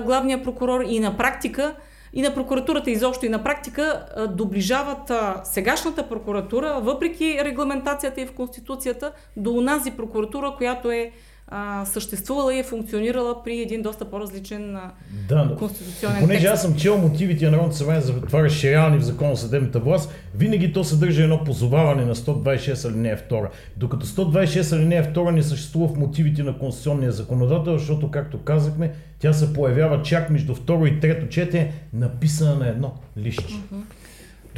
[0.03, 1.75] главния прокурор и на практика
[2.12, 5.12] и на прокуратурата изобщо и на практика доближават
[5.45, 11.12] сегашната прокуратура, въпреки регламентацията и в Конституцията, до онази прокуратура, която е
[11.51, 14.91] а, съществувала и е функционирала при един доста по-различен а,
[15.29, 16.55] да, конституционен понеже текст.
[16.55, 20.12] аз съм чел мотивите на Народното събрание за това разширяване в закона за съдебната власт,
[20.35, 23.49] винаги то съдържа едно позоваване на 126 алинея 2.
[23.77, 29.33] Докато 126 алинея 2 не съществува в мотивите на конституционния законодател, защото, както казахме, тя
[29.33, 33.53] се появява чак между второ и трето четене, написана на едно лище.
[33.53, 33.83] Uh-huh.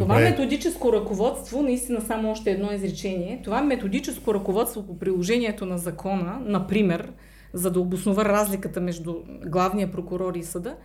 [0.00, 0.30] Това Добре.
[0.30, 7.12] методическо ръководство, наистина само още едно изречение, това методическо ръководство по приложението на закона, например,
[7.52, 9.14] за да обоснова разликата между
[9.46, 10.76] главния прокурор и съда,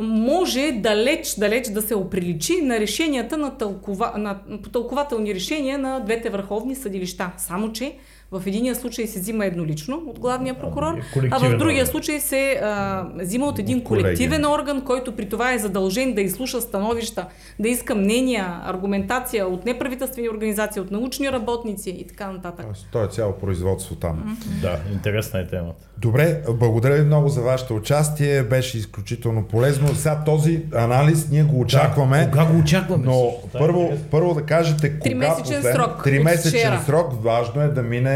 [0.00, 4.40] може далеч, далеч да се оприличи на решенията на, тълкова, на
[4.72, 7.32] тълкователни решения на двете върховни съдилища.
[7.36, 7.96] Само, че
[8.32, 13.06] в единия случай се взима еднолично от главния прокурор, а в другия случай се а,
[13.20, 17.26] взима от един колективен орган, който при това е задължен да изслуша становища,
[17.58, 22.66] да иска мнения, аргументация от неправителствени организации, от научни работници и така нататък.
[22.92, 24.38] То е цяло производство там.
[24.62, 25.84] Да, интересна е темата.
[25.98, 28.42] Добре, благодаря ви много за вашето участие.
[28.42, 29.94] Беше изключително полезно.
[29.94, 32.18] Сега този анализ ние го очакваме.
[32.18, 33.04] Да, кога го очакваме?
[33.06, 36.04] Но първо, първо да кажете кога Тримесечен срок.
[36.04, 37.22] Тримесечен срок.
[37.22, 38.13] Важно е да мине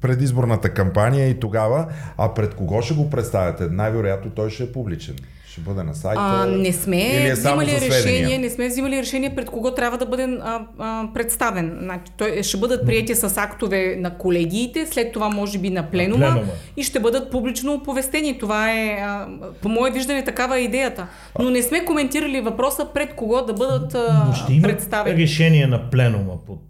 [0.00, 1.86] предизборната кампания и тогава.
[2.18, 3.66] А пред кого ще го представяте?
[3.70, 5.14] Най-вероятно той ще е публичен
[5.58, 6.20] ще бъде на сайта?
[6.20, 10.06] А, не сме или е взимали решение, не сме взимали решение пред кого трябва да
[10.06, 11.78] бъде а, а, представен.
[11.82, 16.26] Значи, той, ще бъдат прияти с актове на колегиите, след това може би на пленума,
[16.26, 16.52] на пленума.
[16.76, 18.38] и ще бъдат публично оповестени.
[18.38, 19.26] Това е, а,
[19.62, 21.06] по мое виждане, такава е идеята.
[21.38, 25.22] Но не сме коментирали въпроса пред кого да бъдат а, Но ще има представени.
[25.22, 26.67] решение на пленума под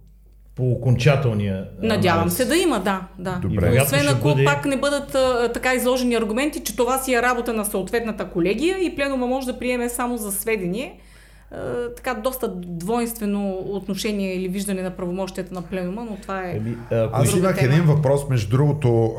[0.58, 1.64] по окончателния.
[1.82, 2.36] Надявам анализ.
[2.36, 3.00] се да има, да.
[3.18, 3.38] да.
[3.42, 3.80] Добре.
[3.82, 4.44] Освен ако бъде...
[4.44, 8.78] пак не бъдат а, така изложени аргументи, че това си е работа на съответната колегия
[8.78, 11.00] и пленума може да приеме само за сведение
[11.96, 16.56] така доста двойствено отношение или виждане на правомощията на пленума, но това е.
[16.56, 19.14] Еми, Аз имах един въпрос, между другото,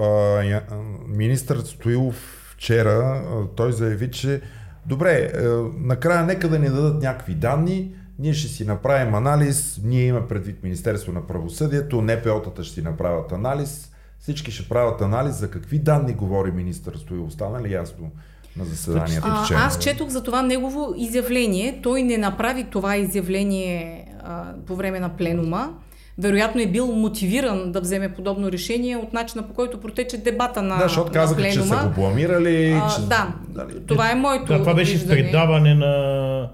[1.08, 3.24] министър Стоилов вчера,
[3.56, 4.42] той заяви, че
[4.86, 5.32] добре,
[5.78, 10.64] накрая нека да ни дадат някакви данни, ние ще си направим анализ, ние имаме предвид
[10.64, 16.14] Министерство на правосъдието, НПО-тата ще си направят анализ, всички ще правят анализ за какви данни
[16.14, 17.34] говори министър Стоилов.
[17.34, 18.12] Стана ли ясно?
[18.58, 19.58] на заседанието а, вчера.
[19.58, 21.80] Аз четох за това негово изявление.
[21.84, 25.74] Той не направи това изявление а, по време на пленума.
[26.18, 30.78] Вероятно е бил мотивиран да вземе подобно решение от начина по който протече дебата на
[30.78, 32.82] Да, защото казаха, че са го бламирали.
[32.84, 33.02] А, че...
[33.02, 33.86] Да, дали...
[33.88, 35.22] това е моето да, Това беше виждане.
[35.22, 36.50] предаване на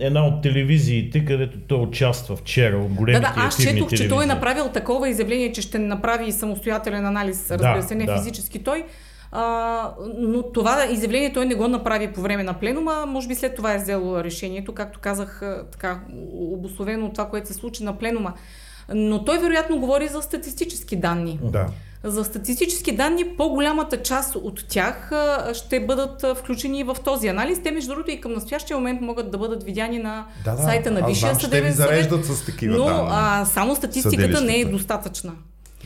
[0.00, 3.98] една от телевизиите, където той участва вчера от големите Да, да, аз четох, телевизии.
[3.98, 8.18] че той е направил такова изявление, че ще направи самостоятелен анализ, разбира се, не да.
[8.18, 8.84] физически той,
[9.32, 13.54] а, но това изявление той не го направи по време на пленума, може би след
[13.54, 15.42] това е взело решението, както казах,
[15.72, 16.00] така
[16.32, 18.32] обословено от това, което се случи на пленума.
[18.94, 21.38] Но той вероятно говори за статистически данни.
[21.42, 21.66] Да.
[22.06, 25.12] За статистически данни, по-голямата част от тях
[25.52, 27.62] ще бъдат включени в този анализ.
[27.62, 30.62] Те, между другото, и към настоящия момент могат да бъдат видяни на да, да.
[30.62, 32.24] сайта на Висшия съдебен съвет.
[32.24, 33.08] с такива но данни.
[33.12, 35.32] А, само статистиката не е достатъчна.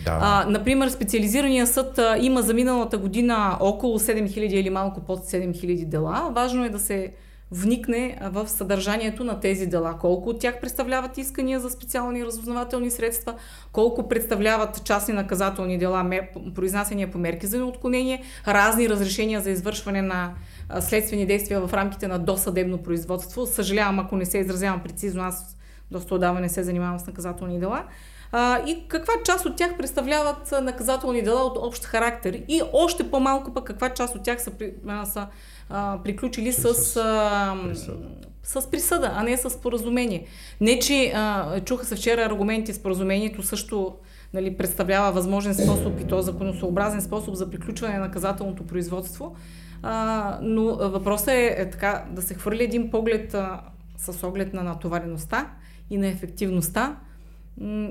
[0.05, 0.19] Да.
[0.21, 5.85] А, например, специализирания съд а, има за миналата година около 7000 или малко под 7000
[5.85, 6.31] дела.
[6.35, 7.13] Важно е да се
[7.52, 9.98] вникне в съдържанието на тези дела.
[10.01, 13.35] Колко от тях представляват искания за специални разузнавателни средства,
[13.72, 20.02] колко представляват частни наказателни дела, мер, произнасяния по мерки за неотклонение, разни разрешения за извършване
[20.02, 20.32] на
[20.81, 23.47] следствени действия в рамките на досъдебно производство.
[23.47, 25.56] Съжалявам, ако не се изразявам прецизно, аз
[25.90, 27.85] доста отдавна не се занимавам с наказателни дела
[28.32, 33.55] а, и каква част от тях представляват наказателни дела от общ характер и още по-малко
[33.55, 34.52] пък каква част от тях са,
[34.89, 35.27] а, са
[35.70, 37.98] а, приключили с, с, а, присъда.
[38.43, 40.27] с присъда, а не с споразумение.
[40.61, 43.94] Не, че а, чуха се вчера аргументи, споразумението също
[44.35, 49.36] нали, представлява възможен способ и то законосъобразен способ за приключване на наказателното производство,
[49.82, 53.61] а, но въпросът е, е така да се хвърли един поглед а,
[53.97, 55.51] с оглед на натовареността
[55.90, 56.97] и на ефективността,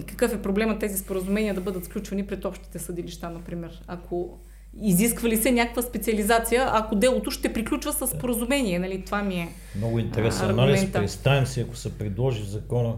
[0.07, 3.81] какъв е проблема тези споразумения да бъдат сключвани пред общите съдилища, например.
[3.88, 4.40] Ако
[4.81, 9.06] изисква ли се някаква специализация, ако делото ще приключва с споразумение, нали?
[9.06, 10.91] Това ми е Много интересен анализ.
[10.91, 12.95] Представим си, ако се предложи в закона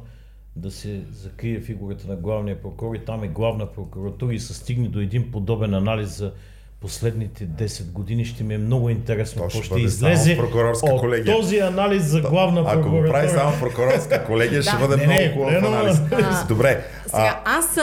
[0.56, 4.88] да се закрие фигурата на главния прокурор и там е главна прокуратура и се стигне
[4.88, 6.34] до един подобен анализ за
[6.82, 10.40] последните 10 години ще ми е много интересно какво ще, ще излезе
[10.84, 11.36] от колегия.
[11.36, 12.98] този анализ за главна прокуратура.
[12.98, 15.98] Ако го прави само прокурорска колегия, ще бъде много хубав анализ.
[16.48, 16.84] Добре.
[17.08, 17.78] Сега, аз,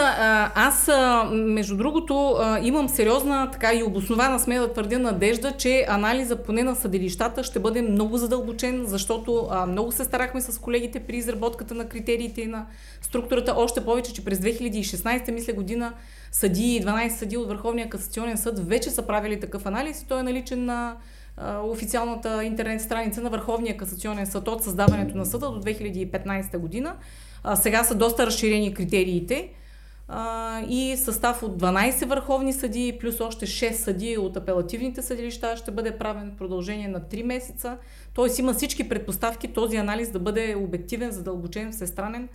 [0.55, 0.91] аз,
[1.33, 6.75] между другото, имам сериозна така и обоснована, сме да твърдя, надежда, че анализа поне на
[6.75, 12.41] съдилищата ще бъде много задълбочен, защото много се старахме с колегите при изработката на критериите
[12.41, 12.67] и на
[13.01, 13.55] структурата.
[13.57, 15.93] Още повече, че през 2016, мисля година,
[16.33, 20.23] съдии, 12 съдии от Върховния касационен съд вече са правили такъв анализ и той е
[20.23, 20.97] наличен на
[21.65, 26.97] официалната интернет страница на Върховния касационен съд от създаването на съда до 2015 година.
[27.45, 29.49] А, сега са доста разширени критериите
[30.09, 35.71] а, и състав от 12 върховни съдии плюс още 6 съдии от апелативните съдилища ще
[35.71, 37.77] бъде правен в продължение на 3 месеца.
[38.15, 42.29] Тоест има всички предпоставки този анализ да бъде обективен, задълбочен, всестранен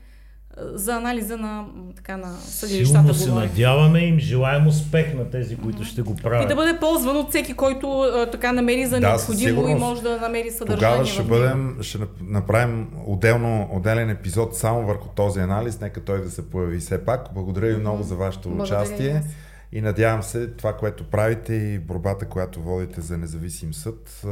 [0.57, 1.65] за анализа на,
[1.95, 3.13] така, на съдилищата.
[3.13, 6.45] Силно се надяваме им желаем успех на тези, които ще го правят.
[6.45, 10.01] И да бъде ползван от всеки, който а, така намери за необходимо да, и може
[10.01, 10.95] да намери съдържание.
[10.95, 15.81] Тогава ще, бъдем, ще направим отделно, отделен епизод само върху този анализ.
[15.81, 17.33] Нека той да се появи все пак.
[17.33, 19.23] Благодаря ви много за вашето Благодаря участие.
[19.71, 24.25] И надявам се това, което правите и борбата, която водите за независим съд,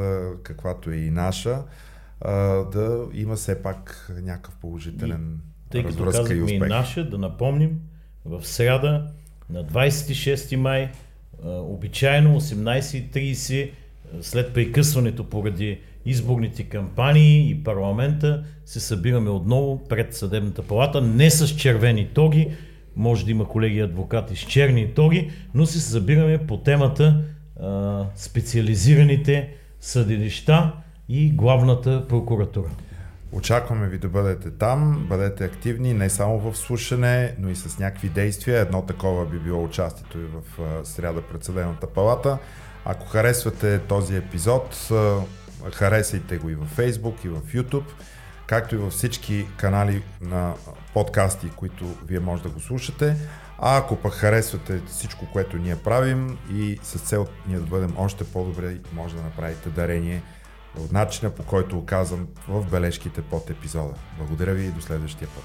[0.43, 1.63] каквато е и наша,
[2.71, 5.39] да има все пак някакъв положителен
[5.71, 7.79] тъй като казахме и, и наша, да напомним,
[8.25, 9.07] в среда
[9.49, 10.91] на 26 май,
[11.45, 13.69] обичайно 18.30,
[14.21, 21.47] след прекъсването поради изборните кампании и парламента, се събираме отново пред съдебната палата, не с
[21.47, 22.51] червени тоги,
[22.95, 27.23] може да има колеги адвокати с черни тоги, но се събираме по темата
[28.15, 29.49] специализираните
[29.79, 30.71] съдилища
[31.09, 32.69] и главната прокуратура.
[33.31, 38.09] Очакваме ви да бъдете там, бъдете активни не само в слушане, но и с някакви
[38.09, 38.59] действия.
[38.59, 40.41] Едно такова би било участието и в
[40.85, 42.37] сряда пред Съдената палата.
[42.85, 44.89] Ако харесвате този епизод,
[45.73, 47.85] харесайте го и в Facebook, и в YouTube,
[48.47, 50.53] както и във всички канали на
[50.93, 53.15] подкасти, които вие може да го слушате.
[53.59, 58.23] А ако пък харесвате всичко, което ние правим и с цел ние да бъдем още
[58.23, 60.21] по-добре, може да направите дарение
[60.79, 63.93] от начина по който оказвам в бележките под епизода.
[64.17, 65.43] Благодаря ви и до следващия път.